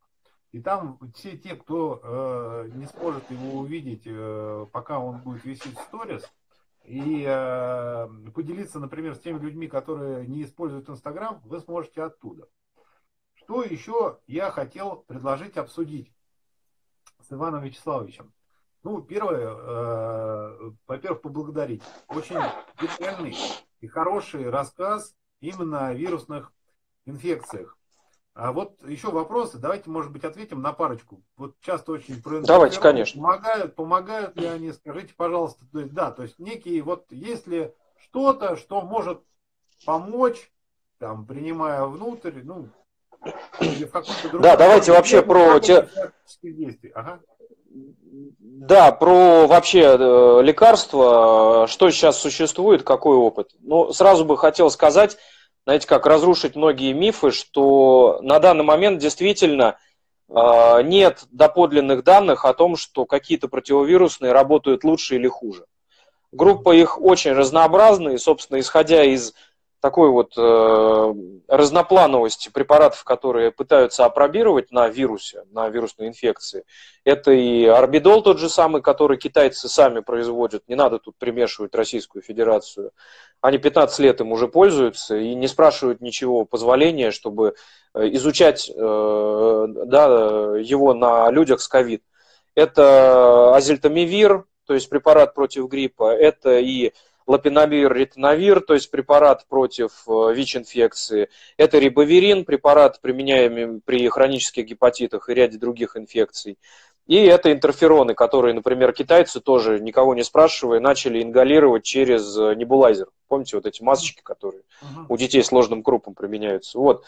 И 0.52 0.62
там 0.62 1.00
все 1.16 1.38
те, 1.38 1.56
кто 1.56 2.00
э, 2.04 2.70
не 2.76 2.86
сможет 2.86 3.30
его 3.32 3.60
увидеть, 3.60 4.04
э, 4.06 4.68
пока 4.72 5.00
он 5.00 5.22
будет 5.22 5.44
висеть 5.46 5.78
в 5.78 5.82
сторис, 5.82 6.32
и 6.84 7.24
э, 7.26 8.08
поделиться, 8.34 8.80
например, 8.80 9.16
с 9.16 9.20
теми 9.20 9.40
людьми, 9.40 9.68
которые 9.68 10.28
не 10.28 10.44
используют 10.44 10.90
Инстаграм, 10.90 11.42
вы 11.46 11.60
сможете 11.60 12.04
оттуда. 12.04 12.48
Что 13.34 13.64
еще 13.64 14.20
я 14.28 14.52
хотел 14.52 14.98
предложить 14.98 15.58
обсудить 15.58 16.12
с 17.22 17.32
Иваном 17.32 17.64
Вячеславовичем? 17.64 18.34
Ну, 18.84 19.02
первое, 19.02 19.48
э, 19.48 20.72
во-первых, 20.88 21.22
поблагодарить. 21.22 21.84
Очень 22.10 22.40
детальный 22.82 23.36
и 23.80 23.88
хороший 23.88 24.50
рассказ 24.50 25.16
именно 25.40 25.88
о 25.88 25.94
вирусных 25.94 26.52
инфекциях. 27.06 27.78
А 28.36 28.52
вот 28.52 28.82
еще 28.88 29.12
вопросы. 29.12 29.60
Давайте, 29.60 29.90
может 29.90 30.12
быть, 30.12 30.24
ответим 30.24 30.62
на 30.62 30.74
парочку. 30.74 31.22
Вот 31.38 31.56
часто 31.62 31.92
очень 31.92 32.22
Давайте, 32.44 32.80
конечно. 32.80 33.22
Помогают, 33.22 33.76
помогают 33.76 34.36
ли 34.38 34.48
они? 34.48 34.72
Скажите, 34.72 35.14
пожалуйста. 35.16 35.66
То 35.72 35.80
есть, 35.80 35.94
да, 35.94 36.12
то 36.12 36.24
есть 36.24 36.40
некие 36.40 36.82
вот, 36.82 37.06
если 37.12 37.76
что-то, 38.02 38.56
что 38.56 38.82
может 38.82 39.22
помочь, 39.86 40.52
там, 40.98 41.26
принимая 41.26 41.86
внутрь, 41.86 42.42
ну, 42.44 42.70
или 43.60 43.86
в 43.86 43.92
каком-то 43.92 44.22
другом... 44.24 44.42
Да, 44.42 44.58
давайте 44.58 44.92
вообще 44.92 45.22
про... 45.22 45.60
Те... 45.60 45.88
Ага. 46.96 47.20
Да, 48.40 48.92
про 48.92 49.48
вообще 49.48 49.82
э, 49.82 50.42
лекарства, 50.44 51.66
что 51.68 51.90
сейчас 51.90 52.20
существует, 52.20 52.84
какой 52.84 53.16
опыт. 53.16 53.52
Ну, 53.60 53.92
сразу 53.94 54.26
бы 54.26 54.38
хотел 54.38 54.70
сказать, 54.70 55.18
знаете, 55.66 55.88
как 55.88 56.06
разрушить 56.06 56.56
многие 56.56 56.94
мифы, 56.94 57.32
что 57.32 58.20
на 58.22 58.40
данный 58.40 58.64
момент 58.64 59.00
действительно 59.00 59.78
э, 60.30 60.82
нет 60.84 61.24
доподлинных 61.32 62.04
данных 62.04 62.46
о 62.46 62.54
том, 62.54 62.76
что 62.76 63.06
какие-то 63.06 63.48
противовирусные 63.48 64.34
работают 64.34 64.84
лучше 64.84 65.16
или 65.16 65.28
хуже. 65.28 65.66
Группа 66.32 66.72
их 66.72 67.00
очень 67.00 67.34
разнообразная, 67.34 68.16
и, 68.16 68.18
собственно, 68.18 68.60
исходя 68.60 69.04
из 69.04 69.34
такой 69.84 70.12
вот 70.12 70.32
э, 70.38 71.14
разноплановости 71.50 72.48
препаратов, 72.48 73.04
которые 73.04 73.52
пытаются 73.52 74.06
опробировать 74.06 74.72
на 74.72 74.88
вирусе, 74.88 75.44
на 75.52 75.68
вирусной 75.68 76.08
инфекции. 76.08 76.64
Это 77.04 77.34
и 77.34 77.66
орбидол 77.66 78.24
тот 78.24 78.40
же 78.40 78.48
самый, 78.48 78.82
который 78.82 79.18
китайцы 79.18 79.68
сами 79.68 80.00
производят. 80.00 80.64
Не 80.70 80.76
надо 80.76 81.00
тут 81.00 81.18
примешивать 81.18 81.76
Российскую 81.76 82.22
Федерацию. 82.22 82.92
Они 83.42 83.58
15 83.58 84.00
лет 84.00 84.22
им 84.22 84.32
уже 84.32 84.48
пользуются 84.48 85.18
и 85.18 85.36
не 85.36 85.50
спрашивают 85.50 86.00
ничего 86.00 86.46
позволения, 86.46 87.12
чтобы 87.12 87.54
э, 87.94 88.08
изучать 88.14 88.72
э, 88.74 88.74
да, 88.78 90.06
его 90.60 90.94
на 90.94 91.30
людях 91.30 91.60
с 91.60 91.68
ковид. 91.68 92.04
Это 92.56 93.54
азельтамивир, 93.54 94.46
то 94.66 94.76
есть 94.76 94.88
препарат 94.88 95.34
против 95.34 95.68
гриппа. 95.68 96.16
Это 96.16 96.58
и 96.60 96.94
лапинавир, 97.28 97.94
ретиновир, 97.94 98.62
то 98.62 98.74
есть 98.74 98.92
препарат 98.92 99.46
против 99.48 99.92
э, 100.08 100.34
ВИЧ-инфекции. 100.34 101.30
Это 101.58 101.80
рибовирин, 101.80 102.46
препарат, 102.46 103.02
применяемый 103.02 103.82
при 103.82 104.08
хронических 104.10 104.66
гепатитах 104.66 105.30
и 105.30 105.34
ряде 105.34 105.58
других 105.58 105.98
инфекций. 105.98 106.58
И 107.06 107.18
это 107.18 107.52
интерфероны, 107.52 108.14
которые, 108.14 108.54
например, 108.54 108.94
китайцы 108.94 109.42
тоже, 109.42 109.80
никого 109.80 110.16
не 110.16 110.24
спрашивая, 110.24 110.80
начали 110.80 111.22
ингалировать 111.22 111.84
через 111.84 112.38
э, 112.38 112.56
небулайзер. 112.56 113.08
Помните 113.28 113.58
вот 113.58 113.66
эти 113.66 113.84
масочки, 113.84 114.22
которые 114.22 114.64
у 115.10 115.18
детей 115.18 115.44
с 115.44 115.48
сложным 115.48 115.84
крупом 115.84 116.14
применяются? 116.14 116.78
Вот. 116.80 117.04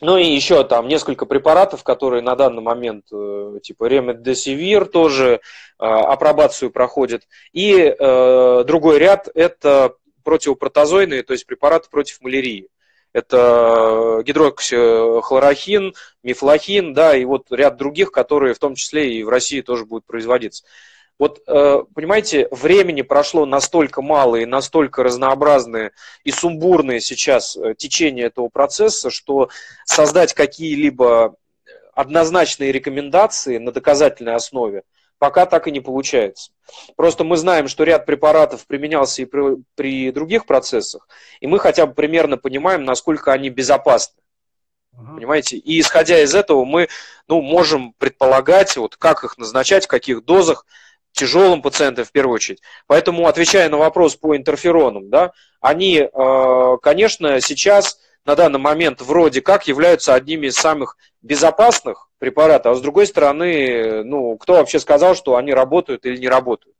Ну 0.00 0.16
и 0.16 0.24
еще 0.24 0.64
там 0.64 0.88
несколько 0.88 1.26
препаратов, 1.26 1.84
которые 1.84 2.22
на 2.22 2.34
данный 2.34 2.62
момент, 2.62 3.06
э, 3.12 3.58
типа 3.62 3.84
ремедесивир 3.84 4.86
тоже 4.86 5.34
э, 5.34 5.38
апробацию 5.78 6.70
проходит. 6.70 7.28
И 7.52 7.74
э, 7.76 8.64
другой 8.66 8.98
ряд– 8.98 9.28
это 9.34 9.94
противопротозойные, 10.24 11.22
то 11.22 11.34
есть 11.34 11.46
препараты 11.46 11.90
против 11.90 12.20
малярии. 12.22 12.68
Это 13.12 14.22
гидроксихлорохин, 14.24 15.94
мифлохин, 16.22 16.94
да, 16.94 17.16
и 17.16 17.24
вот 17.24 17.46
ряд 17.50 17.76
других, 17.76 18.12
которые 18.12 18.54
в 18.54 18.58
том 18.58 18.76
числе 18.76 19.14
и 19.14 19.24
в 19.24 19.28
России 19.28 19.60
тоже 19.62 19.84
будут 19.84 20.06
производиться. 20.06 20.64
Вот, 21.20 21.42
э, 21.46 21.82
понимаете, 21.94 22.48
времени 22.50 23.02
прошло 23.02 23.44
настолько 23.44 24.00
мало 24.00 24.36
и 24.36 24.46
настолько 24.46 25.02
разнообразные 25.02 25.92
и 26.24 26.30
сумбурные 26.30 27.02
сейчас 27.02 27.58
э, 27.58 27.74
течение 27.76 28.24
этого 28.24 28.48
процесса, 28.48 29.10
что 29.10 29.50
создать 29.84 30.32
какие-либо 30.32 31.36
однозначные 31.92 32.72
рекомендации 32.72 33.58
на 33.58 33.70
доказательной 33.70 34.34
основе 34.34 34.82
пока 35.18 35.44
так 35.44 35.68
и 35.68 35.70
не 35.70 35.80
получается. 35.80 36.52
Просто 36.96 37.22
мы 37.22 37.36
знаем, 37.36 37.68
что 37.68 37.84
ряд 37.84 38.06
препаратов 38.06 38.66
применялся 38.66 39.20
и 39.20 39.26
при, 39.26 39.62
при 39.74 40.12
других 40.12 40.46
процессах, 40.46 41.06
и 41.40 41.46
мы 41.46 41.58
хотя 41.58 41.84
бы 41.84 41.92
примерно 41.92 42.38
понимаем, 42.38 42.86
насколько 42.86 43.30
они 43.30 43.50
безопасны. 43.50 44.22
Понимаете? 44.96 45.58
И 45.58 45.80
исходя 45.80 46.18
из 46.20 46.34
этого 46.34 46.64
мы 46.64 46.88
ну, 47.28 47.42
можем 47.42 47.92
предполагать, 47.98 48.78
вот, 48.78 48.96
как 48.96 49.22
их 49.22 49.36
назначать, 49.36 49.84
в 49.84 49.88
каких 49.88 50.24
дозах, 50.24 50.64
тяжелым 51.12 51.62
пациентам 51.62 52.04
в 52.04 52.12
первую 52.12 52.34
очередь. 52.34 52.60
Поэтому, 52.86 53.26
отвечая 53.26 53.68
на 53.68 53.76
вопрос 53.76 54.16
по 54.16 54.36
интерферонам, 54.36 55.10
да, 55.10 55.32
они, 55.60 55.98
э, 55.98 56.76
конечно, 56.82 57.40
сейчас 57.40 57.98
на 58.24 58.36
данный 58.36 58.58
момент 58.58 59.00
вроде 59.00 59.40
как 59.40 59.66
являются 59.66 60.14
одними 60.14 60.46
из 60.46 60.54
самых 60.54 60.96
безопасных 61.22 62.08
препаратов, 62.18 62.72
а 62.72 62.74
с 62.76 62.80
другой 62.80 63.06
стороны, 63.06 64.04
ну, 64.04 64.36
кто 64.36 64.54
вообще 64.54 64.78
сказал, 64.78 65.14
что 65.14 65.36
они 65.36 65.52
работают 65.52 66.04
или 66.04 66.16
не 66.16 66.28
работают? 66.28 66.76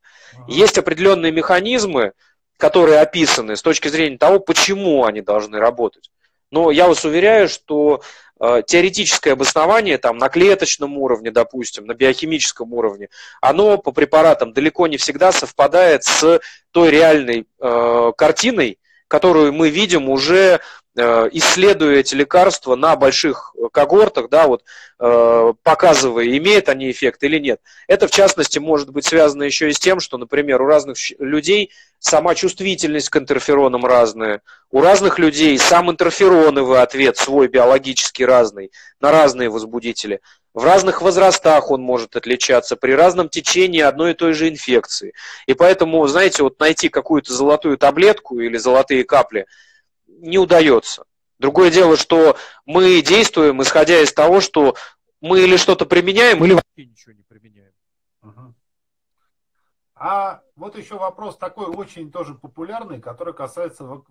Есть 0.47 0.79
определенные 0.79 1.33
механизмы, 1.33 2.13
которые 2.57 3.01
описаны 3.01 3.57
с 3.57 3.63
точки 3.63 3.89
зрения 3.89 4.19
того, 4.19 4.39
почему 4.39 5.05
они 5.05 5.23
должны 5.23 5.59
работать. 5.59 6.11
Но 6.51 6.71
я 6.71 6.89
вас 6.89 7.05
уверяю, 7.05 7.49
что 7.49 8.01
Э, 8.43 8.63
теоретическое 8.67 9.33
обоснование 9.33 9.99
там, 9.99 10.17
на 10.17 10.31
клеточном 10.31 10.97
уровне, 10.97 11.31
допустим, 11.31 11.85
на 11.85 11.93
биохимическом 11.93 12.73
уровне, 12.73 13.11
оно 13.43 13.77
по 13.77 13.93
препаратам 13.93 14.55
далеко 14.55 14.87
не 14.87 14.97
всегда 14.97 15.31
совпадает 15.31 16.05
с 16.05 16.41
той 16.71 16.89
реальной 16.91 17.47
э, 17.61 18.13
картиной, 18.17 18.79
которую 19.09 19.53
мы 19.53 19.69
видим 19.69 20.09
уже 20.09 20.61
исследуя 20.97 21.97
эти 21.99 22.15
лекарства 22.15 22.75
на 22.75 22.97
больших 22.97 23.55
когортах, 23.73 24.29
да, 24.29 24.47
вот, 24.47 24.65
э, 24.99 25.53
показывая, 25.63 26.37
имеют 26.37 26.69
они 26.69 26.91
эффект 26.91 27.23
или 27.23 27.39
нет. 27.39 27.61
Это, 27.87 28.09
в 28.09 28.11
частности, 28.11 28.59
может 28.59 28.91
быть 28.91 29.05
связано 29.05 29.45
еще 29.45 29.69
и 29.69 29.73
с 29.73 29.79
тем, 29.79 30.01
что, 30.01 30.19
например, 30.19 30.61
у 30.63 30.67
разных 30.67 30.97
людей 31.19 31.71
сама 32.01 32.35
чувствительность 32.35 33.09
к 33.09 33.17
интерферонам 33.17 33.87
разная, 33.87 34.43
у 34.71 34.81
разных 34.81 35.19
людей 35.19 35.57
сам 35.59 35.91
интерфероновый 35.91 36.81
ответ 36.81 37.17
свой 37.17 37.47
биологически 37.47 38.25
разный, 38.25 38.73
на 39.01 39.13
разные 39.13 39.49
возбудители. 39.49 40.21
В 40.53 40.65
разных 40.65 41.03
возрастах 41.03 41.71
он 41.71 41.81
может 41.83 42.17
отличаться 42.17 42.75
при 42.75 42.93
разном 42.93 43.29
течении 43.29 43.81
одной 43.81 44.13
и 44.13 44.15
той 44.15 44.33
же 44.33 44.49
инфекции. 44.49 45.13
И 45.47 45.55
поэтому, 45.55 46.05
знаете, 46.09 46.43
вот 46.43 46.59
найти 46.59 46.89
какую-то 46.89 47.33
золотую 47.33 47.79
таблетку 47.79 48.41
или 48.41 48.57
золотые 48.57 49.05
капли– 49.05 49.47
не 50.21 50.39
удается. 50.39 51.05
Другое 51.39 51.71
дело, 51.71 51.97
что 51.97 52.37
мы 52.67 53.03
действуем, 53.03 53.63
исходя 53.63 54.01
из 54.01 54.13
того, 54.13 54.41
что 54.41 54.77
мы 55.21 55.41
или 55.41 55.57
что-то 55.57 55.87
применяем, 55.87 56.45
или 56.45 56.53
вообще 56.53 56.87
ничего 56.87 57.13
не 57.13 57.23
применяем. 57.23 57.73
А 59.95 60.41
вот 60.57 60.79
еще 60.79 60.97
вопрос 60.97 61.37
такой 61.37 61.67
очень 61.67 62.11
тоже 62.11 62.35
популярный, 62.35 63.01
который 63.01 63.35
касается 63.35 64.03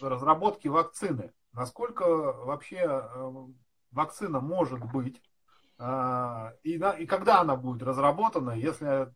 разработки 0.00 0.66
вакцины. 0.66 1.32
Насколько 1.52 2.04
вообще 2.04 2.78
э, 2.78 3.32
вакцина 3.92 4.40
может 4.40 4.80
быть 4.92 5.22
а, 5.78 6.54
и, 6.62 6.80
и 6.98 7.06
когда 7.06 7.40
она 7.40 7.56
будет 7.56 7.82
разработана, 7.82 8.52
если 8.52 9.12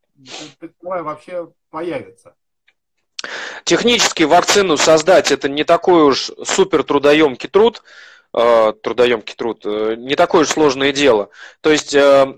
таковая 0.59 1.03
вообще 1.03 1.53
появится? 1.71 2.37
Технически 3.65 4.25
вакцину 4.25 4.77
создать 4.77 5.33
это 5.33 5.49
не 5.49 5.65
такой 5.65 6.03
уж 6.03 6.31
супер 6.45 6.83
трудоемкий 6.83 7.49
труд, 7.49 7.83
э, 8.33 8.73
трудоемкий 8.83 9.35
труд, 9.35 9.63
э, 9.65 9.95
не 9.99 10.15
такое 10.15 10.43
уж 10.43 10.49
сложное 10.49 10.93
дело. 10.93 11.31
То 11.61 11.71
есть, 11.71 11.95
э, 11.95 12.35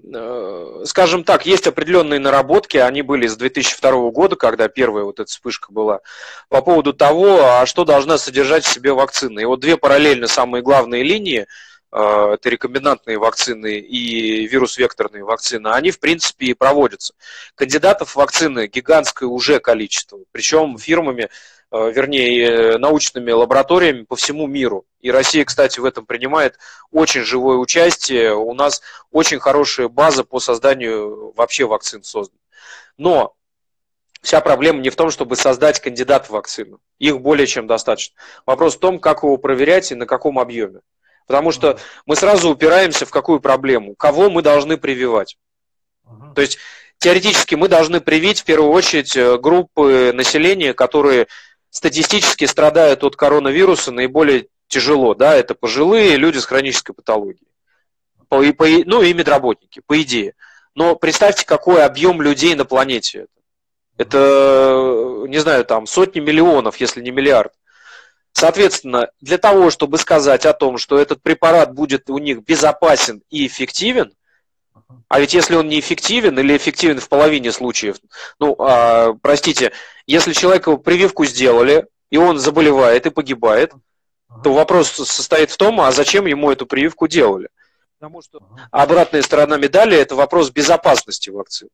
скажем 0.85 1.25
так, 1.25 1.47
есть 1.47 1.67
определенные 1.67 2.21
наработки, 2.21 2.77
они 2.77 3.03
были 3.03 3.27
с 3.27 3.37
2002 3.37 4.11
года, 4.11 4.37
когда 4.37 4.69
первая 4.69 5.05
вот 5.05 5.21
эта 5.21 5.31
вспышка 5.31 5.73
была, 5.73 6.01
по 6.49 6.63
поводу 6.63 6.93
того, 6.93 7.41
а 7.43 7.67
что 7.67 7.85
должна 7.85 8.19
содержать 8.19 8.65
в 8.65 8.73
себе 8.73 8.93
вакцина. 8.93 9.41
И 9.41 9.45
вот 9.45 9.61
две 9.61 9.77
параллельно 9.77 10.27
самые 10.27 10.63
главные 10.63 11.03
линии– 11.03 11.47
это 11.93 12.49
рекомбинантные 12.49 13.19
вакцины 13.19 13.79
и 13.79 14.47
вирус-векторные 14.47 15.25
вакцины, 15.25 15.69
они, 15.69 15.91
в 15.91 16.01
принципе, 16.01 16.47
и 16.47 16.55
проводятся. 16.55 17.15
Кандидатов 17.55 18.17
вакцины 18.17 18.67
гигантское 18.67 19.29
уже 19.29 19.61
количество, 19.61 20.19
причем 20.33 20.79
фирмами, 20.79 21.29
э, 21.71 21.93
вернее, 21.93 22.79
научными 22.79 23.31
лабораториями 23.31 24.05
по 24.05 24.17
всему 24.17 24.47
миру. 24.47 24.87
И 25.01 25.11
Россия, 25.11 25.45
кстати, 25.45 25.81
в 25.81 25.85
этом 25.85 26.07
принимает 26.07 26.59
очень 26.91 27.23
живое 27.23 27.59
участие. 27.59 28.35
У 28.35 28.55
нас 28.55 28.81
очень 29.11 29.39
хорошая 29.39 29.89
база 29.89 30.25
по 30.25 30.41
созданию 30.41 31.33
вообще 31.37 31.67
вакцин 31.67 32.03
создана. 32.03 32.41
Но 32.97 33.35
Вся 34.23 34.41
проблема 34.41 34.81
не 34.81 34.89
в 34.89 34.95
том, 34.95 35.11
чтобы 35.11 35.35
создать 35.35 35.81
кандидат 35.81 36.27
в 36.27 36.31
вакцину. 36.31 36.79
Их 37.01 37.21
более 37.21 37.49
чем 37.49 37.67
достаточно. 37.67 38.15
Вопрос 38.47 38.77
в 38.77 38.79
том, 38.79 39.01
как 39.01 39.25
его 39.25 39.37
проверять 39.37 39.91
и 39.91 39.97
на 39.97 40.07
каком 40.07 40.39
объеме. 40.39 40.81
Потому 41.27 41.53
что 41.53 41.79
мы 42.07 42.17
сразу 42.17 42.51
упираемся 42.51 43.07
в 43.07 43.11
какую 43.11 43.41
проблему? 43.41 43.95
Кого 43.95 44.31
мы 44.31 44.43
должны 44.43 44.77
прививать? 44.77 45.37
То 46.35 46.41
есть 46.41 46.59
теоретически 46.99 47.55
мы 47.55 47.69
должны 47.69 48.01
привить 48.01 48.41
в 48.41 48.45
первую 48.45 48.73
очередь 48.73 49.17
э, 49.17 49.39
группы 49.39 50.13
населения, 50.15 50.75
которые 50.75 51.27
статистически 51.71 52.45
страдают 52.45 53.03
от 53.03 53.17
коронавируса 53.17 53.93
наиболее 53.93 54.47
тяжело. 54.69 55.15
Да? 55.15 55.35
Это 55.35 55.55
пожилые 55.55 56.17
люди 56.17 56.39
с 56.39 56.47
хронической 56.47 56.95
патологией. 56.95 57.49
По, 58.29 58.43
по, 58.53 58.67
ну 58.87 59.03
и 59.03 59.13
медработники, 59.13 59.83
по 59.87 60.01
идее. 60.01 60.35
Но 60.75 60.97
представьте, 60.97 61.45
какой 61.45 61.85
объем 61.85 62.23
людей 62.23 62.55
на 62.55 62.65
планете. 62.65 63.27
Это, 63.99 65.25
не 65.29 65.39
знаю, 65.39 65.65
там 65.65 65.87
сотни 65.87 66.21
миллионов, 66.21 66.77
если 66.79 67.03
не 67.03 67.11
миллиард. 67.11 67.53
Соответственно, 68.33 69.11
для 69.21 69.39
того, 69.39 69.71
чтобы 69.71 69.99
сказать 69.99 70.47
о 70.47 70.53
том, 70.53 70.79
что 70.79 70.99
этот 70.99 71.23
препарат 71.23 71.75
будет 71.75 72.09
у 72.11 72.19
них 72.19 72.43
безопасен 72.43 73.23
и 73.31 73.47
эффективен, 73.47 74.13
а 75.09 75.21
ведь 75.21 75.35
если 75.35 75.55
он 75.55 75.69
не 75.69 75.79
эффективен 75.81 76.39
или 76.39 76.57
эффективен 76.57 77.01
в 77.01 77.09
половине 77.09 77.53
случаев, 77.53 77.97
ну, 78.39 78.57
а, 78.59 79.15
простите, 79.21 79.73
если 80.07 80.33
человеку 80.33 80.79
прививку 80.79 81.25
сделали, 81.25 81.87
и 82.11 82.17
он 82.17 82.39
заболевает 82.39 83.07
и 83.07 83.11
погибает, 83.11 83.73
то 84.43 84.53
вопрос 84.53 84.91
состоит 84.91 85.51
в 85.51 85.57
том, 85.57 85.81
а 85.81 85.93
зачем 85.93 86.27
ему 86.27 86.51
эту 86.51 86.67
прививку 86.67 87.07
делали? 87.07 87.49
Потому 87.99 88.23
что 88.23 88.41
обратная 88.71 89.23
сторона 89.23 89.57
медали– 89.59 89.97
это 89.99 90.15
вопрос 90.15 90.51
безопасности 90.51 91.31
вакцины. 91.31 91.71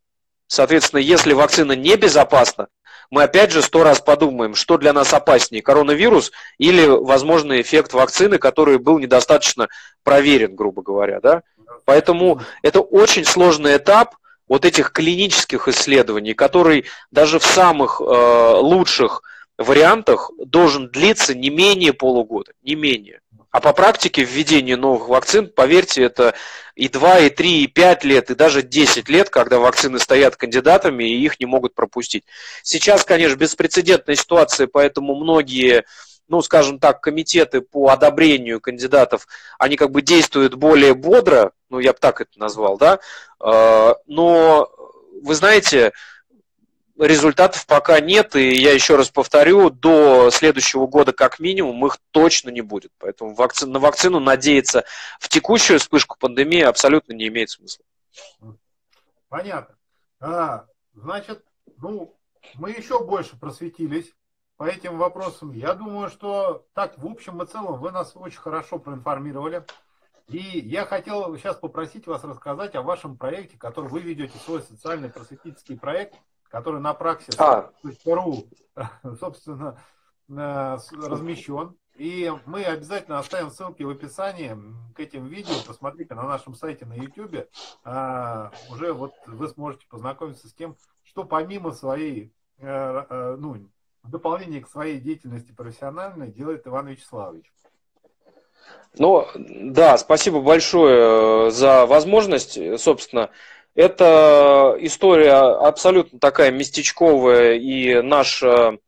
Соответственно, 0.46 1.00
если 1.00 1.32
вакцина 1.32 1.72
не 1.72 1.96
безопасна, 1.96 2.68
мы 3.10 3.22
опять 3.22 3.52
же 3.52 3.62
сто 3.62 3.82
раз 3.82 4.00
подумаем, 4.00 4.54
что 4.54 4.76
для 4.76 4.92
нас 4.92 5.14
опаснее, 5.14 5.62
коронавирус 5.62 6.32
или 6.58 6.86
возможный 6.86 7.60
эффект 7.60 7.92
вакцины, 7.92 8.38
который 8.38 8.78
был 8.78 8.98
недостаточно 8.98 9.68
проверен, 10.02 10.54
грубо 10.54 10.82
говоря. 10.82 11.20
Да? 11.20 11.42
Поэтому 11.84 12.40
это 12.62 12.80
очень 12.80 13.24
сложный 13.24 13.76
этап 13.76 14.16
вот 14.46 14.64
этих 14.64 14.92
клинических 14.92 15.68
исследований, 15.68 16.34
который 16.34 16.84
даже 17.10 17.38
в 17.38 17.44
самых 17.44 18.00
э, 18.00 18.04
лучших 18.04 19.22
вариантах 19.58 20.30
должен 20.38 20.88
длиться 20.88 21.34
не 21.34 21.50
менее 21.50 21.92
полугода, 21.92 22.52
не 22.62 22.74
менее. 22.74 23.20
А 23.50 23.60
по 23.60 23.72
практике 23.72 24.24
введения 24.24 24.76
новых 24.76 25.08
вакцин, 25.08 25.48
поверьте, 25.48 26.02
это 26.02 26.34
и 26.74 26.88
2, 26.88 27.18
и 27.20 27.30
3, 27.30 27.62
и 27.62 27.66
5 27.66 28.04
лет, 28.04 28.30
и 28.30 28.34
даже 28.34 28.62
10 28.62 29.08
лет, 29.08 29.30
когда 29.30 29.58
вакцины 29.58 29.98
стоят 29.98 30.36
кандидатами 30.36 31.04
и 31.04 31.24
их 31.24 31.40
не 31.40 31.46
могут 31.46 31.74
пропустить. 31.74 32.24
Сейчас, 32.62 33.04
конечно, 33.04 33.36
беспрецедентная 33.36 34.16
ситуация, 34.16 34.66
поэтому 34.66 35.14
многие 35.14 35.84
ну, 36.28 36.42
скажем 36.42 36.78
так, 36.78 37.00
комитеты 37.00 37.62
по 37.62 37.88
одобрению 37.88 38.60
кандидатов, 38.60 39.26
они 39.58 39.76
как 39.76 39.90
бы 39.90 40.02
действуют 40.02 40.54
более 40.54 40.94
бодро, 40.94 41.52
ну, 41.70 41.78
я 41.78 41.94
бы 41.94 41.98
так 41.98 42.20
это 42.20 42.38
назвал, 42.38 42.76
да, 42.76 43.00
э, 43.40 43.94
но, 44.06 44.70
вы 45.22 45.34
знаете, 45.34 45.92
результатов 46.98 47.66
пока 47.66 48.00
нет, 48.00 48.34
и 48.34 48.54
я 48.54 48.72
еще 48.72 48.96
раз 48.96 49.08
повторю, 49.10 49.70
до 49.70 50.30
следующего 50.30 50.86
года 50.86 51.12
как 51.12 51.38
минимум 51.38 51.86
их 51.86 51.98
точно 52.10 52.50
не 52.50 52.60
будет. 52.60 52.92
Поэтому 52.98 53.34
вакци... 53.34 53.66
на 53.66 53.78
вакцину 53.78 54.20
надеяться 54.20 54.84
в 55.20 55.28
текущую 55.28 55.78
вспышку 55.78 56.16
пандемии 56.18 56.62
абсолютно 56.62 57.12
не 57.12 57.28
имеет 57.28 57.50
смысла. 57.50 57.84
Понятно. 59.28 59.76
А, 60.20 60.66
значит, 60.94 61.44
ну, 61.76 62.18
мы 62.54 62.70
еще 62.70 63.04
больше 63.04 63.38
просветились 63.38 64.12
по 64.56 64.64
этим 64.64 64.98
вопросам. 64.98 65.52
Я 65.52 65.74
думаю, 65.74 66.08
что 66.08 66.66
так, 66.74 66.98
в 66.98 67.06
общем 67.06 67.40
и 67.42 67.46
целом, 67.46 67.78
вы 67.78 67.92
нас 67.92 68.12
очень 68.16 68.40
хорошо 68.40 68.78
проинформировали. 68.78 69.64
И 70.26 70.38
я 70.38 70.84
хотел 70.84 71.36
сейчас 71.36 71.56
попросить 71.56 72.06
вас 72.06 72.24
рассказать 72.24 72.74
о 72.74 72.82
вашем 72.82 73.16
проекте, 73.16 73.56
который 73.56 73.88
вы 73.88 74.00
ведете, 74.00 74.36
свой 74.38 74.62
социальный 74.62 75.10
просветительский 75.10 75.78
проект– 75.78 76.14
который 76.48 76.80
на 76.80 76.92
Praxis.ru, 76.92 78.48
а. 78.74 78.90
собственно, 79.20 79.78
э, 80.28 80.76
размещен. 80.92 81.76
И 81.98 82.32
мы 82.46 82.62
обязательно 82.62 83.18
оставим 83.18 83.50
ссылки 83.50 83.82
в 83.82 83.90
описании 83.90 84.56
к 84.94 85.00
этим 85.00 85.26
видео. 85.26 85.54
Посмотрите 85.66 86.14
на 86.14 86.22
нашем 86.22 86.54
сайте 86.54 86.86
на 86.86 86.94
YouTube. 86.94 87.48
А, 87.82 88.52
уже 88.70 88.92
вот 88.92 89.14
вы 89.26 89.48
сможете 89.48 89.84
познакомиться 89.88 90.48
с 90.48 90.54
тем, 90.54 90.76
что 91.02 91.24
помимо 91.24 91.72
своей, 91.72 92.32
э, 92.58 92.66
э, 92.68 93.36
ну, 93.36 93.68
в 94.04 94.10
дополнение 94.10 94.60
к 94.60 94.68
своей 94.68 95.00
деятельности 95.00 95.50
профессиональной 95.50 96.30
делает 96.30 96.68
Иван 96.68 96.86
Вячеславович. 96.86 97.52
Ну, 98.96 99.26
да, 99.34 99.98
спасибо 99.98 100.40
большое 100.40 101.50
за 101.50 101.84
возможность, 101.86 102.80
собственно, 102.80 103.30
это 103.78 104.76
история 104.80 105.34
абсолютно 105.34 106.18
такая 106.18 106.50
местечковая 106.50 107.54
и 107.54 108.02
наша, 108.02 108.78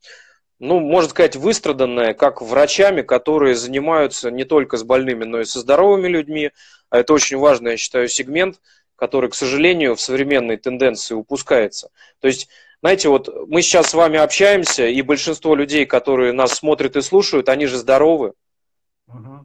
ну, 0.58 0.80
можно 0.80 1.08
сказать, 1.08 1.36
выстраданная, 1.36 2.12
как 2.12 2.42
врачами, 2.42 3.02
которые 3.02 3.54
занимаются 3.54 4.32
не 4.32 4.42
только 4.42 4.76
с 4.76 4.82
больными, 4.82 5.22
но 5.22 5.42
и 5.42 5.44
со 5.44 5.60
здоровыми 5.60 6.08
людьми. 6.08 6.50
А 6.88 6.98
это 6.98 7.12
очень 7.12 7.38
важный, 7.38 7.72
я 7.72 7.76
считаю, 7.76 8.08
сегмент, 8.08 8.60
который, 8.96 9.30
к 9.30 9.36
сожалению, 9.36 9.94
в 9.94 10.00
современной 10.00 10.56
тенденции 10.56 11.14
упускается. 11.14 11.90
То 12.18 12.26
есть, 12.26 12.48
знаете, 12.80 13.10
вот 13.10 13.28
мы 13.46 13.62
сейчас 13.62 13.90
с 13.90 13.94
вами 13.94 14.18
общаемся, 14.18 14.88
и 14.88 15.00
большинство 15.02 15.54
людей, 15.54 15.86
которые 15.86 16.32
нас 16.32 16.54
смотрят 16.54 16.96
и 16.96 17.00
слушают, 17.00 17.48
они 17.48 17.66
же 17.66 17.76
здоровы. 17.76 18.32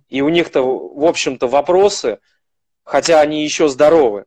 И 0.09 0.21
у 0.21 0.29
них-то, 0.29 0.63
в 0.63 1.05
общем-то, 1.05 1.45
вопросы, 1.45 2.17
хотя 2.83 3.21
они 3.21 3.43
еще 3.43 3.69
здоровы. 3.69 4.25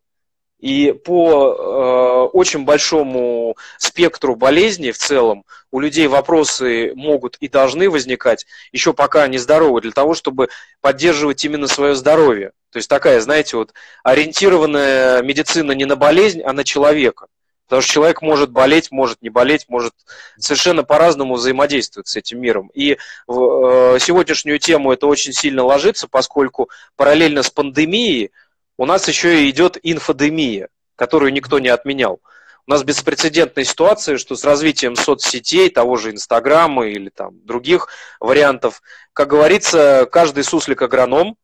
И 0.58 0.92
по 0.92 2.30
э, 2.32 2.36
очень 2.36 2.64
большому 2.64 3.56
спектру 3.78 4.34
болезней 4.34 4.90
в 4.90 4.98
целом 4.98 5.44
у 5.70 5.78
людей 5.78 6.08
вопросы 6.08 6.92
могут 6.94 7.36
и 7.36 7.48
должны 7.48 7.88
возникать, 7.88 8.46
еще 8.72 8.92
пока 8.92 9.22
они 9.22 9.38
здоровы, 9.38 9.80
для 9.80 9.92
того, 9.92 10.14
чтобы 10.14 10.48
поддерживать 10.80 11.44
именно 11.44 11.68
свое 11.68 11.94
здоровье. 11.94 12.52
То 12.70 12.78
есть 12.78 12.88
такая, 12.88 13.20
знаете, 13.20 13.56
вот 13.56 13.72
ориентированная 14.02 15.22
медицина 15.22 15.72
не 15.72 15.84
на 15.84 15.96
болезнь, 15.96 16.42
а 16.42 16.52
на 16.52 16.64
человека. 16.64 17.26
Потому 17.66 17.82
что 17.82 17.92
человек 17.92 18.22
может 18.22 18.50
болеть, 18.50 18.90
может 18.90 19.20
не 19.20 19.28
болеть, 19.28 19.66
может 19.68 19.92
совершенно 20.38 20.84
по-разному 20.84 21.34
взаимодействовать 21.34 22.08
с 22.08 22.16
этим 22.16 22.40
миром. 22.40 22.70
И 22.72 22.96
в 23.26 23.94
э, 23.94 23.98
сегодняшнюю 24.00 24.58
тему 24.58 24.90
это 24.90 25.06
очень 25.06 25.34
сильно 25.34 25.62
ложится, 25.62 26.08
поскольку 26.08 26.70
параллельно 26.96 27.42
с 27.42 27.50
пандемией 27.50 28.30
у 28.78 28.86
нас 28.86 29.06
еще 29.08 29.42
и 29.42 29.50
идет 29.50 29.76
инфодемия, 29.82 30.68
которую 30.96 31.32
никто 31.32 31.58
не 31.58 31.68
отменял. 31.68 32.20
У 32.66 32.70
нас 32.70 32.84
беспрецедентная 32.84 33.64
ситуация, 33.64 34.18
что 34.18 34.36
с 34.36 34.44
развитием 34.44 34.94
соцсетей, 34.94 35.68
того 35.68 35.96
же 35.96 36.10
Инстаграма 36.10 36.86
или 36.86 37.08
там 37.08 37.44
других 37.44 37.88
вариантов, 38.20 38.82
как 39.12 39.28
говорится, 39.28 40.08
каждый 40.10 40.44
суслик 40.44 40.80
агроном, 40.82 41.36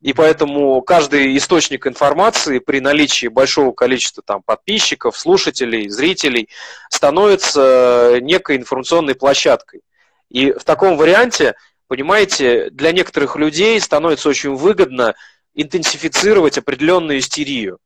и 0.00 0.14
поэтому 0.14 0.80
каждый 0.80 1.36
источник 1.36 1.86
информации 1.86 2.58
при 2.58 2.80
наличии 2.80 3.26
большого 3.26 3.72
количества 3.72 4.22
там, 4.24 4.42
подписчиков, 4.42 5.18
слушателей, 5.18 5.88
зрителей 5.90 6.48
становится 6.88 8.18
некой 8.22 8.56
информационной 8.56 9.14
площадкой. 9.14 9.82
И 10.30 10.52
в 10.52 10.64
таком 10.64 10.96
варианте, 10.96 11.56
понимаете, 11.88 12.70
для 12.70 12.92
некоторых 12.92 13.36
людей 13.36 13.78
становится 13.80 14.30
очень 14.30 14.54
выгодно 14.54 15.14
интенсифицировать 15.54 16.58
определенную 16.58 17.18
истерию. 17.18 17.78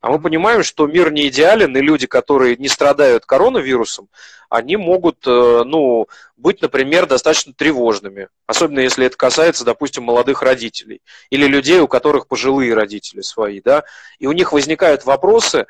А 0.00 0.10
мы 0.10 0.18
понимаем, 0.18 0.62
что 0.62 0.86
мир 0.86 1.12
не 1.12 1.28
идеален, 1.28 1.76
и 1.76 1.80
люди, 1.82 2.06
которые 2.06 2.56
не 2.56 2.68
страдают 2.68 3.26
коронавирусом, 3.26 4.08
они 4.48 4.76
могут, 4.76 5.26
э, 5.26 5.62
ну, 5.64 6.06
быть, 6.36 6.62
например, 6.62 7.06
достаточно 7.06 7.52
тревожными. 7.52 8.28
Особенно 8.46 8.80
если 8.80 9.04
это 9.04 9.18
касается, 9.18 9.64
допустим, 9.64 10.04
молодых 10.04 10.40
родителей 10.40 11.02
или 11.28 11.46
людей, 11.46 11.80
у 11.80 11.88
которых 11.88 12.28
пожилые 12.28 12.72
родители 12.72 13.20
свои, 13.20 13.60
да. 13.60 13.84
И 14.18 14.26
у 14.26 14.32
них 14.32 14.52
возникают 14.52 15.04
вопросы, 15.04 15.66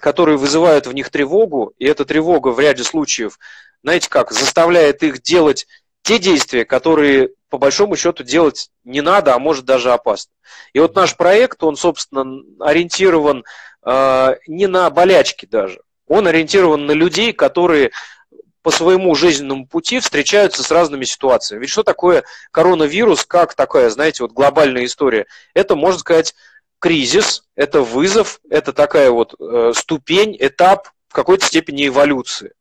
которые 0.00 0.38
вызывают 0.38 0.86
в 0.86 0.94
них 0.94 1.10
тревогу, 1.10 1.74
и 1.78 1.84
эта 1.84 2.06
тревога 2.06 2.48
в 2.48 2.60
ряде 2.60 2.84
случаев, 2.84 3.38
знаете 3.82 4.08
как, 4.08 4.32
заставляет 4.32 5.02
их 5.02 5.20
делать 5.20 5.66
те 6.02 6.18
действия, 6.18 6.64
которые 6.64 7.30
по 7.54 7.58
большому 7.58 7.94
счету 7.94 8.24
делать 8.24 8.72
не 8.82 9.00
надо, 9.00 9.32
а 9.32 9.38
может 9.38 9.64
даже 9.64 9.92
опасно. 9.92 10.32
И 10.72 10.80
вот 10.80 10.96
наш 10.96 11.16
проект, 11.16 11.62
он, 11.62 11.76
собственно, 11.76 12.42
ориентирован 12.58 13.44
э, 13.86 14.34
не 14.48 14.66
на 14.66 14.90
болячки 14.90 15.46
даже, 15.46 15.80
он 16.08 16.26
ориентирован 16.26 16.84
на 16.84 16.90
людей, 16.90 17.32
которые 17.32 17.92
по 18.62 18.72
своему 18.72 19.14
жизненному 19.14 19.68
пути 19.68 20.00
встречаются 20.00 20.64
с 20.64 20.70
разными 20.72 21.04
ситуациями. 21.04 21.60
Ведь 21.60 21.70
что 21.70 21.84
такое 21.84 22.24
коронавирус, 22.50 23.24
как 23.24 23.54
такая, 23.54 23.88
знаете, 23.88 24.24
вот 24.24 24.32
глобальная 24.32 24.84
история? 24.84 25.26
Это, 25.54 25.76
можно 25.76 26.00
сказать, 26.00 26.34
кризис, 26.80 27.44
это 27.54 27.82
вызов, 27.82 28.40
это 28.50 28.72
такая 28.72 29.12
вот 29.12 29.36
э, 29.38 29.72
ступень, 29.76 30.36
этап 30.40 30.88
в 31.06 31.14
какой-то 31.14 31.46
степени 31.46 31.86
эволюции. 31.86 32.52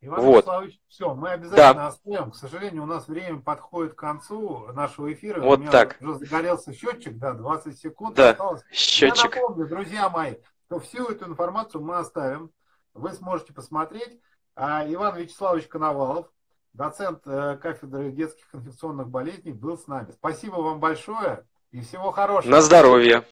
Иван 0.00 0.20
вот. 0.20 0.36
Вячеславович, 0.36 0.80
все, 0.88 1.14
мы 1.14 1.30
обязательно 1.30 1.74
да. 1.74 1.86
оставим. 1.88 2.30
К 2.30 2.36
сожалению, 2.36 2.84
у 2.84 2.86
нас 2.86 3.08
время 3.08 3.40
подходит 3.40 3.94
к 3.94 3.98
концу 3.98 4.68
нашего 4.72 5.12
эфира. 5.12 5.40
Вот 5.40 5.58
у 5.58 5.62
меня 5.62 5.72
так. 5.72 5.96
Уже 6.00 6.14
загорелся 6.14 6.72
счетчик, 6.72 7.18
да, 7.18 7.32
20 7.32 7.78
секунд 7.78 8.14
да. 8.14 8.30
осталось. 8.30 8.62
Счетчик. 8.70 9.34
Я 9.34 9.42
напомню, 9.42 9.66
друзья 9.66 10.08
мои, 10.08 10.34
что 10.66 10.78
всю 10.78 11.04
эту 11.06 11.26
информацию 11.26 11.82
мы 11.82 11.96
оставим. 11.96 12.52
Вы 12.94 13.12
сможете 13.12 13.52
посмотреть. 13.52 14.20
А 14.54 14.84
Иван 14.88 15.16
Вячеславович 15.16 15.66
Коновалов, 15.66 16.28
доцент 16.72 17.22
э, 17.26 17.56
кафедры 17.60 18.10
детских 18.12 18.46
инфекционных 18.52 19.08
болезней, 19.08 19.52
был 19.52 19.76
с 19.76 19.86
нами. 19.86 20.12
Спасибо 20.12 20.56
вам 20.56 20.80
большое 20.80 21.44
и 21.70 21.80
всего 21.80 22.12
хорошего. 22.12 22.50
На 22.50 22.60
здоровье. 22.60 23.24